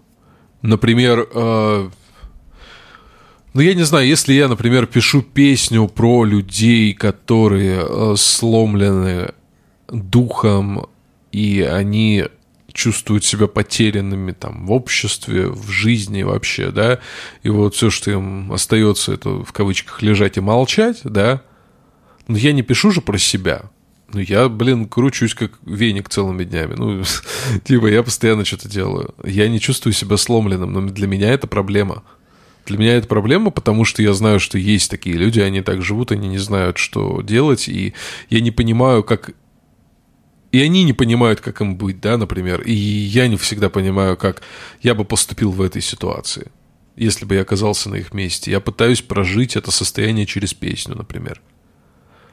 Например, 0.63 1.29
э, 1.33 1.89
ну, 3.55 3.61
я 3.61 3.75
не 3.75 3.83
знаю, 3.83 4.07
если 4.07 4.35
я, 4.35 4.49
например, 4.49 4.87
пишу 4.87 5.23
песню 5.23 5.89
про 5.89 6.25
людей, 6.25 6.95
которые 6.95 7.85
э, 7.89 8.15
сломлены 8.17 9.33
духом, 9.89 10.87
и 11.33 11.61
они 11.63 12.25
чувствуют 12.79 13.25
себя 13.25 13.49
потерянными 13.49 14.31
там 14.31 14.67
в 14.67 14.73
обществе, 14.73 15.49
в 15.49 15.69
жизни 15.69 16.23
вообще, 16.23 16.71
да, 16.71 17.01
и 17.43 17.49
вот 17.49 17.75
все, 17.75 17.91
что 17.91 18.13
им 18.13 18.53
остается, 18.53 19.13
это 19.13 19.43
в 19.43 19.53
кавычках 19.53 20.01
лежать 20.01 20.37
и 20.37 20.41
молчать, 20.41 21.01
да, 21.03 21.43
но 22.29 22.39
я 22.39 22.53
не 22.53 22.63
пишу 22.63 22.93
же 22.93 23.01
про 23.01 23.19
себя, 23.19 23.71
ну, 24.13 24.21
я, 24.21 24.49
блин, 24.49 24.87
кручусь 24.87 25.35
как 25.35 25.53
веник 25.67 26.09
целыми 26.09 26.45
днями. 26.45 26.75
Ну, 26.79 27.03
типа, 27.65 27.89
я 27.89 28.03
постоянно 28.03 28.47
что-то 28.47 28.67
делаю. 28.67 29.15
Я 29.23 29.49
не 29.49 29.61
чувствую 29.61 29.93
себя 29.93 30.17
сломленным, 30.17 30.73
но 30.73 30.81
для 30.81 31.07
меня 31.07 31.31
это 31.31 31.47
проблема. 31.47 32.05
Для 32.65 32.79
меня 32.79 32.97
это 32.97 33.07
проблема, 33.07 33.51
потому 33.51 33.85
что 33.85 34.03
я 34.03 34.15
знаю, 34.15 34.41
что 34.41 34.57
есть 34.57 34.91
такие 34.91 35.17
люди, 35.17 35.41
они 35.41 35.61
так 35.61 35.83
живут, 35.83 36.11
они 36.11 36.29
не 36.29 36.39
знают, 36.39 36.79
что 36.79 37.21
делать, 37.21 37.69
и 37.69 37.93
я 38.31 38.41
не 38.41 38.51
понимаю, 38.51 39.05
как 39.05 39.33
и 40.51 40.61
они 40.61 40.85
не 40.85 40.93
понимают, 40.93 41.41
как 41.41 41.61
им 41.61 41.77
быть, 41.77 42.01
да, 42.01 42.17
например. 42.17 42.63
И 42.63 42.73
я 42.73 43.29
не 43.29 43.37
всегда 43.37 43.69
понимаю, 43.69 44.17
как 44.17 44.43
я 44.81 44.95
бы 44.95 45.05
поступил 45.05 45.51
в 45.51 45.61
этой 45.61 45.83
ситуации, 45.83 46.51
если 46.97 47.25
бы 47.25 47.35
я 47.35 47.43
оказался 47.43 47.91
на 47.91 47.97
их 47.97 48.15
месте. 48.15 48.51
Я 48.51 48.61
пытаюсь 48.61 49.03
прожить 49.03 49.57
это 49.57 49.71
состояние 49.71 50.27
через 50.27 50.55
песню, 50.55 50.97
например. 50.97 51.41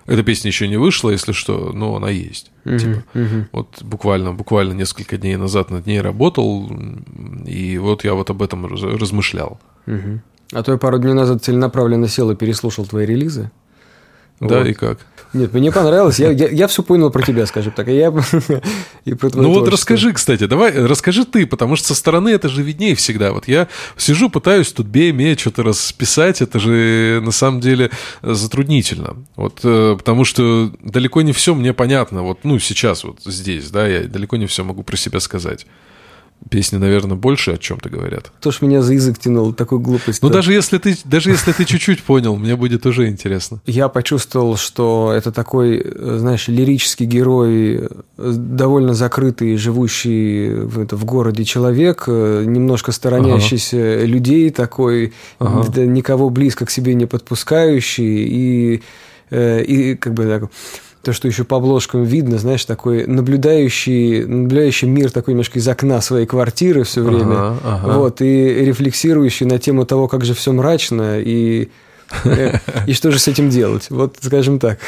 Эта 0.05 0.21
песня 0.21 0.49
еще 0.49 0.67
не 0.67 0.77
вышла, 0.77 1.09
если 1.09 1.31
что, 1.31 1.71
но 1.73 1.95
она 1.95 2.09
есть. 2.09 2.51
Uh-huh, 2.63 2.77
типа. 2.77 3.03
uh-huh. 3.15 3.45
Вот 3.51 3.81
буквально, 3.81 4.33
буквально 4.33 4.73
несколько 4.73 5.17
дней 5.17 5.35
назад 5.35 5.71
над 5.71 5.87
ней 5.87 5.99
работал, 5.99 6.71
и 7.47 7.79
вот 7.79 8.03
я 8.03 8.13
вот 8.13 8.29
об 8.29 8.43
этом 8.43 8.67
размышлял. 8.67 9.59
Uh-huh. 9.87 10.19
А 10.53 10.61
то 10.61 10.71
я 10.73 10.77
пару 10.77 10.99
дней 10.99 11.13
назад 11.13 11.43
целенаправленно 11.43 12.07
сел 12.07 12.29
и 12.29 12.35
переслушал 12.35 12.85
твои 12.85 13.05
релизы. 13.07 13.51
Да, 14.39 14.59
вот. 14.59 14.67
и 14.67 14.73
как? 14.73 14.99
Нет, 15.35 15.53
мне 15.53 15.69
понравилось. 15.69 16.17
Я, 16.17 16.31
я, 16.31 16.47
я 16.47 16.67
все 16.67 16.81
понял 16.81 17.09
про 17.09 17.21
тебя, 17.21 17.45
скажем 17.45 17.73
так. 17.73 17.89
И 17.89 17.95
я 17.95 18.07
и 19.05 19.13
про 19.13 19.29
Ну 19.33 19.51
вот 19.51 19.67
расскажи, 19.67 20.13
кстати, 20.13 20.45
давай, 20.45 20.71
расскажи 20.71 21.25
ты, 21.25 21.45
потому 21.45 21.75
что 21.75 21.89
со 21.89 21.95
стороны 21.95 22.29
это 22.29 22.47
же 22.47 22.63
виднее 22.63 22.95
всегда. 22.95 23.33
Вот 23.33 23.47
я 23.49 23.67
сижу, 23.97 24.29
пытаюсь 24.29 24.71
тут 24.71 24.87
бей, 24.87 25.37
что-то 25.37 25.63
расписать, 25.63 26.41
это 26.41 26.59
же 26.59 27.21
на 27.23 27.31
самом 27.31 27.59
деле 27.59 27.91
затруднительно. 28.21 29.17
Вот, 29.35 29.59
э, 29.63 29.95
потому 29.97 30.23
что 30.23 30.71
далеко 30.81 31.21
не 31.21 31.33
все 31.33 31.53
мне 31.53 31.73
понятно. 31.73 32.23
Вот, 32.23 32.39
ну, 32.43 32.57
сейчас 32.59 33.03
вот 33.03 33.19
здесь, 33.25 33.69
да, 33.71 33.87
я 33.87 34.03
далеко 34.03 34.37
не 34.37 34.45
все 34.45 34.63
могу 34.63 34.83
про 34.83 34.95
себя 34.95 35.19
сказать. 35.19 35.65
Песни, 36.49 36.77
наверное, 36.77 37.17
больше 37.17 37.51
о 37.51 37.57
чем-то 37.57 37.89
говорят. 37.89 38.31
То, 38.39 38.51
что 38.51 38.65
меня 38.67 38.83
за 38.83 38.93
язык 38.93 39.17
тянул, 39.17 39.51
такую 39.51 39.79
глупость. 39.79 40.21
Ну, 40.21 40.29
даже 40.29 40.53
если 40.53 40.77
ты, 40.77 40.95
даже 41.03 41.31
если 41.31 41.51
ты 41.51 41.65
чуть-чуть 41.65 42.03
понял, 42.03 42.35
мне 42.35 42.55
будет 42.55 42.85
уже 42.85 43.07
интересно. 43.07 43.61
Я 43.65 43.89
почувствовал, 43.89 44.55
что 44.55 45.11
это 45.15 45.31
такой, 45.31 45.83
знаешь, 45.95 46.47
лирический 46.47 47.07
герой, 47.07 47.89
довольно 48.17 48.93
закрытый, 48.93 49.57
живущий 49.57 50.53
в, 50.53 50.79
это, 50.79 50.95
в 50.95 51.05
городе 51.05 51.45
человек, 51.45 52.07
немножко 52.07 52.91
сторонящийся 52.91 53.77
ага. 53.77 54.05
людей 54.05 54.51
такой, 54.51 55.13
ага. 55.39 55.81
никого 55.81 56.29
близко 56.29 56.67
к 56.67 56.69
себе 56.69 56.93
не 56.93 57.07
подпускающий 57.07 58.23
и, 58.27 58.83
э, 59.31 59.63
и 59.63 59.95
как 59.95 60.13
бы 60.13 60.25
так 60.25 60.51
то, 61.05 61.13
что 61.13 61.27
еще 61.27 61.43
по 61.43 61.57
обложкам 61.57 62.03
видно, 62.03 62.39
знаешь, 62.39 62.65
такой 62.65 63.05
наблюдающий, 63.05 64.25
наблюдающий 64.25 64.87
мир 64.87 65.11
такой 65.11 65.33
немножко 65.33 65.59
из 65.59 65.67
окна 65.67 66.01
своей 66.01 66.25
квартиры 66.25 66.83
все 66.83 67.03
время, 67.03 67.35
ага, 67.35 67.59
ага. 67.63 67.97
вот, 67.99 68.21
и 68.21 68.65
рефлексирующий 68.65 69.45
на 69.45 69.59
тему 69.59 69.85
того, 69.85 70.07
как 70.07 70.25
же 70.25 70.33
все 70.33 70.51
мрачно, 70.51 71.19
и, 71.19 71.69
э, 72.23 72.57
и 72.87 72.93
что 72.93 73.11
же 73.11 73.19
с 73.19 73.27
этим 73.27 73.49
делать, 73.49 73.87
вот, 73.91 74.17
скажем 74.19 74.57
так. 74.57 74.79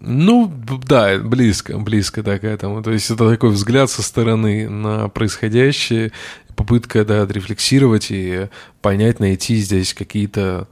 Ну, 0.00 0.50
да, 0.88 1.18
близко, 1.18 1.78
близко 1.78 2.22
да, 2.22 2.38
к 2.38 2.44
этому. 2.44 2.82
То 2.82 2.90
есть 2.90 3.10
это 3.10 3.28
такой 3.28 3.50
взгляд 3.50 3.90
со 3.90 4.02
стороны 4.02 4.68
на 4.68 5.08
происходящее, 5.08 6.10
попытка, 6.56 7.04
да, 7.04 7.22
отрефлексировать 7.22 8.06
и 8.10 8.48
понять, 8.80 9.20
найти 9.20 9.56
здесь 9.56 9.92
какие-то 9.92 10.68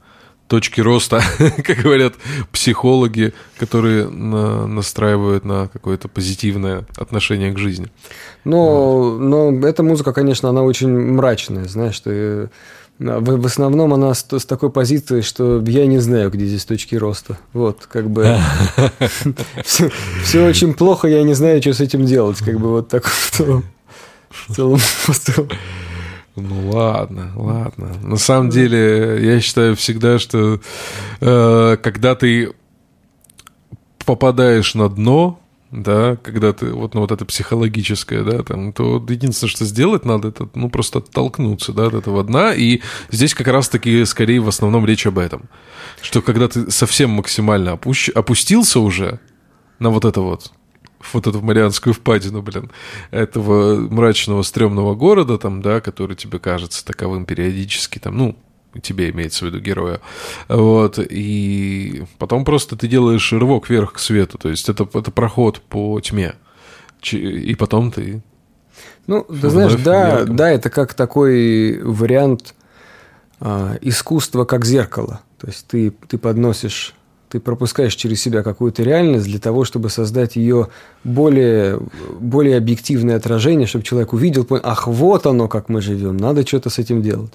точки 0.51 0.81
роста, 0.81 1.23
как 1.63 1.77
говорят 1.77 2.15
психологи, 2.51 3.33
которые 3.57 4.09
на, 4.09 4.67
настраивают 4.67 5.45
на 5.45 5.69
какое-то 5.69 6.09
позитивное 6.09 6.83
отношение 6.97 7.53
к 7.53 7.57
жизни. 7.57 7.87
Но, 8.43 8.97
вот. 8.97 9.19
но 9.19 9.65
эта 9.65 9.81
музыка, 9.81 10.11
конечно, 10.11 10.49
она 10.49 10.63
очень 10.63 10.89
мрачная, 10.89 11.69
знаешь, 11.69 11.97
ты 12.01 12.11
э, 12.11 12.47
в, 12.99 13.41
в 13.41 13.45
основном 13.45 13.93
она 13.93 14.13
с, 14.13 14.25
с 14.29 14.45
такой 14.45 14.71
позиции, 14.71 15.21
что 15.21 15.63
я 15.65 15.85
не 15.85 15.99
знаю, 15.99 16.29
где 16.29 16.45
здесь 16.45 16.65
точки 16.65 16.95
роста. 16.95 17.37
Вот, 17.53 17.85
как 17.89 18.09
бы 18.09 18.37
все, 19.63 20.45
очень 20.45 20.73
плохо, 20.73 21.07
я 21.07 21.23
не 21.23 21.33
знаю, 21.33 21.61
что 21.61 21.73
с 21.73 21.79
этим 21.79 22.05
делать. 22.05 22.39
Как 22.39 22.59
бы 22.59 22.71
вот 22.71 22.89
так 22.89 23.05
в 23.05 23.31
целом. 23.31 23.63
В 24.29 24.53
целом, 24.53 24.79
ну 26.35 26.69
ладно, 26.69 27.31
ладно. 27.35 27.93
На 28.03 28.17
самом 28.17 28.49
деле, 28.49 29.19
я 29.21 29.39
считаю 29.41 29.75
всегда, 29.75 30.17
что 30.19 30.61
э, 31.19 31.77
когда 31.81 32.15
ты 32.15 32.53
попадаешь 34.05 34.73
на 34.75 34.89
дно, 34.89 35.39
да, 35.71 36.17
когда 36.17 36.51
ты 36.51 36.71
вот, 36.71 36.93
ну, 36.93 37.01
вот 37.01 37.11
это 37.11 37.25
психологическое, 37.25 38.23
да, 38.23 38.43
там, 38.43 38.73
то 38.73 39.03
единственное, 39.09 39.49
что 39.49 39.65
сделать 39.65 40.05
надо, 40.05 40.27
это, 40.27 40.49
ну, 40.53 40.69
просто 40.69 40.99
оттолкнуться, 40.99 41.71
да, 41.71 41.87
от 41.87 41.93
этого 41.93 42.23
дна, 42.23 42.53
и 42.53 42.81
здесь 43.09 43.33
как 43.33 43.47
раз-таки 43.47 44.03
скорее 44.05 44.41
в 44.41 44.49
основном 44.49 44.85
речь 44.85 45.07
об 45.07 45.17
этом, 45.17 45.49
что 46.01 46.21
когда 46.21 46.47
ты 46.49 46.69
совсем 46.71 47.11
максимально 47.11 47.73
опущ... 47.73 48.09
опустился 48.09 48.79
уже 48.81 49.19
на 49.79 49.89
вот 49.89 50.03
это 50.03 50.21
вот, 50.21 50.51
вот 51.13 51.27
эту 51.27 51.41
Марианскую 51.41 51.93
впадину, 51.93 52.41
блин, 52.41 52.71
этого 53.11 53.75
мрачного, 53.75 54.43
стрёмного 54.43 54.95
города, 54.95 55.37
там, 55.37 55.61
да, 55.61 55.81
который 55.81 56.15
тебе 56.15 56.39
кажется 56.39 56.85
таковым 56.85 57.25
периодически, 57.25 57.99
там, 57.99 58.17
ну, 58.17 58.35
тебе 58.81 59.09
имеется 59.09 59.45
в 59.45 59.47
виду 59.47 59.59
героя, 59.59 59.99
вот, 60.47 60.97
и 60.99 62.05
потом 62.17 62.45
просто 62.45 62.75
ты 62.75 62.87
делаешь 62.87 63.31
рывок 63.33 63.69
вверх 63.69 63.93
к 63.93 63.99
свету, 63.99 64.37
то 64.37 64.49
есть 64.49 64.69
это, 64.69 64.87
это 64.93 65.11
проход 65.11 65.61
по 65.61 65.99
тьме, 65.99 66.35
и 67.11 67.55
потом 67.55 67.91
ты... 67.91 68.21
Ну, 69.07 69.23
ты 69.23 69.49
знаешь, 69.49 69.75
да, 69.75 70.23
да, 70.25 70.49
это 70.49 70.69
как 70.69 70.93
такой 70.93 71.81
вариант 71.81 72.53
а, 73.39 73.77
искусства 73.81 74.45
как 74.45 74.63
зеркало, 74.63 75.21
то 75.37 75.47
есть 75.47 75.67
ты, 75.67 75.91
ты 75.91 76.17
подносишь 76.17 76.95
Ты 77.31 77.39
пропускаешь 77.39 77.95
через 77.95 78.21
себя 78.21 78.43
какую-то 78.43 78.83
реальность 78.83 79.25
для 79.25 79.39
того, 79.39 79.63
чтобы 79.63 79.89
создать 79.89 80.35
ее 80.35 80.67
более, 81.05 81.79
более 82.19 82.57
объективное 82.57 83.15
отражение, 83.15 83.67
чтобы 83.67 83.85
человек 83.85 84.11
увидел, 84.11 84.43
понял, 84.43 84.63
ах, 84.65 84.87
вот 84.87 85.25
оно, 85.25 85.47
как 85.47 85.69
мы 85.69 85.81
живем, 85.81 86.17
надо 86.17 86.45
что-то 86.45 86.69
с 86.69 86.77
этим 86.77 87.01
делать. 87.01 87.31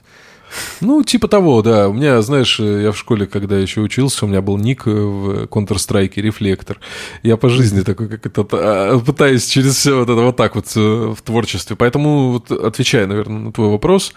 Ну, 0.81 1.03
типа 1.03 1.29
того, 1.29 1.63
да. 1.63 1.89
У 1.89 1.93
меня, 1.93 2.23
знаешь, 2.23 2.59
я 2.59 2.93
в 2.93 2.99
школе, 2.99 3.27
когда 3.27 3.59
еще 3.59 3.81
учился, 3.81 4.25
у 4.25 4.29
меня 4.29 4.43
был 4.43 4.59
ник 4.59 4.87
в 4.87 5.45
Counter-Strike 5.45 6.13
«Рефлектор». 6.17 6.79
Я 7.23 7.37
по 7.37 7.49
жизни 7.49 7.83
такой, 7.83 8.09
как 8.09 8.27
это, 8.27 8.47
а, 8.53 8.99
пытаюсь 8.99 9.47
через 9.47 9.77
все 9.77 9.99
вот 9.99 10.09
это 10.09 10.21
вот 10.21 10.37
так 10.37 10.55
вот 10.55 10.67
э, 10.77 11.15
в 11.17 11.23
творчестве. 11.23 11.77
Поэтому, 11.77 12.33
вот, 12.33 12.51
отвечая, 12.51 13.07
наверное, 13.07 13.39
на 13.39 13.53
твой 13.53 13.71
вопрос, 13.71 14.13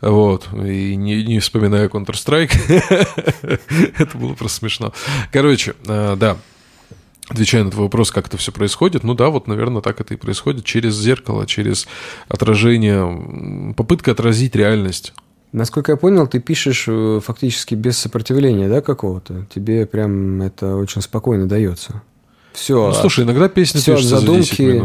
вот, 0.00 0.48
и 0.52 0.96
не, 0.96 1.24
не 1.24 1.40
вспоминая 1.40 1.88
Counter-Strike, 1.88 3.60
это 3.98 4.18
было 4.18 4.34
просто 4.34 4.58
смешно. 4.58 4.92
Короче, 5.32 5.74
э, 5.86 6.16
да, 6.18 6.36
Отвечая 7.28 7.64
на 7.64 7.72
твой 7.72 7.86
вопрос, 7.86 8.12
как 8.12 8.28
это 8.28 8.36
все 8.36 8.52
происходит, 8.52 9.02
ну 9.02 9.14
да, 9.14 9.30
вот, 9.30 9.48
наверное, 9.48 9.82
так 9.82 10.00
это 10.00 10.14
и 10.14 10.16
происходит 10.16 10.64
через 10.64 10.94
зеркало, 10.94 11.44
через 11.44 11.88
отражение, 12.28 13.74
попытка 13.74 14.12
отразить 14.12 14.54
реальность. 14.54 15.12
Насколько 15.56 15.92
я 15.92 15.96
понял, 15.96 16.26
ты 16.26 16.38
пишешь 16.38 16.84
э, 16.86 17.20
фактически 17.24 17.74
без 17.74 17.96
сопротивления, 17.96 18.68
да, 18.68 18.82
какого-то? 18.82 19.46
Тебе 19.54 19.86
прям 19.86 20.42
это 20.42 20.76
очень 20.76 21.00
спокойно 21.00 21.48
дается. 21.48 22.02
Все. 22.52 22.88
Ну, 22.88 22.92
слушай, 22.92 23.24
иногда 23.24 23.48
песня 23.48 23.80
все 23.80 23.94
от 23.94 24.02
задумки, 24.02 24.82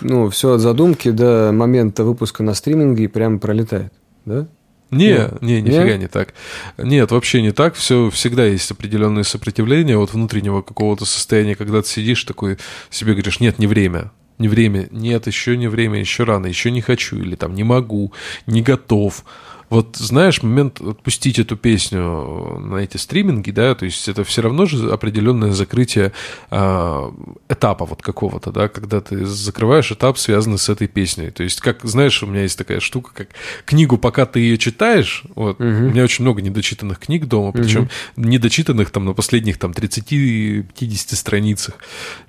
ну, 0.00 0.28
все 0.30 0.54
от 0.54 0.60
задумки 0.60 1.12
до 1.12 1.52
момента 1.52 2.02
выпуска 2.02 2.42
на 2.42 2.54
стриминге 2.54 3.04
и 3.04 3.06
прям 3.06 3.38
пролетает, 3.38 3.92
да? 4.24 4.48
Не, 4.90 5.28
ну, 5.40 5.46
не, 5.46 5.62
нифига 5.62 5.92
не? 5.92 5.98
не 5.98 6.08
так. 6.08 6.34
Нет, 6.78 7.12
вообще 7.12 7.40
не 7.40 7.52
так. 7.52 7.76
Все 7.76 8.10
всегда 8.10 8.44
есть 8.44 8.68
определенные 8.72 9.22
сопротивления 9.22 9.98
вот 9.98 10.12
внутреннего 10.14 10.62
какого-то 10.62 11.04
состояния, 11.04 11.54
когда 11.54 11.80
ты 11.80 11.86
сидишь 11.86 12.24
такой, 12.24 12.58
себе 12.90 13.12
говоришь, 13.12 13.38
нет, 13.38 13.60
не 13.60 13.68
время. 13.68 14.10
Не 14.38 14.46
время, 14.46 14.88
нет, 14.92 15.26
еще 15.26 15.56
не 15.56 15.66
время, 15.66 15.98
еще 15.98 16.22
рано, 16.22 16.46
еще 16.46 16.70
не 16.70 16.80
хочу, 16.80 17.16
или 17.16 17.34
там 17.34 17.54
не 17.54 17.64
могу, 17.64 18.12
не 18.46 18.62
готов. 18.62 19.24
Вот 19.70 19.96
знаешь, 19.96 20.42
момент 20.42 20.80
отпустить 20.80 21.38
эту 21.38 21.56
песню 21.56 22.58
на 22.58 22.76
эти 22.76 22.96
стриминги, 22.96 23.50
да, 23.50 23.74
то 23.74 23.84
есть 23.84 24.08
это 24.08 24.24
все 24.24 24.42
равно 24.42 24.66
же 24.66 24.90
определенное 24.90 25.52
закрытие 25.52 26.12
э, 26.50 27.12
этапа 27.48 27.84
вот 27.84 28.00
какого-то, 28.00 28.50
да, 28.50 28.68
когда 28.68 29.00
ты 29.00 29.26
закрываешь 29.26 29.92
этап, 29.92 30.18
связанный 30.18 30.58
с 30.58 30.68
этой 30.68 30.88
песней. 30.88 31.30
То 31.30 31.42
есть, 31.42 31.60
как, 31.60 31.80
знаешь, 31.84 32.22
у 32.22 32.26
меня 32.26 32.42
есть 32.42 32.56
такая 32.56 32.80
штука, 32.80 33.10
как 33.14 33.28
книгу, 33.66 33.98
пока 33.98 34.24
ты 34.24 34.40
ее 34.40 34.56
читаешь, 34.56 35.24
вот, 35.34 35.60
угу. 35.60 35.68
у 35.68 35.90
меня 35.90 36.04
очень 36.04 36.24
много 36.24 36.40
недочитанных 36.40 36.98
книг 36.98 37.26
дома, 37.26 37.52
причем 37.52 37.82
угу. 38.16 38.28
недочитанных 38.28 38.90
там 38.90 39.04
на 39.04 39.12
последних 39.12 39.58
там 39.58 39.72
30-50 39.72 41.14
страницах. 41.14 41.74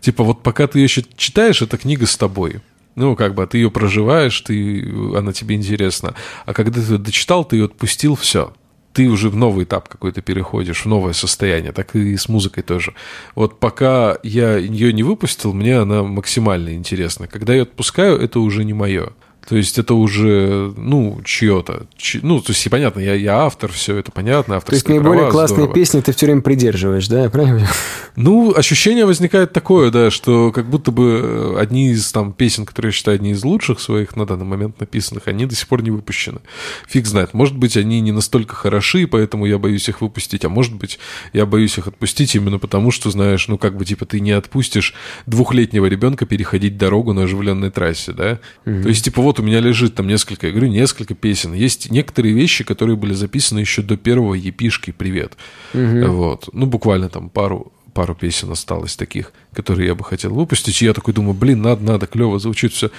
Типа 0.01 0.23
вот 0.23 0.43
пока 0.43 0.67
ты 0.67 0.79
ее 0.79 0.87
читаешь, 0.87 1.61
эта 1.61 1.77
книга 1.77 2.05
с 2.05 2.17
тобой. 2.17 2.59
Ну, 2.95 3.15
как 3.15 3.33
бы, 3.35 3.45
ты 3.47 3.59
ее 3.59 3.71
проживаешь, 3.71 4.39
ты, 4.41 4.85
она 5.15 5.31
тебе 5.31 5.55
интересна. 5.55 6.15
А 6.45 6.53
когда 6.53 6.81
ты 6.81 6.97
дочитал, 6.97 7.45
ты 7.45 7.57
ее 7.57 7.65
отпустил, 7.65 8.15
все. 8.15 8.53
Ты 8.93 9.07
уже 9.07 9.29
в 9.29 9.35
новый 9.35 9.65
этап 9.65 9.87
какой-то 9.87 10.21
переходишь, 10.21 10.81
в 10.81 10.85
новое 10.87 11.13
состояние. 11.13 11.71
Так 11.71 11.95
и 11.95 12.17
с 12.17 12.27
музыкой 12.27 12.63
тоже. 12.63 12.93
Вот 13.35 13.59
пока 13.59 14.17
я 14.23 14.57
ее 14.57 14.91
не 14.91 15.03
выпустил, 15.03 15.53
мне 15.53 15.77
она 15.77 16.03
максимально 16.03 16.73
интересна. 16.73 17.27
Когда 17.27 17.53
я 17.53 17.61
отпускаю, 17.61 18.17
это 18.17 18.39
уже 18.39 18.65
не 18.65 18.73
мое. 18.73 19.11
То 19.49 19.57
есть 19.57 19.79
это 19.79 19.95
уже, 19.95 20.71
ну, 20.77 21.21
чье-то. 21.25 21.87
Чь... 21.97 22.19
Ну, 22.21 22.39
то 22.39 22.51
есть, 22.51 22.69
понятно, 22.69 22.99
я, 22.99 23.15
я 23.15 23.45
автор, 23.45 23.71
все 23.71 23.97
это 23.97 24.11
понятно. 24.11 24.61
То 24.61 24.73
есть 24.73 24.87
наиболее 24.87 25.21
права, 25.21 25.31
классные 25.31 25.55
здорово. 25.55 25.73
песни 25.73 26.01
ты 26.01 26.13
все 26.13 26.27
время 26.27 26.41
придерживаешь, 26.41 27.07
да, 27.07 27.23
я 27.23 27.29
правильно 27.31 27.67
Ну, 28.15 28.53
ощущение 28.55 29.07
возникает 29.07 29.51
такое, 29.51 29.89
да, 29.89 30.11
что 30.11 30.51
как 30.51 30.69
будто 30.69 30.91
бы 30.91 31.57
одни 31.59 31.89
из 31.89 32.11
там 32.11 32.31
песен, 32.31 32.67
которые 32.67 32.89
я 32.89 32.93
считаю 32.93 33.15
одни 33.15 33.31
из 33.31 33.43
лучших 33.43 33.79
своих 33.79 34.15
на 34.15 34.27
данный 34.27 34.45
момент 34.45 34.79
написанных, 34.79 35.27
они 35.27 35.47
до 35.47 35.55
сих 35.55 35.67
пор 35.67 35.81
не 35.81 35.89
выпущены. 35.89 36.41
Фиг 36.87 37.07
знает. 37.07 37.33
Может 37.33 37.57
быть, 37.57 37.75
они 37.75 38.01
не 38.01 38.11
настолько 38.11 38.53
хороши, 38.53 39.07
поэтому 39.07 39.47
я 39.47 39.57
боюсь 39.57 39.89
их 39.89 40.01
выпустить, 40.01 40.45
а 40.45 40.49
может 40.49 40.75
быть, 40.75 40.99
я 41.33 41.47
боюсь 41.47 41.75
их 41.79 41.87
отпустить 41.87 42.35
именно 42.35 42.59
потому, 42.59 42.91
что, 42.91 43.09
знаешь, 43.09 43.47
ну, 43.47 43.57
как 43.57 43.77
бы, 43.77 43.83
типа, 43.83 44.05
ты 44.05 44.19
не 44.19 44.31
отпустишь 44.31 44.93
двухлетнего 45.25 45.87
ребенка 45.87 46.27
переходить 46.27 46.77
дорогу 46.77 47.13
на 47.13 47.23
оживленной 47.23 47.71
трассе, 47.71 48.11
да? 48.11 48.39
Mm-hmm. 48.65 48.83
То 48.83 48.89
есть, 48.89 49.05
типа, 49.05 49.23
вот 49.23 49.38
у 49.39 49.43
меня 49.43 49.59
лежит 49.59 49.95
там 49.95 50.07
несколько, 50.07 50.47
я 50.47 50.53
говорю, 50.53 50.69
несколько 50.69 51.15
песен. 51.15 51.53
Есть 51.53 51.91
некоторые 51.91 52.33
вещи, 52.33 52.63
которые 52.63 52.95
были 52.95 53.13
записаны 53.13 53.59
еще 53.59 53.81
до 53.81 53.97
первого 53.97 54.33
епишки 54.33 54.91
«Привет». 54.91 55.33
Угу. 55.73 56.11
Вот. 56.11 56.49
Ну, 56.53 56.65
буквально 56.65 57.09
там 57.09 57.29
пару, 57.29 57.71
пару 57.93 58.15
песен 58.15 58.51
осталось 58.51 58.95
таких, 58.95 59.33
которые 59.53 59.87
я 59.87 59.95
бы 59.95 60.03
хотел 60.03 60.33
выпустить. 60.33 60.81
И 60.81 60.85
я 60.85 60.93
такой 60.93 61.13
думаю, 61.13 61.33
блин, 61.33 61.61
надо, 61.61 61.83
надо, 61.83 62.07
клево 62.07 62.39
звучит 62.39 62.73
все. 62.73 62.91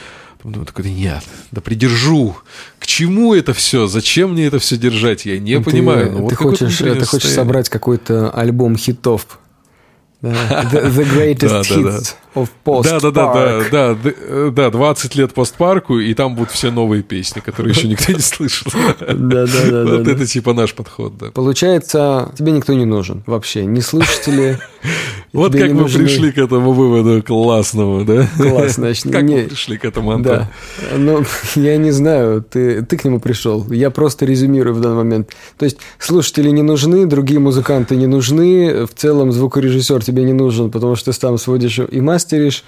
Думаю, 0.42 0.64
такой, 0.66 0.90
нет, 0.90 1.22
да 1.50 1.60
придержу. 1.60 2.36
К 2.78 2.86
чему 2.86 3.34
это 3.34 3.52
все? 3.52 3.86
Зачем 3.86 4.32
мне 4.32 4.46
это 4.46 4.58
все 4.58 4.76
держать? 4.76 5.26
Я 5.26 5.38
не 5.38 5.58
ты, 5.58 5.64
понимаю. 5.64 6.12
Ну, 6.12 6.28
ты, 6.28 6.36
вот 6.36 6.58
хочешь, 6.58 6.78
ты 6.78 7.04
хочешь 7.04 7.30
собрать 7.30 7.68
какой-то 7.68 8.30
альбом 8.30 8.76
хитов 8.76 9.39
The, 10.22 10.90
the 10.96 11.04
greatest 11.04 11.70
hits 11.70 12.14
of 12.34 12.50
post 12.62 12.90
да, 12.90 13.00
да, 13.00 13.10
да, 13.10 13.64
да, 13.70 13.94
да, 13.94 14.50
да, 14.50 14.70
20 14.70 15.14
лет 15.14 15.32
постпарку, 15.32 15.98
и 15.98 16.12
там 16.12 16.34
будут 16.34 16.50
все 16.50 16.70
новые 16.70 17.02
песни, 17.02 17.40
которые 17.40 17.74
еще 17.74 17.88
никто 17.88 18.12
не 18.12 18.20
слышал. 18.20 18.70
Да, 19.00 19.46
да, 19.46 19.84
да. 19.84 19.96
Вот 19.96 20.08
это 20.08 20.26
типа 20.26 20.52
наш 20.52 20.74
подход, 20.74 21.16
да. 21.16 21.30
Получается, 21.30 22.32
тебе 22.36 22.52
никто 22.52 22.74
не 22.74 22.84
нужен 22.84 23.22
вообще, 23.26 23.64
не 23.64 23.80
слушатели. 23.80 24.58
Вот 25.32 25.52
как 25.52 25.70
мы 25.70 25.84
пришли 25.84 26.32
к 26.32 26.38
этому 26.38 26.72
выводу 26.72 27.22
классному, 27.22 28.04
да? 28.04 28.28
Классно. 28.36 28.92
Как 29.12 29.22
мы 29.22 29.44
пришли 29.44 29.78
к 29.78 29.84
этому, 29.84 30.10
Антон? 30.10 30.38
Да. 30.38 30.50
Ну, 30.96 31.24
я 31.54 31.76
не 31.76 31.92
знаю, 31.92 32.42
ты, 32.42 32.82
ты 32.82 32.96
к 32.96 33.04
нему 33.04 33.20
пришел. 33.20 33.64
Я 33.70 33.90
просто 33.90 34.26
резюмирую 34.26 34.74
в 34.74 34.80
данный 34.80 34.96
момент. 34.96 35.30
То 35.56 35.66
есть, 35.66 35.78
слушатели 36.00 36.50
не 36.50 36.62
нужны, 36.62 37.06
другие 37.06 37.38
музыканты 37.38 37.94
не 37.94 38.08
нужны, 38.08 38.86
в 38.86 38.94
целом 38.94 39.30
звукорежиссер 39.30 40.02
тебе 40.10 40.24
не 40.24 40.32
нужен, 40.32 40.70
потому 40.70 40.96
что 40.96 41.12
ты 41.12 41.18
сам 41.18 41.38
сводишь 41.38 41.78
и 41.78 42.00
мастеришь, 42.00 42.64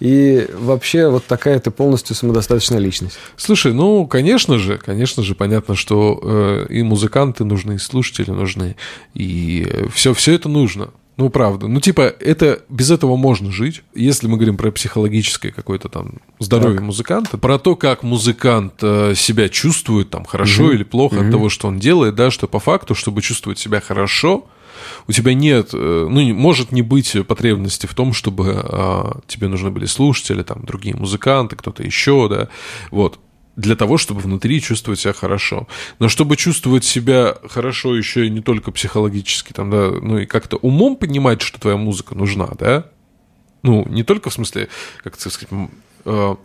и 0.00 0.48
вообще 0.58 1.08
вот 1.08 1.24
такая 1.26 1.60
ты 1.60 1.70
полностью 1.70 2.16
самодостаточная 2.16 2.78
личность. 2.78 3.18
Слушай, 3.36 3.72
ну, 3.72 4.06
конечно 4.06 4.58
же, 4.58 4.78
конечно 4.78 5.22
же, 5.22 5.34
понятно, 5.34 5.74
что 5.74 6.18
э, 6.22 6.66
и 6.70 6.82
музыканты 6.82 7.44
нужны, 7.44 7.74
и 7.74 7.78
слушатели 7.78 8.30
нужны, 8.30 8.76
и 9.14 9.86
все, 9.94 10.12
все 10.12 10.34
это 10.34 10.48
нужно. 10.48 10.90
Ну, 11.18 11.28
правда. 11.28 11.68
Ну, 11.68 11.80
типа, 11.80 12.02
это 12.20 12.62
без 12.70 12.90
этого 12.90 13.16
можно 13.16 13.52
жить. 13.52 13.82
Если 13.94 14.26
мы 14.26 14.38
говорим 14.38 14.56
про 14.56 14.72
психологическое 14.72 15.52
какое-то 15.52 15.88
там 15.88 16.14
здоровье 16.38 16.78
так. 16.78 16.86
музыканта, 16.86 17.38
про 17.38 17.58
то, 17.58 17.76
как 17.76 18.02
музыкант 18.02 18.74
э, 18.80 19.12
себя 19.14 19.48
чувствует 19.50 20.08
там 20.10 20.24
хорошо 20.24 20.64
угу. 20.64 20.72
или 20.72 20.84
плохо 20.84 21.16
угу. 21.16 21.24
от 21.26 21.30
того, 21.30 21.48
что 21.48 21.68
он 21.68 21.78
делает, 21.78 22.14
да, 22.14 22.30
что 22.30 22.48
по 22.48 22.58
факту, 22.58 22.94
чтобы 22.94 23.20
чувствовать 23.20 23.58
себя 23.58 23.80
хорошо, 23.80 24.46
у 25.06 25.12
тебя 25.12 25.34
нет, 25.34 25.70
э, 25.72 26.06
ну, 26.10 26.34
может 26.34 26.72
не 26.72 26.82
быть 26.82 27.16
потребности 27.26 27.86
в 27.86 27.94
том, 27.94 28.12
чтобы 28.12 28.60
а, 28.62 29.20
тебе 29.26 29.48
нужны 29.48 29.70
были 29.70 29.86
слушатели, 29.86 30.42
там, 30.42 30.64
другие 30.64 30.96
музыканты, 30.96 31.56
кто-то 31.56 31.82
еще, 31.82 32.28
да, 32.28 32.48
вот. 32.90 33.18
Для 33.54 33.76
того, 33.76 33.98
чтобы 33.98 34.22
внутри 34.22 34.62
чувствовать 34.62 35.00
себя 35.00 35.12
хорошо. 35.12 35.68
Но 35.98 36.08
чтобы 36.08 36.36
чувствовать 36.36 36.84
себя 36.84 37.36
хорошо 37.50 37.94
еще 37.94 38.26
и 38.26 38.30
не 38.30 38.40
только 38.40 38.72
психологически, 38.72 39.52
там, 39.52 39.70
да, 39.70 39.90
ну 39.90 40.18
и 40.18 40.26
как-то 40.26 40.56
умом 40.56 40.96
понимать, 40.96 41.42
что 41.42 41.60
твоя 41.60 41.76
музыка 41.76 42.14
нужна, 42.14 42.48
да, 42.58 42.86
ну, 43.62 43.86
не 43.88 44.02
только 44.02 44.30
в 44.30 44.32
смысле, 44.32 44.68
как 45.04 45.20
сказать, 45.20 45.48
э, 46.04 46.36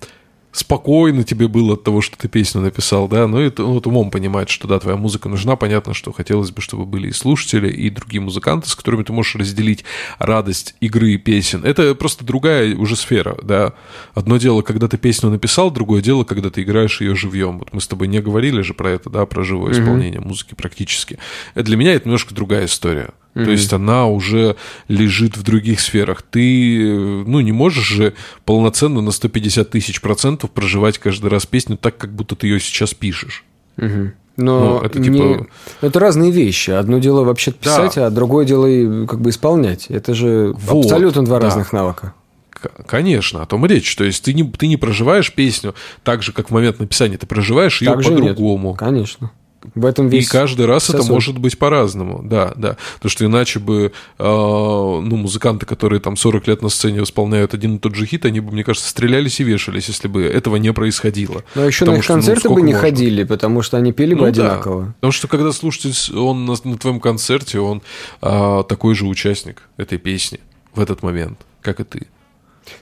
спокойно 0.51 1.23
тебе 1.23 1.47
было 1.47 1.73
от 1.73 1.83
того, 1.83 2.01
что 2.01 2.17
ты 2.17 2.27
песню 2.27 2.61
написал, 2.61 3.07
да, 3.07 3.27
но 3.27 3.39
это 3.39 3.63
вот 3.63 3.87
умом 3.87 4.11
понимать, 4.11 4.49
что 4.49 4.67
да, 4.67 4.79
твоя 4.79 4.97
музыка 4.97 5.29
нужна, 5.29 5.55
понятно, 5.55 5.93
что 5.93 6.11
хотелось 6.11 6.51
бы, 6.51 6.61
чтобы 6.61 6.85
были 6.85 7.09
и 7.09 7.11
слушатели, 7.11 7.69
и 7.69 7.89
другие 7.89 8.21
музыканты, 8.21 8.69
с 8.69 8.75
которыми 8.75 9.03
ты 9.03 9.13
можешь 9.13 9.35
разделить 9.35 9.85
радость 10.19 10.75
игры 10.79 11.11
и 11.11 11.17
песен. 11.17 11.63
Это 11.63 11.93
просто 11.95 12.25
другая 12.25 12.75
уже 12.75 12.95
сфера, 12.95 13.37
да. 13.43 13.73
Одно 14.13 14.37
дело, 14.37 14.61
когда 14.61 14.87
ты 14.87 14.97
песню 14.97 15.29
написал, 15.29 15.71
другое 15.71 16.01
дело, 16.01 16.23
когда 16.23 16.49
ты 16.49 16.63
играешь 16.63 17.01
ее 17.01 17.15
живьем. 17.15 17.59
Вот 17.59 17.73
мы 17.73 17.81
с 17.81 17.87
тобой 17.87 18.07
не 18.07 18.21
говорили 18.21 18.61
же 18.61 18.73
про 18.73 18.91
это, 18.91 19.09
да, 19.09 19.25
про 19.25 19.43
живое 19.43 19.71
mm-hmm. 19.71 19.81
исполнение 19.81 20.19
музыки 20.21 20.55
практически. 20.55 21.19
Для 21.55 21.77
меня 21.77 21.93
это 21.93 22.05
немножко 22.05 22.33
другая 22.33 22.65
история. 22.65 23.11
Mm-hmm. 23.37 23.45
То 23.45 23.51
есть 23.51 23.71
она 23.71 24.07
уже 24.07 24.55
лежит 24.87 25.37
в 25.37 25.43
других 25.43 25.79
сферах. 25.79 26.23
Ты, 26.23 27.23
ну, 27.25 27.39
не 27.41 27.51
можешь 27.51 27.85
же 27.85 28.13
полноценно 28.45 29.01
на 29.01 29.11
150 29.11 29.69
тысяч 29.69 30.01
процентов 30.01 30.49
проживать 30.49 30.97
каждый 30.97 31.29
раз 31.29 31.45
песню 31.45 31.77
так, 31.77 31.97
как 31.97 32.13
будто 32.13 32.35
ты 32.35 32.47
ее 32.47 32.59
сейчас 32.59 32.95
пишешь. 32.95 33.43
Mm-hmm. 33.77 34.11
Но 34.37 34.59
ну, 34.59 34.81
это, 34.81 35.03
типа... 35.03 35.13
не... 35.13 35.47
это 35.81 35.99
разные 35.99 36.31
вещи. 36.31 36.71
Одно 36.71 36.97
дело 36.99 37.23
вообще 37.23 37.51
писать, 37.51 37.95
да. 37.95 38.07
а 38.07 38.09
другое 38.09 38.45
дело 38.45 39.05
как 39.05 39.19
бы 39.19 39.29
исполнять. 39.29 39.87
Это 39.89 40.13
же 40.13 40.53
вот, 40.57 40.85
абсолютно 40.85 41.25
два 41.25 41.39
да. 41.39 41.45
разных 41.45 41.73
навыка. 41.73 42.13
Конечно, 42.87 43.43
о 43.43 43.45
том 43.45 43.65
и 43.65 43.69
речь. 43.69 43.95
То 43.95 44.03
есть 44.03 44.23
ты 44.23 44.33
не, 44.33 44.43
ты 44.43 44.67
не 44.67 44.77
проживаешь 44.77 45.31
песню 45.31 45.75
так 46.03 46.23
же, 46.23 46.33
как 46.33 46.49
в 46.49 46.53
момент 46.53 46.79
написания, 46.79 47.17
ты 47.17 47.27
проживаешь 47.27 47.81
ее 47.81 47.93
по-другому. 47.93 48.73
Конечно. 48.73 49.31
В 49.73 49.85
этом 49.85 50.07
весь 50.07 50.27
И 50.27 50.29
каждый 50.29 50.65
раз 50.67 50.83
вся 50.83 50.97
это 50.97 51.11
может 51.11 51.39
быть 51.39 51.57
по-разному, 51.57 52.21
да, 52.23 52.53
да. 52.55 52.77
Потому 52.95 53.09
что 53.09 53.25
иначе 53.25 53.59
бы, 53.59 53.91
э, 54.19 54.23
ну, 54.23 55.15
музыканты, 55.17 55.65
которые 55.65 55.99
там 55.99 56.15
40 56.15 56.47
лет 56.47 56.61
на 56.61 56.69
сцене 56.69 57.01
исполняют 57.03 57.53
один 57.53 57.77
и 57.77 57.79
тот 57.79 57.95
же 57.95 58.05
хит, 58.05 58.25
они 58.25 58.39
бы, 58.39 58.51
мне 58.51 58.63
кажется, 58.63 58.87
стрелялись 58.89 59.39
и 59.39 59.43
вешались, 59.43 59.87
если 59.87 60.07
бы 60.07 60.23
этого 60.23 60.57
не 60.57 60.71
происходило. 60.73 61.43
Но 61.55 61.65
еще 61.65 61.79
Потому 61.79 61.95
на 61.95 61.99
их 61.99 62.03
что, 62.03 62.13
ну, 62.13 62.17
концерты 62.19 62.41
бы 62.49 62.53
сколько 62.53 62.61
не 62.67 62.73
можно? 62.73 62.81
ходили, 62.89 63.23
потому 63.23 63.61
что 63.63 63.77
они 63.77 63.91
пели 63.93 64.13
бы 64.13 64.27
Ну 64.27 64.31
да. 64.31 64.51
одинаково. 64.51 64.93
Потому 64.99 65.11
что 65.11 65.27
когда 65.27 65.51
слушатель, 65.51 66.15
он 66.17 66.45
на, 66.45 66.55
на 66.63 66.77
твоем 66.77 66.99
концерте, 66.99 67.59
он 67.59 67.81
а, 68.21 68.63
такой 68.63 68.93
же 68.95 69.05
участник 69.05 69.63
этой 69.77 69.97
песни 69.97 70.39
в 70.75 70.79
этот 70.79 71.01
момент, 71.01 71.39
как 71.61 71.79
и 71.79 71.83
ты. 71.83 71.99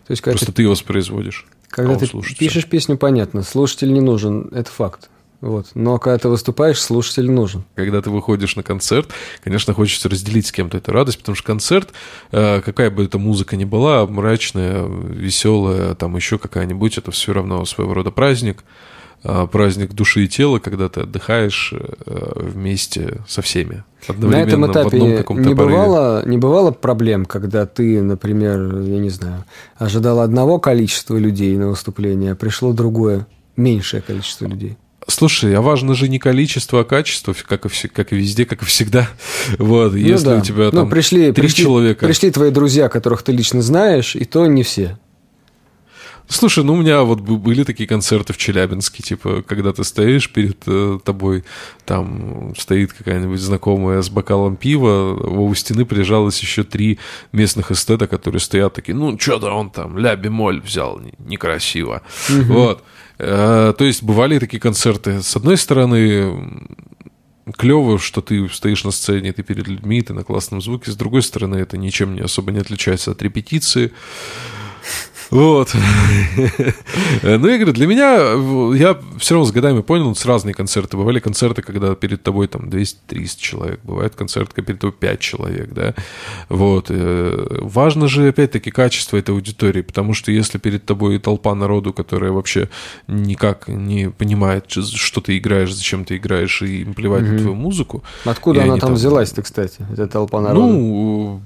То 0.07 0.11
есть, 0.11 0.21
Просто 0.21 0.47
ты, 0.47 0.51
ты 0.51 0.67
воспроизводишь. 0.67 1.45
когда 1.69 1.93
а 1.93 1.95
ты 1.95 2.05
слушатель. 2.05 2.38
пишешь 2.38 2.65
песню, 2.67 2.97
понятно, 2.97 3.43
слушатель 3.43 3.93
не 3.93 4.01
нужен, 4.01 4.49
это 4.51 4.69
факт. 4.69 5.09
Вот. 5.41 5.67
Но 5.75 5.97
когда 5.97 6.17
ты 6.17 6.29
выступаешь, 6.29 6.81
слушатель 6.81 7.29
нужен. 7.29 7.63
Когда 7.75 8.01
ты 8.01 8.09
выходишь 8.09 8.55
на 8.55 8.63
концерт, 8.63 9.11
конечно, 9.43 9.73
хочется 9.73 10.09
разделить 10.09 10.47
с 10.47 10.51
кем-то 10.51 10.77
эту 10.77 10.91
радость, 10.91 11.19
потому 11.19 11.36
что 11.36 11.45
концерт, 11.45 11.89
э, 12.31 12.61
какая 12.61 12.89
бы 12.89 13.03
эта 13.03 13.17
музыка 13.17 13.55
ни 13.55 13.65
была, 13.65 14.05
мрачная, 14.07 14.86
веселая, 14.86 15.95
там 15.95 16.15
еще 16.15 16.38
какая-нибудь, 16.38 16.97
это 16.97 17.11
все 17.11 17.33
равно 17.33 17.65
своего 17.65 17.93
рода 17.93 18.11
праздник, 18.11 18.63
э, 19.23 19.47
праздник 19.51 19.93
души 19.93 20.25
и 20.25 20.27
тела, 20.27 20.59
когда 20.59 20.89
ты 20.89 21.01
отдыхаешь 21.01 21.73
э, 21.73 22.31
вместе 22.36 23.21
со 23.27 23.41
всеми. 23.41 23.83
На 24.07 24.41
этом 24.41 24.61
в 24.61 24.71
этапе 24.71 24.99
не 24.99 25.53
бывало, 25.53 26.25
не 26.25 26.38
бывало 26.38 26.71
проблем, 26.71 27.25
когда 27.25 27.65
ты, 27.65 28.01
например, 28.01 28.81
я 28.81 28.99
не 28.99 29.09
знаю, 29.09 29.43
ожидал 29.77 30.21
одного 30.21 30.59
количества 30.59 31.17
людей 31.17 31.55
на 31.57 31.67
выступление, 31.67 32.31
а 32.31 32.36
пришло 32.36 32.71
другое, 32.71 33.27
меньшее 33.57 34.01
количество 34.01 34.45
людей. 34.45 34.77
Слушай, 35.07 35.53
а 35.55 35.61
важно 35.61 35.93
же 35.93 36.07
не 36.09 36.17
количество, 36.17 36.81
а 36.81 36.83
качество, 36.83 37.33
как 37.47 37.65
и, 37.65 37.69
все- 37.69 37.87
как 37.89 38.11
и 38.11 38.15
везде, 38.15 38.45
как 38.45 38.63
и 38.63 38.65
всегда. 38.65 39.07
Вот, 39.59 39.91
Ну 39.91 39.97
если 39.97 40.25
да. 40.25 40.37
у 40.37 40.41
тебя 40.41 40.65
Ну, 40.65 40.71
там 40.71 40.89
пришли, 40.89 41.31
три 41.31 41.43
пришли, 41.43 41.63
человека. 41.63 42.05
Пришли 42.07 42.31
твои 42.31 42.49
друзья, 42.49 42.89
которых 42.89 43.21
ты 43.21 43.31
лично 43.31 43.61
знаешь, 43.61 44.15
и 44.15 44.25
то 44.25 44.45
не 44.47 44.63
все. 44.63 44.97
Слушай, 46.27 46.63
ну 46.63 46.73
у 46.73 46.77
меня 46.77 47.03
вот 47.03 47.19
были 47.21 47.63
такие 47.63 47.87
концерты 47.87 48.33
в 48.33 48.37
Челябинске, 48.37 49.03
типа, 49.03 49.43
когда 49.43 49.73
ты 49.73 49.83
стоишь 49.83 50.27
перед 50.31 50.57
э, 50.65 50.97
тобой, 51.05 51.43
там 51.85 52.55
стоит 52.57 52.93
какая-нибудь 52.93 53.39
знакомая 53.39 54.01
с 54.01 54.09
бокалом 54.09 54.55
пива, 54.55 55.13
у 55.13 55.53
стены 55.53 55.85
прижалось 55.85 56.39
еще 56.41 56.63
три 56.63 56.97
местных 57.31 57.69
эстета, 57.69 58.07
которые 58.07 58.39
стоят 58.41 58.73
такие, 58.73 58.95
ну, 58.95 59.19
что-то 59.19 59.51
он 59.51 59.69
там 59.69 59.99
ля 59.99 60.15
бемоль 60.15 60.61
взял, 60.61 60.99
не- 60.99 61.13
некрасиво. 61.19 62.01
Вот. 62.27 62.83
Э, 63.18 63.74
То 63.78 63.86
есть 63.86 64.03
бывали 64.03 64.39
такие 64.39 64.59
концерты. 64.59 65.22
С 65.22 65.36
одной 65.36 65.57
стороны, 65.57 66.68
клево, 67.57 67.99
что 67.99 68.22
ты 68.22 68.49
стоишь 68.49 68.84
на 68.84 68.91
сцене, 68.91 69.34
ты 69.34 69.43
перед 69.43 69.68
людьми, 69.68 70.01
ты 70.01 70.13
на 70.13 70.24
классном 70.24 70.61
звуке. 70.61 70.91
С 70.91 70.95
другой 70.95 71.22
стороны, 71.22 71.57
это 71.57 71.78
ничем 71.78 72.16
не 72.16 72.22
особо 72.22 72.51
не 72.51 72.59
отличается 72.59 73.11
от 73.11 73.22
репетиции. 73.22 73.91
Вот. 75.30 75.73
Ну, 77.23 77.47
я 77.47 77.57
говорю, 77.57 77.73
для 77.73 77.88
меня, 77.88 78.76
я 78.76 78.97
все 79.17 79.36
равно 79.36 79.47
с 79.47 79.51
годами 79.51 79.82
понял, 79.82 80.13
с 80.15 80.26
разные 80.26 80.53
концерты. 80.53 80.97
Бывали 80.97 81.19
концерты, 81.19 81.61
когда 81.61 81.95
перед 81.95 82.23
тобой 82.23 82.47
там 82.47 82.69
200-300 82.69 83.30
человек. 83.38 83.80
Бывает 83.84 84.15
концерт, 84.15 84.53
когда 84.53 84.67
перед 84.67 84.80
тобой 84.80 84.93
5 84.93 85.19
человек, 85.19 85.73
да. 85.73 85.93
Вот. 86.49 86.88
Э, 86.89 87.59
Важно 87.61 88.07
же, 88.07 88.28
опять-таки, 88.28 88.71
качество 88.71 89.17
этой 89.17 89.32
аудитории, 89.32 89.82
потому 89.82 90.13
что 90.13 90.32
если 90.32 90.57
перед 90.57 90.86
тобой 90.86 91.19
толпа 91.19 91.55
народу, 91.55 91.93
которая 91.93 92.32
вообще 92.32 92.69
никак 93.07 93.67
не 93.67 94.09
понимает, 94.09 94.65
что 94.69 95.21
ты 95.21 95.38
играешь, 95.38 95.73
зачем 95.73 96.05
ты 96.05 96.17
играешь, 96.17 96.61
и 96.61 96.82
им 96.82 96.93
плевать 96.93 97.23
на 97.23 97.38
твою 97.38 97.55
музыку. 97.55 98.03
Откуда 98.26 98.63
она 98.63 98.78
там 98.78 98.93
взялась-то, 98.93 99.41
кстати, 99.41 99.86
эта 99.91 100.07
толпа 100.07 100.41
народа? 100.41 100.67
ну, 100.67 101.41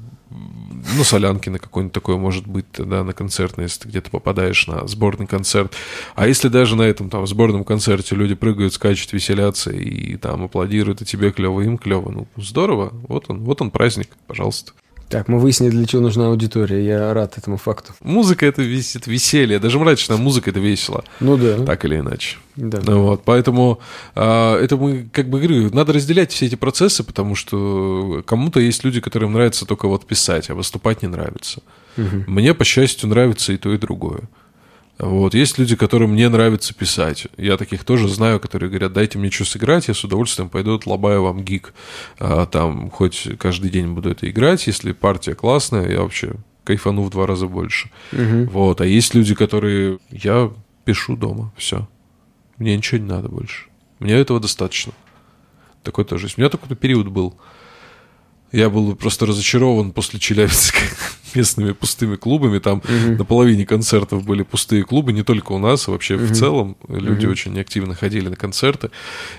ну, 0.95 1.03
солянки 1.03 1.49
на 1.49 1.59
какой-нибудь 1.59 1.93
такой 1.93 2.17
может 2.17 2.47
быть, 2.47 2.65
да, 2.77 3.03
на 3.03 3.13
концертный, 3.13 3.63
если 3.63 3.81
ты 3.81 3.89
где-то 3.89 4.09
попадаешь 4.09 4.67
на 4.67 4.87
сборный 4.87 5.27
концерт. 5.27 5.73
А 6.15 6.27
если 6.27 6.47
даже 6.47 6.75
на 6.75 6.83
этом 6.83 7.09
там 7.09 7.25
сборном 7.27 7.63
концерте 7.63 8.15
люди 8.15 8.35
прыгают, 8.35 8.73
скачут, 8.73 9.13
веселятся 9.13 9.71
и 9.71 10.15
там 10.17 10.43
аплодируют, 10.43 11.01
и 11.01 11.05
тебе 11.05 11.31
клево, 11.31 11.61
им 11.61 11.77
клево, 11.77 12.11
ну, 12.11 12.27
здорово, 12.37 12.93
вот 13.07 13.25
он, 13.29 13.39
вот 13.43 13.61
он 13.61 13.71
праздник, 13.71 14.09
пожалуйста. 14.27 14.73
Так, 15.09 15.27
мы 15.27 15.39
выяснили, 15.39 15.71
для 15.71 15.85
чего 15.87 16.03
нужна 16.03 16.27
аудитория. 16.27 16.85
Я 16.85 17.13
рад 17.15 17.37
этому 17.37 17.57
факту. 17.57 17.93
Музыка 18.01 18.45
это 18.45 18.61
висит 18.61 19.07
веселье, 19.07 19.57
даже 19.59 19.79
мрачная 19.79 20.17
музыка 20.17 20.51
это 20.51 20.59
весело, 20.59 21.03
Ну 21.19 21.35
да. 21.35 21.65
так 21.65 21.83
или 21.85 21.97
иначе. 21.97 22.37
да. 22.55 22.79
Ну 22.85 23.01
Вот, 23.03 23.23
поэтому 23.25 23.79
а, 24.15 24.55
это 24.61 24.77
мы, 24.77 25.09
как 25.11 25.27
бы 25.29 25.39
говорю, 25.39 25.73
надо 25.73 25.93
разделять 25.93 26.31
все 26.31 26.45
эти 26.45 26.55
процессы, 26.55 27.03
потому 27.03 27.33
что 27.35 28.23
кому-то 28.27 28.59
есть 28.59 28.83
люди, 28.83 29.01
которым 29.01 29.33
нравится 29.33 29.65
только 29.65 29.87
вот 29.87 30.05
писать, 30.05 30.49
а 30.51 30.55
выступать 30.55 31.01
не 31.01 31.07
нравится. 31.07 31.61
Мне, 31.97 32.53
по 32.53 32.63
счастью, 32.63 33.09
нравится 33.09 33.51
и 33.51 33.57
то, 33.57 33.73
и 33.73 33.77
другое. 33.77 34.21
Вот. 34.99 35.33
Есть 35.33 35.57
люди, 35.57 35.77
которым 35.77 36.13
не 36.13 36.27
нравится 36.27 36.73
писать. 36.73 37.27
Я 37.37 37.55
таких 37.55 37.85
тоже 37.85 38.09
знаю, 38.09 38.39
которые 38.39 38.69
говорят, 38.69 38.91
дайте 38.91 39.17
мне 39.17 39.31
что 39.31 39.45
сыграть, 39.45 39.87
я 39.87 39.93
с 39.93 40.03
удовольствием 40.03 40.49
пойду 40.49 40.75
отлобаю 40.75 41.23
вам 41.23 41.43
гиг. 41.43 41.73
А, 42.19 42.45
там 42.45 42.89
хоть 42.91 43.29
каждый 43.39 43.69
день 43.69 43.93
буду 43.93 44.09
это 44.11 44.29
играть, 44.29 44.67
если 44.67 44.91
партия 44.91 45.35
классная, 45.35 45.89
я 45.89 46.01
вообще 46.01 46.33
кайфану 46.65 47.03
в 47.03 47.09
два 47.09 47.25
раза 47.25 47.47
больше. 47.47 47.89
Вот. 48.51 48.81
А 48.81 48.85
есть 48.85 49.15
люди, 49.15 49.33
которые... 49.35 49.99
Я 50.11 50.51
пишу 50.83 51.15
дома, 51.15 51.53
все. 51.55 51.87
Мне 52.57 52.75
ничего 52.75 52.99
не 52.99 53.07
надо 53.07 53.29
больше. 53.29 53.67
Мне 53.99 54.15
этого 54.15 54.41
достаточно. 54.41 54.91
Такой 55.83 56.03
тоже 56.03 56.25
есть. 56.25 56.37
У 56.37 56.41
меня 56.41 56.49
такой 56.49 56.75
период 56.75 57.07
был. 57.07 57.35
Я 58.51 58.69
был 58.69 58.95
просто 58.95 59.25
разочарован 59.25 59.91
после 59.91 60.19
Челябинска 60.19 60.79
местными 61.35 61.73
пустыми 61.73 62.15
клубами. 62.15 62.59
Там 62.59 62.81
на 62.87 63.25
половине 63.25 63.65
концертов 63.65 64.25
были 64.25 64.43
пустые 64.43 64.83
клубы, 64.83 65.13
не 65.13 65.23
только 65.23 65.51
у 65.51 65.59
нас, 65.59 65.87
а 65.87 65.91
вообще 65.91 66.15
в 66.15 66.33
целом. 66.33 66.77
Люди 66.87 67.25
очень 67.25 67.59
активно 67.59 67.95
ходили 67.95 68.29
на 68.29 68.35
концерты. 68.35 68.89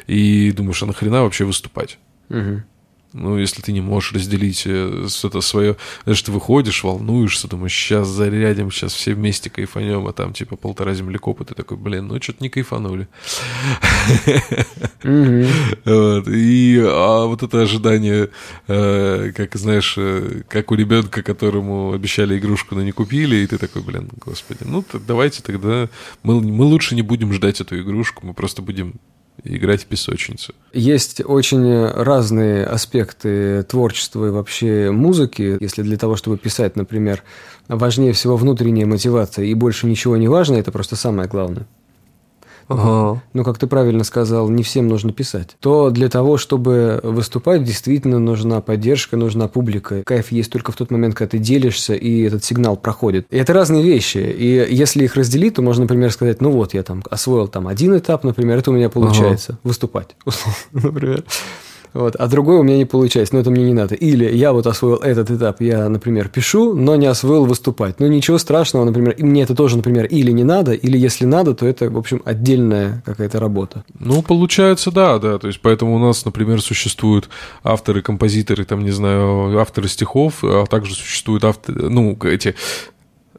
И 0.07 0.53
думаешь, 0.53 0.83
а 0.83 0.87
нахрена 0.87 1.23
вообще 1.23 1.45
выступать? 1.45 1.99
Мгм. 2.29 2.65
Ну, 3.13 3.39
если 3.39 3.61
ты 3.61 3.73
не 3.73 3.81
можешь 3.81 4.13
разделить 4.13 4.63
э, 4.67 5.07
что-то 5.09 5.41
свое, 5.41 5.77
знаешь, 6.05 6.23
ты 6.23 6.31
выходишь, 6.31 6.85
волнуешься, 6.85 7.49
думаешь, 7.49 7.75
сейчас 7.75 8.07
зарядим, 8.07 8.71
сейчас 8.71 8.93
все 8.93 9.15
вместе 9.15 9.51
кайфанем, 9.51 10.07
а 10.07 10.13
там 10.13 10.33
типа 10.33 10.55
полтора 10.55 10.95
землекопа, 10.95 11.45
ты 11.45 11.55
такой, 11.55 11.77
блин, 11.77 12.07
ну 12.07 12.23
что-то 12.23 12.43
не 12.43 12.49
кайфанули. 12.49 13.09
И 15.03 16.81
а 16.87 17.27
вот 17.27 17.43
это 17.43 17.63
ожидание, 17.63 18.31
э, 18.69 19.33
как 19.35 19.57
знаешь, 19.57 19.95
э, 19.97 20.43
как 20.49 20.71
у 20.71 20.77
ребенка, 20.77 21.23
которому 21.23 21.93
обещали 21.93 22.39
игрушку, 22.39 22.77
но 22.77 22.83
не 22.83 22.93
купили, 22.93 23.37
и 23.37 23.47
ты 23.47 23.59
такой, 23.59 23.83
блин, 23.83 24.09
господи, 24.25 24.61
ну 24.65 24.85
давайте 25.07 25.43
тогда 25.43 25.89
мы 26.23 26.65
лучше 26.65 26.95
не 26.95 27.03
будем 27.03 27.33
ждать 27.33 27.61
эту 27.61 27.81
игрушку, 27.81 28.25
мы 28.25 28.35
просто 28.35 28.63
будем 28.63 28.95
играть 29.45 29.83
в 29.83 29.87
песочницу. 29.87 30.55
Есть 30.73 31.21
очень 31.25 31.87
разные 31.87 32.65
аспекты 32.65 33.63
творчества 33.65 34.27
и 34.27 34.31
вообще 34.31 34.91
музыки. 34.91 35.57
Если 35.61 35.83
для 35.83 35.97
того, 35.97 36.17
чтобы 36.17 36.39
писать, 36.39 36.77
например, 36.77 37.23
важнее 37.69 38.13
всего 38.13 38.37
внутренняя 38.37 38.87
мотивация 38.87 39.45
и 39.45 39.55
больше 39.55 39.87
ничего 39.87 40.17
не 40.17 40.29
важно, 40.29 40.57
это 40.57 40.73
просто 40.73 40.97
самое 40.97 41.29
главное. 41.29 41.67
Ну, 43.33 43.45
как 43.45 43.59
ты 43.59 43.67
правильно 43.67 44.05
сказал, 44.05 44.49
не 44.49 44.63
всем 44.63 44.89
нужно 44.89 45.13
писать. 45.13 45.57
То 45.61 45.91
для 45.91 46.09
того, 46.09 46.37
чтобы 46.37 47.01
выступать, 47.03 47.65
действительно 47.65 48.19
нужна 48.19 48.61
поддержка, 48.61 49.17
нужна 49.17 49.49
публика. 49.49 50.03
Кайф 50.05 50.33
есть 50.33 50.51
только 50.53 50.73
в 50.73 50.77
тот 50.77 50.91
момент, 50.91 51.15
когда 51.15 51.31
ты 51.31 51.39
делишься, 51.39 51.95
и 51.95 52.23
этот 52.23 52.45
сигнал 52.45 52.77
проходит. 52.77 53.27
И 53.31 53.37
это 53.37 53.53
разные 53.53 53.83
вещи. 53.83 54.19
И 54.19 54.67
если 54.71 55.05
их 55.05 55.17
разделить, 55.17 55.55
то 55.55 55.63
можно, 55.63 55.83
например, 55.83 56.13
сказать, 56.13 56.41
ну 56.41 56.51
вот, 56.51 56.75
я 56.75 56.83
там 56.83 57.03
освоил 57.11 57.49
там 57.49 57.67
один 57.69 57.97
этап, 57.97 58.25
например, 58.25 58.59
это 58.59 58.71
у 58.71 58.75
меня 58.75 58.89
получается. 58.89 59.59
Выступать, 59.65 60.17
условно, 60.25 60.57
например. 60.73 61.25
Вот, 61.93 62.15
а 62.17 62.27
другой 62.29 62.59
у 62.59 62.63
меня 62.63 62.77
не 62.77 62.85
получается, 62.85 63.35
но 63.35 63.41
это 63.41 63.51
мне 63.51 63.65
не 63.65 63.73
надо. 63.73 63.95
Или 63.95 64.25
я 64.25 64.53
вот 64.53 64.67
освоил 64.67 64.97
этот 64.97 65.31
этап, 65.31 65.61
я, 65.61 65.89
например, 65.89 66.29
пишу, 66.29 66.75
но 66.75 66.97
не 66.97 67.07
освоил 67.07 67.47
выступать. 67.47 67.99
Ну, 67.99 68.07
ничего 68.07 68.39
страшного, 68.39 68.85
например, 68.85 69.15
и 69.19 69.23
мне 69.23 69.43
это 69.43 69.55
тоже, 69.55 69.77
например, 69.77 70.07
или 70.07 70.31
не 70.31 70.45
надо, 70.45 70.73
или 70.73 70.97
если 70.97 71.25
надо, 71.25 71.55
то 71.55 71.67
это, 71.67 71.91
в 71.91 71.99
общем, 71.99 72.23
отдельная 72.25 73.03
какая-то 73.05 73.41
работа. 73.41 73.85
Ну, 73.99 74.23
получается, 74.23 74.91
да, 74.91 75.19
да. 75.19 75.39
То 75.39 75.49
есть, 75.49 75.61
поэтому 75.61 75.97
у 75.97 75.99
нас, 75.99 76.25
например, 76.25 76.63
существуют 76.63 77.29
авторы, 77.65 78.03
композиторы, 78.03 78.65
там, 78.65 78.85
не 78.85 78.93
знаю, 78.93 79.59
авторы 79.59 79.89
стихов, 79.89 80.45
а 80.45 80.67
также 80.67 80.95
существуют 80.95 81.45
авторы, 81.45 81.91
ну, 81.91 82.17
эти 82.23 82.55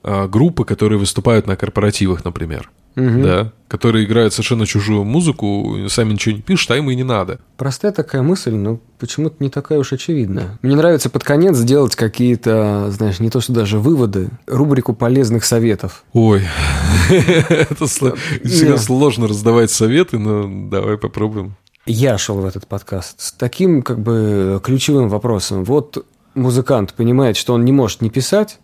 а, 0.04 0.28
группы, 0.28 0.66
которые 0.66 1.00
выступают 1.00 1.48
на 1.48 1.56
корпоративах, 1.56 2.26
например. 2.26 2.70
Да, 2.96 3.54
которые 3.68 4.06
играют 4.06 4.34
совершенно 4.34 4.66
чужую 4.66 5.06
музыку, 5.06 5.78
сами 5.88 6.14
ничего 6.14 6.36
не 6.36 6.42
пишут, 6.42 6.72
а 6.72 6.78
им 6.78 6.90
и 6.90 6.96
не 6.96 7.04
надо. 7.04 7.40
Простая 7.56 7.94
такая 7.94 8.22
мысль, 8.22 8.52
но 8.54 8.80
почему-то 9.00 9.38
не 9.40 9.50
такая 9.50 9.80
уж 9.80 9.94
очевидная. 9.94 10.60
Мне 10.62 10.76
нравится 10.76 11.10
под 11.10 11.24
конец 11.24 11.56
сделать 11.56 11.96
какие-то, 11.96 12.92
знаешь, 12.92 13.20
не 13.20 13.30
то 13.30 13.40
что 13.40 13.54
даже 13.54 13.80
выводы, 13.80 14.30
рубрику 14.46 14.94
полезных 14.94 15.46
советов. 15.46 16.04
Ой, 16.12 16.44
это 17.10 17.86
Не. 17.86 18.50
всегда 18.50 18.78
сложно 18.78 19.28
раздавать 19.28 19.72
советы, 19.72 20.18
но 20.18 20.70
давай 20.70 20.98
попробуем. 20.98 21.56
я 21.86 22.18
шел 22.18 22.36
в 22.42 22.46
этот 22.46 22.68
подкаст 22.68 23.22
с 23.22 23.32
таким 23.32 23.84
как 23.84 24.00
бы 24.00 24.60
ключевым 24.64 25.08
вопросом. 25.08 25.64
Вот 25.64 26.06
музыкант 26.36 26.94
понимает, 26.94 27.38
что 27.38 27.54
он 27.54 27.64
не 27.64 27.72
может 27.72 28.02
не 28.02 28.10
писать, 28.10 28.60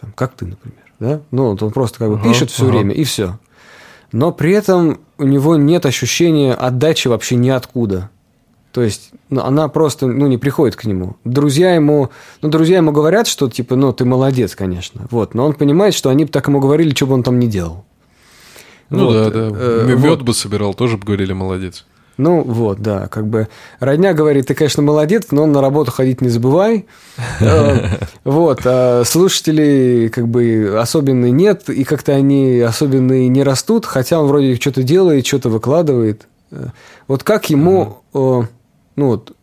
там, 0.00 0.12
как 0.14 0.34
ты, 0.34 0.46
например, 0.46 0.78
да? 0.98 1.20
Ну, 1.30 1.50
вот 1.50 1.62
он 1.62 1.70
просто 1.72 1.98
как 1.98 2.08
бы 2.10 2.14
ага, 2.16 2.28
пишет 2.28 2.50
все 2.50 2.64
ага. 2.64 2.72
время, 2.72 2.94
и 2.94 3.04
все. 3.04 3.38
Но 4.12 4.30
при 4.30 4.52
этом 4.52 5.00
у 5.18 5.24
него 5.24 5.56
нет 5.56 5.86
ощущения 5.86 6.54
отдачи 6.54 7.08
вообще 7.08 7.36
ниоткуда. 7.36 8.10
То 8.72 8.82
есть 8.82 9.10
ну, 9.28 9.42
она 9.42 9.68
просто 9.68 10.06
ну, 10.06 10.26
не 10.26 10.38
приходит 10.38 10.76
к 10.76 10.84
нему. 10.84 11.16
Друзья 11.24 11.74
ему, 11.74 12.10
ну, 12.40 12.48
друзья 12.48 12.78
ему 12.78 12.92
говорят, 12.92 13.26
что 13.26 13.48
типа, 13.48 13.76
ну, 13.76 13.92
ты 13.92 14.04
молодец, 14.04 14.54
конечно. 14.54 15.06
Вот, 15.10 15.34
но 15.34 15.44
он 15.44 15.52
понимает, 15.52 15.94
что 15.94 16.08
они 16.08 16.24
бы 16.24 16.30
так 16.30 16.48
ему 16.48 16.60
говорили, 16.60 16.94
что 16.94 17.06
бы 17.06 17.14
он 17.14 17.22
там 17.22 17.38
не 17.38 17.48
делал. 17.48 17.84
Ну 18.88 19.06
вот. 19.06 19.14
да, 19.14 19.30
да. 19.30 19.50
Э, 19.54 19.86
Мед 19.88 19.98
вот. 20.00 20.22
бы 20.22 20.34
собирал, 20.34 20.74
тоже 20.74 20.96
бы 20.96 21.04
говорили 21.04 21.32
молодец. 21.32 21.86
Ну 22.18 22.42
вот, 22.42 22.80
да, 22.80 23.08
как 23.08 23.26
бы 23.26 23.48
родня 23.80 24.12
говорит, 24.12 24.46
ты, 24.46 24.54
конечно, 24.54 24.82
молодец, 24.82 25.28
но 25.30 25.46
на 25.46 25.60
работу 25.60 25.90
ходить 25.90 26.20
не 26.20 26.28
забывай. 26.28 26.86
Э, 27.40 27.98
вот, 28.24 28.60
а 28.64 29.02
слушателей 29.04 30.08
как 30.08 30.28
бы 30.28 30.76
особенные 30.78 31.30
нет, 31.30 31.68
и 31.68 31.84
как-то 31.84 32.12
они 32.12 32.60
особенные 32.60 33.28
не 33.28 33.42
растут, 33.42 33.84
хотя 33.84 34.20
он 34.20 34.28
вроде 34.28 34.54
что-то 34.56 34.82
делает, 34.82 35.26
что-то 35.26 35.48
выкладывает. 35.48 36.26
Э, 36.50 36.68
вот 37.08 37.22
как 37.22 37.50
ему, 37.50 38.02
ну 38.12 38.46
вот, 38.96 39.36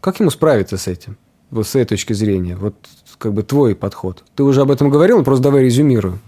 как 0.00 0.20
ему 0.20 0.30
справиться 0.30 0.76
с 0.76 0.86
этим? 0.86 1.16
Вот 1.50 1.66
с 1.66 1.74
этой 1.76 1.90
точки 1.90 2.12
зрения, 2.12 2.56
вот 2.56 2.74
как 3.18 3.32
бы 3.32 3.42
твой 3.42 3.74
подход. 3.74 4.22
Ты 4.34 4.42
уже 4.42 4.60
об 4.60 4.70
этом 4.70 4.90
говорил, 4.90 5.22
просто 5.22 5.44
давай 5.44 5.64
резюмирую. 5.64 6.18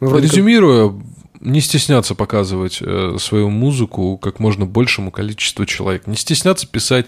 Резюмирую, 0.00 1.02
не 1.40 1.60
стесняться 1.60 2.14
показывать 2.14 2.78
э, 2.80 3.16
свою 3.18 3.50
музыку 3.50 4.18
как 4.18 4.40
можно 4.40 4.66
большему 4.66 5.10
количеству 5.10 5.64
человек. 5.66 6.06
Не 6.06 6.16
стесняться 6.16 6.66
писать 6.66 7.06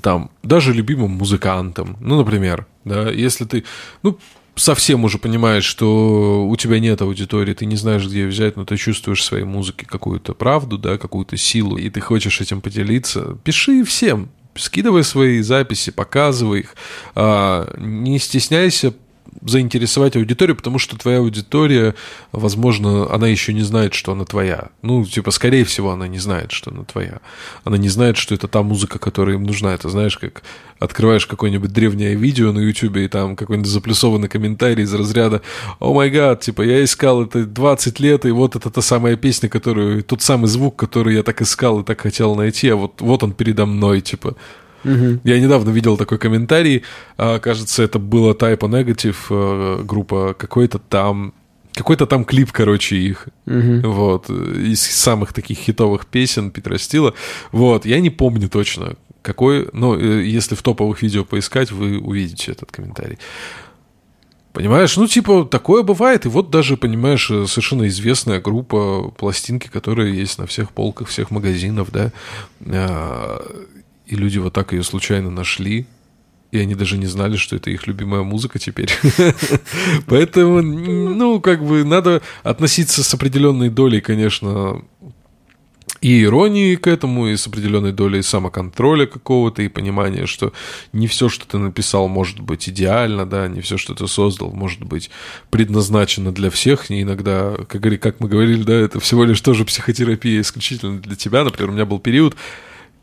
там 0.00 0.30
даже 0.42 0.72
любимым 0.72 1.12
музыкантам. 1.12 1.96
Ну, 2.00 2.16
например, 2.16 2.66
да, 2.84 3.10
если 3.10 3.44
ты, 3.44 3.64
ну, 4.02 4.18
совсем 4.56 5.04
уже 5.04 5.18
понимаешь, 5.18 5.64
что 5.64 6.46
у 6.46 6.56
тебя 6.56 6.78
нет 6.78 7.02
аудитории, 7.02 7.54
ты 7.54 7.66
не 7.66 7.76
знаешь, 7.76 8.06
где 8.06 8.20
ее 8.20 8.28
взять, 8.28 8.56
но 8.56 8.64
ты 8.64 8.76
чувствуешь 8.76 9.24
своей 9.24 9.44
музыке 9.44 9.86
какую-то 9.86 10.34
правду, 10.34 10.78
да, 10.78 10.98
какую-то 10.98 11.36
силу, 11.36 11.76
и 11.76 11.90
ты 11.90 12.00
хочешь 12.00 12.40
этим 12.40 12.60
поделиться, 12.60 13.38
пиши 13.44 13.84
всем, 13.84 14.30
скидывай 14.54 15.04
свои 15.04 15.40
записи, 15.40 15.90
показывай 15.90 16.60
их, 16.60 16.76
а, 17.14 17.72
не 17.78 18.18
стесняйся 18.18 18.94
заинтересовать 19.42 20.16
аудиторию, 20.16 20.56
потому 20.56 20.78
что 20.78 20.98
твоя 20.98 21.18
аудитория, 21.18 21.94
возможно, 22.32 23.12
она 23.12 23.28
еще 23.28 23.52
не 23.52 23.62
знает, 23.62 23.94
что 23.94 24.12
она 24.12 24.24
твоя. 24.24 24.68
Ну, 24.82 25.04
типа, 25.04 25.30
скорее 25.30 25.64
всего, 25.64 25.90
она 25.90 26.08
не 26.08 26.18
знает, 26.18 26.52
что 26.52 26.70
она 26.70 26.84
твоя. 26.84 27.20
Она 27.64 27.76
не 27.76 27.88
знает, 27.88 28.16
что 28.16 28.34
это 28.34 28.48
та 28.48 28.62
музыка, 28.62 28.98
которая 28.98 29.36
им 29.36 29.44
нужна. 29.44 29.74
Это 29.74 29.88
знаешь, 29.88 30.18
как 30.18 30.42
открываешь 30.78 31.26
какое-нибудь 31.26 31.72
древнее 31.72 32.14
видео 32.14 32.52
на 32.52 32.58
YouTube, 32.58 32.96
и 32.96 33.08
там 33.08 33.36
какой-нибудь 33.36 33.70
заплюсованный 33.70 34.28
комментарий 34.28 34.84
из 34.84 34.94
разряда 34.94 35.42
«О 35.78 35.94
май 35.94 36.10
гад, 36.10 36.40
типа, 36.40 36.62
я 36.62 36.82
искал 36.84 37.22
это 37.22 37.44
20 37.44 38.00
лет, 38.00 38.26
и 38.26 38.30
вот 38.30 38.56
это 38.56 38.70
та 38.70 38.82
самая 38.82 39.16
песня, 39.16 39.48
которую, 39.48 40.02
тот 40.02 40.22
самый 40.22 40.46
звук, 40.46 40.76
который 40.76 41.14
я 41.14 41.22
так 41.22 41.40
искал 41.42 41.80
и 41.80 41.84
так 41.84 42.00
хотел 42.00 42.34
найти, 42.34 42.68
а 42.68 42.76
вот, 42.76 43.00
вот 43.00 43.22
он 43.22 43.32
передо 43.32 43.66
мной, 43.66 44.00
типа». 44.00 44.36
Угу. 44.84 45.20
Я 45.24 45.40
недавно 45.40 45.70
видел 45.70 45.96
такой 45.96 46.18
комментарий, 46.18 46.82
а, 47.16 47.38
кажется, 47.38 47.82
это 47.82 47.98
было 47.98 48.34
Type 48.34 48.58
Negative, 48.58 49.16
э, 49.30 49.82
группа 49.82 50.34
какой-то 50.38 50.78
там, 50.78 51.32
какой-то 51.72 52.06
там 52.06 52.24
клип, 52.24 52.52
короче, 52.52 52.96
их. 52.96 53.28
Угу. 53.46 53.88
Вот. 53.90 54.30
Из 54.30 54.80
самых 54.80 55.32
таких 55.32 55.58
хитовых 55.58 56.06
песен 56.06 56.50
Питера 56.50 56.78
Стила. 56.78 57.14
Вот. 57.52 57.86
Я 57.86 58.00
не 58.00 58.10
помню 58.10 58.48
точно, 58.48 58.94
какой, 59.22 59.68
но 59.72 59.96
э, 59.96 60.24
если 60.24 60.54
в 60.54 60.62
топовых 60.62 61.02
видео 61.02 61.24
поискать, 61.24 61.72
вы 61.72 61.98
увидите 61.98 62.52
этот 62.52 62.70
комментарий. 62.70 63.18
Понимаешь, 64.52 64.96
ну, 64.96 65.08
типа, 65.08 65.44
такое 65.50 65.82
бывает. 65.82 66.26
И 66.26 66.28
вот 66.28 66.50
даже, 66.50 66.76
понимаешь, 66.76 67.28
э, 67.28 67.46
совершенно 67.48 67.88
известная 67.88 68.40
группа 68.40 69.12
пластинки, 69.18 69.66
которые 69.66 70.16
есть 70.16 70.38
на 70.38 70.46
всех 70.46 70.70
полках 70.70 71.08
всех 71.08 71.32
магазинов, 71.32 71.88
да. 71.90 72.12
И 74.06 74.16
люди 74.16 74.38
вот 74.38 74.52
так 74.52 74.72
ее 74.72 74.82
случайно 74.82 75.30
нашли, 75.30 75.86
и 76.50 76.58
они 76.58 76.74
даже 76.74 76.98
не 76.98 77.06
знали, 77.06 77.36
что 77.36 77.56
это 77.56 77.70
их 77.70 77.86
любимая 77.86 78.22
музыка 78.22 78.58
теперь. 78.58 78.90
Поэтому, 80.06 80.62
ну, 80.62 81.40
как 81.40 81.64
бы 81.64 81.84
надо 81.84 82.22
относиться 82.42 83.02
с 83.02 83.14
определенной 83.14 83.70
долей, 83.70 84.00
конечно, 84.00 84.82
и 86.00 86.22
иронии 86.22 86.76
к 86.76 86.86
этому, 86.86 87.28
и 87.28 87.36
с 87.36 87.46
определенной 87.46 87.92
долей 87.92 88.22
самоконтроля 88.22 89.06
какого-то, 89.06 89.62
и 89.62 89.68
понимания, 89.68 90.26
что 90.26 90.52
не 90.92 91.06
все, 91.06 91.30
что 91.30 91.48
ты 91.48 91.56
написал, 91.56 92.08
может 92.08 92.40
быть 92.40 92.68
идеально, 92.68 93.24
да, 93.24 93.48
не 93.48 93.62
все, 93.62 93.78
что 93.78 93.94
ты 93.94 94.06
создал, 94.06 94.52
может 94.52 94.84
быть 94.84 95.10
предназначено 95.48 96.30
для 96.30 96.50
всех, 96.50 96.90
и 96.90 97.00
иногда, 97.02 97.54
как, 97.68 97.82
как 98.00 98.20
мы 98.20 98.28
говорили, 98.28 98.62
да, 98.62 98.74
это 98.74 99.00
всего 99.00 99.24
лишь 99.24 99.40
тоже 99.40 99.64
психотерапия 99.64 100.42
исключительно 100.42 101.00
для 101.00 101.16
тебя. 101.16 101.42
Например, 101.42 101.70
у 101.70 101.72
меня 101.72 101.86
был 101.86 101.98
период, 101.98 102.36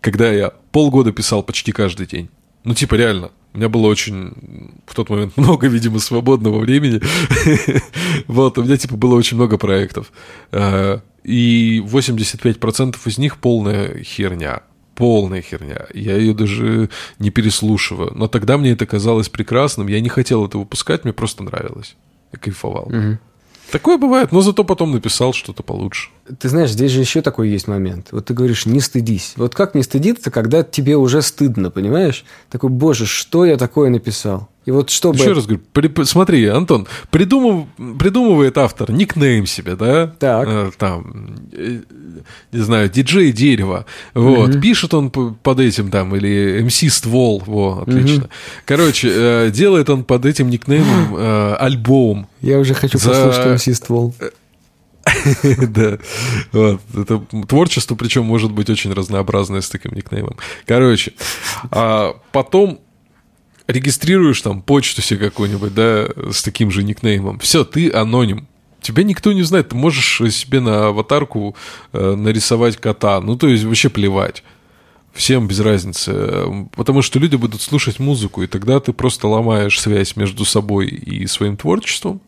когда 0.02 0.32
я 0.32 0.52
полгода 0.72 1.12
писал 1.12 1.44
почти 1.44 1.72
каждый 1.72 2.08
день. 2.08 2.30
Ну, 2.64 2.74
типа, 2.74 2.96
реально. 2.96 3.32
У 3.54 3.58
меня 3.58 3.70
было 3.70 3.88
очень 3.88 4.34
в 4.86 4.96
тот 4.96 5.10
момент 5.10 5.38
много, 5.38 5.68
видимо, 5.68 6.00
свободного 6.00 6.60
времени. 6.60 7.02
вот, 8.28 8.58
у 8.58 8.64
меня, 8.64 8.78
типа, 8.78 8.96
было 8.98 9.16
очень 9.16 9.38
много 9.38 9.58
проектов. 9.58 10.12
Э, 10.52 11.00
и 11.24 11.80
85% 11.86 12.98
из 13.06 13.18
них 13.18 13.38
полная 13.38 14.04
херня. 14.04 14.64
Полная 14.96 15.42
херня. 15.42 15.86
Я 15.94 16.18
ее 16.18 16.34
даже 16.34 16.90
не 17.20 17.30
переслушиваю. 17.30 18.12
Но 18.16 18.28
тогда 18.28 18.58
мне 18.58 18.72
это 18.72 18.86
казалось 18.86 19.30
прекрасным. 19.30 19.88
Я 19.88 20.00
не 20.02 20.10
хотел 20.10 20.46
это 20.46 20.58
выпускать, 20.58 21.04
мне 21.04 21.14
просто 21.14 21.44
нравилось. 21.44 21.96
Я 22.32 22.40
кайфовал. 22.40 22.86
Угу. 22.86 23.18
Такое 23.72 23.98
бывает, 23.98 24.32
но 24.32 24.42
зато 24.42 24.64
потом 24.64 24.92
написал 24.92 25.34
что-то 25.34 25.64
получше. 25.64 26.10
Ты 26.40 26.50
знаешь, 26.50 26.72
здесь 26.72 26.92
же 26.92 27.00
еще 27.00 27.22
такой 27.22 27.50
есть 27.50 27.68
момент. 27.68 28.08
Вот 28.12 28.26
ты 28.26 28.34
говоришь, 28.34 28.66
не 28.66 28.82
стыдись. 28.82 29.34
Вот 29.38 29.56
как 29.56 29.76
не 29.76 29.84
стыдиться, 29.84 30.30
когда 30.30 30.64
тебе 30.64 30.98
уже 30.98 31.22
стыдно, 31.22 31.72
понимаешь? 31.72 32.26
Такой, 32.50 32.70
боже, 32.70 33.06
что 33.06 33.46
я 33.46 33.58
такое 33.58 33.90
написал? 33.90 34.50
И 34.66 34.72
вот 34.72 34.92
чтобы... 34.92 35.18
Еще 35.18 35.34
раз 35.34 35.48
говорю, 35.48 35.64
при, 35.74 36.04
смотри, 36.04 36.46
Антон, 36.46 36.88
придумав, 37.10 37.68
придумывает 37.98 38.58
автор 38.60 38.92
никнейм 38.92 39.48
себе, 39.48 39.76
да? 39.76 40.08
Так. 40.08 40.48
Э, 40.48 40.72
там, 40.78 41.36
э, 41.52 41.80
не 42.52 42.60
знаю, 42.60 42.88
диджей 42.88 43.32
дерево. 43.32 43.86
Вот. 44.14 44.50
Угу. 44.50 44.62
Пишет 44.62 44.94
он 44.94 45.10
под 45.10 45.60
этим 45.60 45.90
там, 45.90 46.16
или 46.16 46.64
MC 46.64 46.90
ствол. 46.90 47.42
Во, 47.46 47.82
отлично. 47.82 48.26
Угу. 48.26 48.30
Короче, 48.66 49.12
э, 49.12 49.52
делает 49.52 49.90
он 49.90 50.04
под 50.04 50.28
этим 50.28 50.52
никнеймом 50.52 51.16
э, 51.18 51.56
альбом. 51.56 52.28
Я 52.42 52.60
уже 52.60 52.76
хочу 52.76 53.00
за... 53.00 53.10
послушать 53.10 53.68
MC 53.68 53.74
ствол. 53.74 54.16
Да. 55.68 55.98
Вот. 56.52 56.82
Это 56.96 57.24
творчество, 57.48 57.96
причем 57.96 58.26
может 58.26 58.52
быть 58.52 58.70
очень 58.70 58.94
разнообразное 58.94 59.62
с 59.62 59.70
таким 59.70 59.94
никнеймом. 59.94 60.38
Короче, 60.68 61.14
а 61.72 62.16
потом 62.32 62.80
регистрируешь 63.68 64.42
там 64.42 64.62
почту 64.62 65.02
себе 65.02 65.30
какую-нибудь, 65.30 65.74
да, 65.74 66.10
с 66.32 66.44
таким 66.44 66.72
же 66.72 66.84
никнеймом. 66.84 67.40
Все, 67.40 67.64
ты 67.64 67.92
аноним. 67.92 68.48
Тебя 68.82 69.04
никто 69.04 69.32
не 69.32 69.44
знает. 69.44 69.70
Ты 69.70 69.76
можешь 69.76 70.18
себе 70.34 70.60
на 70.60 70.88
аватарку 70.88 71.56
э, 71.94 72.16
нарисовать 72.16 72.78
кота. 72.78 73.22
Ну, 73.22 73.38
то 73.38 73.48
есть 73.48 73.64
вообще 73.64 73.90
плевать. 73.90 74.44
Всем 75.14 75.48
без 75.48 75.60
разницы. 75.60 76.68
Потому 76.76 77.02
что 77.02 77.20
люди 77.20 77.36
будут 77.36 77.62
слушать 77.62 78.00
музыку, 78.00 78.42
и 78.42 78.48
тогда 78.48 78.80
ты 78.80 78.94
просто 78.94 79.28
ломаешь 79.28 79.80
связь 79.80 80.16
между 80.16 80.46
собой 80.46 80.88
и 80.88 81.28
своим 81.28 81.58
творчеством 81.58 82.22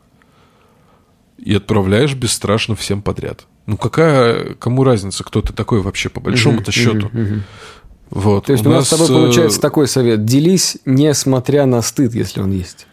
и 1.38 1.56
отправляешь 1.56 2.14
бесстрашно 2.14 2.76
всем 2.76 3.02
подряд. 3.02 3.48
Ну 3.66 3.78
какая, 3.78 4.56
кому 4.56 4.84
разница, 4.84 5.24
кто 5.24 5.42
ты 5.42 5.54
такой 5.54 5.82
вообще 5.82 6.10
по 6.10 6.20
большому-то 6.20 6.72
счету? 6.72 7.10
Вот. 8.14 8.46
То 8.46 8.52
есть 8.54 8.66
у, 8.66 8.70
у 8.70 8.72
нас 8.72 8.88
с 8.88 8.90
тобой 8.90 9.08
получается 9.08 9.58
э, 9.58 9.62
такой 9.62 9.88
совет. 9.88 10.24
Делись, 10.24 10.78
несмотря 10.86 11.66
на 11.66 11.82
стыд, 11.82 12.14
если 12.14 12.42
он 12.42 12.52
есть. 12.52 12.86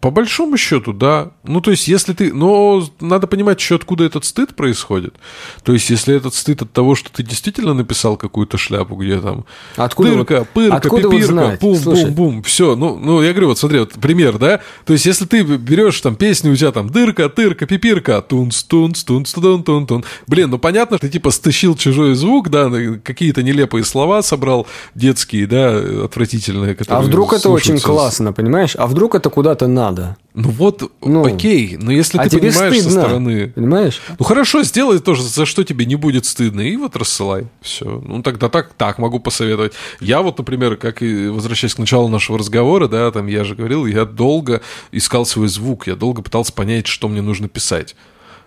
По 0.00 0.10
большому 0.10 0.56
счету, 0.56 0.94
да. 0.94 1.32
Ну, 1.44 1.60
то 1.60 1.70
есть, 1.70 1.86
если 1.86 2.14
ты... 2.14 2.32
Но 2.32 2.82
надо 3.00 3.26
понимать 3.26 3.60
еще, 3.60 3.74
откуда 3.74 4.04
этот 4.04 4.24
стыд 4.24 4.56
происходит. 4.56 5.14
То 5.62 5.74
есть, 5.74 5.90
если 5.90 6.16
этот 6.16 6.34
стыд 6.34 6.62
от 6.62 6.72
того, 6.72 6.94
что 6.94 7.12
ты 7.12 7.22
действительно 7.22 7.74
написал 7.74 8.16
какую-то 8.16 8.56
шляпу, 8.56 8.94
где 8.94 9.20
там... 9.20 9.44
Откуда 9.76 10.12
дырка, 10.12 10.38
вот, 10.38 10.48
пырка, 10.48 10.76
откуда 10.76 11.02
пипирка, 11.10 11.20
вот 11.20 11.26
знать? 11.26 11.60
бум, 11.60 11.76
Слушай. 11.76 12.04
бум, 12.06 12.14
бум, 12.14 12.42
все. 12.42 12.76
Ну, 12.76 12.98
ну, 12.98 13.20
я 13.20 13.32
говорю, 13.32 13.48
вот 13.48 13.58
смотри, 13.58 13.80
вот 13.80 13.92
пример, 13.92 14.38
да? 14.38 14.60
То 14.86 14.94
есть, 14.94 15.04
если 15.04 15.26
ты 15.26 15.42
берешь 15.42 16.00
там 16.00 16.16
песню, 16.16 16.52
у 16.52 16.56
тебя 16.56 16.72
там 16.72 16.88
дырка, 16.88 17.28
тырка, 17.28 17.66
пипирка, 17.66 18.22
тунс, 18.22 18.62
тунс, 18.62 19.04
тунс, 19.04 19.34
тун, 19.34 19.62
тун, 19.62 19.86
тун. 19.86 20.04
Блин, 20.26 20.48
ну, 20.48 20.58
понятно, 20.58 20.98
ты 20.98 21.10
типа 21.10 21.30
стащил 21.30 21.76
чужой 21.76 22.14
звук, 22.14 22.48
да, 22.48 22.70
какие-то 23.04 23.42
нелепые 23.42 23.84
слова 23.84 24.22
собрал 24.22 24.66
детские, 24.94 25.46
да, 25.46 26.04
отвратительные. 26.04 26.74
А 26.88 27.02
вдруг 27.02 27.34
это 27.34 27.50
очень 27.50 27.78
классно, 27.78 28.32
понимаешь? 28.32 28.74
А 28.78 28.86
вдруг 28.86 29.14
это 29.14 29.28
куда-то 29.28 29.66
на 29.66 29.89
надо. 29.90 30.16
Ну 30.34 30.50
вот, 30.50 30.90
Ну, 31.00 31.24
окей, 31.24 31.76
но 31.76 31.90
если 31.90 32.18
а 32.18 32.28
ты 32.28 32.38
понимаешь 32.38 32.74
стыдно, 32.74 32.90
со 32.90 33.00
стороны... 33.00 33.48
Понимаешь? 33.48 34.00
Ну 34.18 34.24
хорошо, 34.24 34.62
сделай 34.62 35.00
то, 35.00 35.14
за 35.14 35.44
что 35.44 35.64
тебе 35.64 35.86
не 35.86 35.96
будет 35.96 36.24
стыдно, 36.24 36.60
и 36.60 36.76
вот 36.76 36.96
рассылай. 36.96 37.48
Все. 37.60 38.02
Ну 38.04 38.22
тогда 38.22 38.48
так, 38.48 38.72
так 38.74 38.98
могу 38.98 39.18
посоветовать. 39.18 39.72
Я 40.00 40.22
вот, 40.22 40.38
например, 40.38 40.76
как 40.76 41.02
и 41.02 41.28
возвращаясь 41.28 41.74
к 41.74 41.78
началу 41.78 42.08
нашего 42.08 42.38
разговора, 42.38 42.86
да, 42.86 43.10
там 43.10 43.26
я 43.26 43.44
же 43.44 43.54
говорил, 43.54 43.86
я 43.86 44.04
долго 44.04 44.62
искал 44.92 45.26
свой 45.26 45.48
звук, 45.48 45.86
я 45.86 45.96
долго 45.96 46.22
пытался 46.22 46.52
понять, 46.52 46.86
что 46.86 47.08
мне 47.08 47.22
нужно 47.22 47.48
писать. 47.48 47.96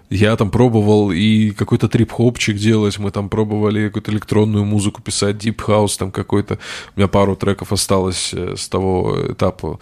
Я 0.09 0.35
там 0.35 0.51
пробовал 0.51 1.11
и 1.11 1.51
какой-то 1.51 1.89
трип-хопчик 1.89 2.55
делать, 2.55 2.99
мы 2.99 3.11
там 3.11 3.29
пробовали 3.29 3.87
какую-то 3.87 4.11
электронную 4.11 4.63
музыку 4.63 5.01
писать, 5.01 5.37
дип-хаус 5.37 5.97
там 5.97 6.11
какой-то. 6.11 6.59
У 6.95 6.99
меня 6.99 7.07
пару 7.07 7.35
треков 7.35 7.73
осталось 7.73 8.31
э, 8.33 8.55
с 8.55 8.69
того 8.69 9.31
этапа. 9.31 9.79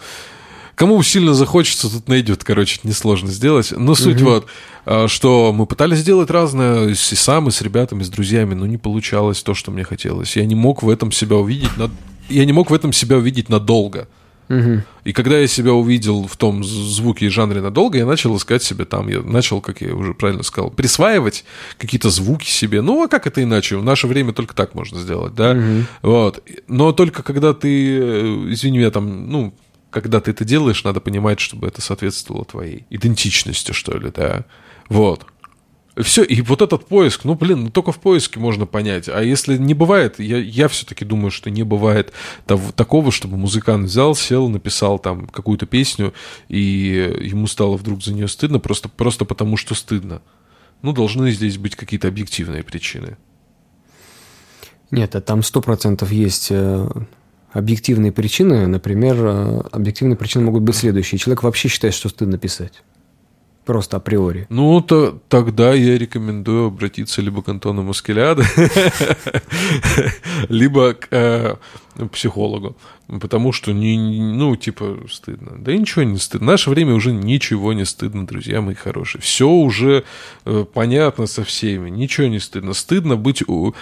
Кому 0.74 1.02
сильно 1.02 1.34
захочется, 1.34 1.90
тут 1.90 2.08
найдет, 2.08 2.44
короче, 2.44 2.78
это 2.78 2.88
несложно 2.88 3.30
сделать. 3.30 3.72
Но 3.76 3.94
суть 3.94 4.20
вот, 4.20 4.46
а, 4.84 5.06
что 5.08 5.52
мы 5.52 5.66
пытались 5.66 5.98
сделать 5.98 6.30
разное 6.30 6.88
и 6.88 6.94
сам, 6.94 7.48
и 7.48 7.50
с 7.50 7.60
ребятами, 7.60 8.02
и 8.02 8.04
с 8.04 8.08
друзьями, 8.08 8.54
но 8.54 8.66
не 8.66 8.78
получалось 8.78 9.42
то, 9.42 9.54
что 9.54 9.70
мне 9.70 9.84
хотелось. 9.84 10.36
Я 10.36 10.44
не 10.44 10.54
мог 10.54 10.82
в 10.82 10.88
этом 10.88 11.12
себя 11.12 11.36
увидеть, 11.36 11.76
над... 11.76 11.90
я 12.28 12.44
не 12.44 12.52
мог 12.52 12.70
в 12.70 12.74
этом 12.74 12.92
себя 12.92 13.16
увидеть 13.16 13.48
надолго. 13.48 14.08
И 15.04 15.12
когда 15.12 15.38
я 15.38 15.46
себя 15.46 15.72
увидел 15.72 16.26
в 16.26 16.36
том 16.36 16.62
звуке 16.62 17.26
и 17.26 17.28
жанре 17.28 17.62
надолго, 17.62 17.96
я 17.96 18.04
начал 18.04 18.36
искать 18.36 18.62
себе 18.62 18.84
там, 18.84 19.08
я 19.08 19.22
начал, 19.22 19.60
как 19.62 19.80
я 19.80 19.94
уже 19.94 20.12
правильно 20.12 20.42
сказал, 20.42 20.70
присваивать 20.70 21.44
какие-то 21.78 22.10
звуки 22.10 22.46
себе. 22.46 22.82
Ну, 22.82 23.02
а 23.02 23.08
как 23.08 23.26
это 23.26 23.42
иначе? 23.42 23.76
В 23.76 23.84
наше 23.84 24.06
время 24.06 24.32
только 24.32 24.54
так 24.54 24.74
можно 24.74 25.00
сделать, 25.00 25.34
да? 25.34 25.56
Вот. 26.02 26.42
Но 26.68 26.92
только 26.92 27.22
когда 27.22 27.54
ты, 27.54 27.98
э, 27.98 28.46
извини 28.50 28.78
меня, 28.78 28.90
там, 28.90 29.30
ну, 29.30 29.54
когда 29.92 30.20
ты 30.20 30.32
это 30.32 30.44
делаешь, 30.44 30.82
надо 30.82 31.00
понимать, 31.00 31.38
чтобы 31.38 31.68
это 31.68 31.80
соответствовало 31.80 32.44
твоей 32.44 32.86
идентичности, 32.90 33.72
что 33.72 33.96
ли, 33.96 34.10
да. 34.10 34.46
Вот. 34.88 35.26
Все, 35.98 36.22
и 36.22 36.40
вот 36.40 36.62
этот 36.62 36.86
поиск, 36.86 37.24
ну, 37.24 37.34
блин, 37.34 37.64
ну, 37.64 37.70
только 37.70 37.92
в 37.92 38.00
поиске 38.00 38.40
можно 38.40 38.64
понять. 38.64 39.10
А 39.10 39.22
если 39.22 39.58
не 39.58 39.74
бывает, 39.74 40.18
я, 40.18 40.38
я 40.38 40.68
все-таки 40.68 41.04
думаю, 41.04 41.30
что 41.30 41.50
не 41.50 41.64
бывает 41.64 42.14
того- 42.46 42.72
такого, 42.72 43.12
чтобы 43.12 43.36
музыкант 43.36 43.84
взял, 43.84 44.14
сел, 44.14 44.48
написал 44.48 44.98
там 44.98 45.26
какую-то 45.26 45.66
песню, 45.66 46.14
и 46.48 47.14
ему 47.20 47.46
стало 47.46 47.76
вдруг 47.76 48.02
за 48.02 48.14
нее 48.14 48.28
стыдно, 48.28 48.58
просто, 48.58 48.88
просто 48.88 49.26
потому 49.26 49.58
что 49.58 49.74
стыдно. 49.74 50.22
Ну, 50.80 50.94
должны 50.94 51.30
здесь 51.30 51.58
быть 51.58 51.76
какие-то 51.76 52.08
объективные 52.08 52.62
причины. 52.62 53.18
Нет, 54.90 55.14
а 55.14 55.20
там 55.20 55.42
сто 55.42 55.60
процентов 55.60 56.10
есть 56.10 56.48
э, 56.50 56.88
объективные 57.52 58.12
причины. 58.12 58.66
Например, 58.66 59.16
э, 59.18 59.60
объективные 59.72 60.16
причины 60.16 60.44
могут 60.44 60.62
быть 60.62 60.76
следующие. 60.76 61.18
Человек 61.18 61.42
вообще 61.42 61.68
считает, 61.68 61.94
что 61.94 62.08
стыдно 62.08 62.38
писать. 62.38 62.82
Просто 63.64 63.98
априори. 63.98 64.46
Ну, 64.48 64.80
то, 64.80 65.20
тогда 65.28 65.72
я 65.72 65.96
рекомендую 65.96 66.66
обратиться 66.66 67.22
либо 67.22 67.42
к 67.42 67.48
Антону 67.48 67.84
Маскеляде, 67.84 68.42
либо 70.48 70.94
к 70.94 71.06
э, 71.12 71.56
психологу. 72.10 72.76
Потому 73.06 73.52
что, 73.52 73.72
не, 73.72 73.96
ну, 74.20 74.56
типа, 74.56 74.98
стыдно. 75.08 75.52
Да 75.58 75.76
ничего 75.76 76.02
не 76.02 76.18
стыдно. 76.18 76.46
В 76.46 76.50
наше 76.50 76.70
время 76.70 76.94
уже 76.94 77.12
ничего 77.12 77.72
не 77.72 77.84
стыдно, 77.84 78.26
друзья 78.26 78.60
мои 78.60 78.74
хорошие. 78.74 79.22
Все 79.22 79.48
уже 79.48 80.02
э, 80.44 80.64
понятно 80.72 81.26
со 81.26 81.44
всеми. 81.44 81.88
Ничего 81.88 82.26
не 82.26 82.40
стыдно. 82.40 82.72
Стыдно 82.72 83.16
быть... 83.16 83.42
у- 83.46 83.74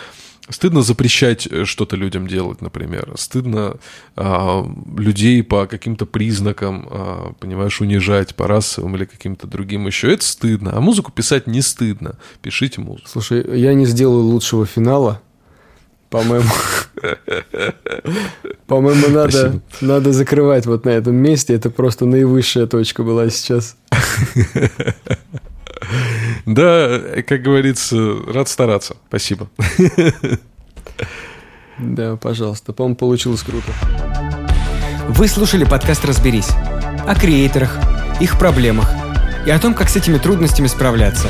Стыдно 0.50 0.82
запрещать 0.82 1.46
э, 1.46 1.64
что-то 1.64 1.96
людям 1.96 2.26
делать, 2.26 2.60
например. 2.60 3.12
Стыдно 3.16 3.76
а, 4.16 4.66
людей 4.96 5.42
по 5.42 5.66
каким-то 5.66 6.06
признакам, 6.06 6.88
а, 6.90 7.32
понимаешь, 7.38 7.80
унижать 7.80 8.34
по 8.34 8.46
расовым 8.48 8.96
или 8.96 9.04
каким-то 9.04 9.46
другим 9.46 9.86
еще. 9.86 10.12
Это 10.12 10.24
стыдно. 10.24 10.72
А 10.74 10.80
музыку 10.80 11.12
писать 11.12 11.46
не 11.46 11.62
стыдно. 11.62 12.16
Пишите 12.42 12.80
музыку. 12.80 13.08
Слушай, 13.08 13.58
я 13.58 13.74
не 13.74 13.86
сделаю 13.86 14.24
лучшего 14.24 14.66
финала. 14.66 15.22
По-моему, 16.10 16.50
по-моему, 18.66 19.08
надо, 19.08 19.30
Спасибо. 19.30 19.62
надо 19.80 20.12
закрывать 20.12 20.66
вот 20.66 20.84
на 20.84 20.90
этом 20.90 21.14
месте. 21.14 21.54
Это 21.54 21.70
просто 21.70 22.04
наивысшая 22.06 22.66
точка 22.66 23.04
была 23.04 23.30
сейчас. 23.30 23.76
Да, 26.46 27.00
как 27.26 27.42
говорится, 27.42 28.16
рад 28.26 28.48
стараться. 28.48 28.96
Спасибо. 29.08 29.48
Да, 31.78 32.16
пожалуйста. 32.16 32.72
По-моему, 32.72 32.96
получилось 32.96 33.42
круто. 33.42 33.72
Вы 35.08 35.28
слушали 35.28 35.64
подкаст 35.64 36.04
«Разберись» 36.04 36.50
о 37.06 37.14
креаторах, 37.14 37.78
их 38.20 38.38
проблемах 38.38 38.90
и 39.46 39.50
о 39.50 39.58
том, 39.58 39.74
как 39.74 39.88
с 39.88 39.96
этими 39.96 40.18
трудностями 40.18 40.66
справляться. 40.66 41.28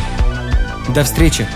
До 0.88 1.04
встречи! 1.04 1.46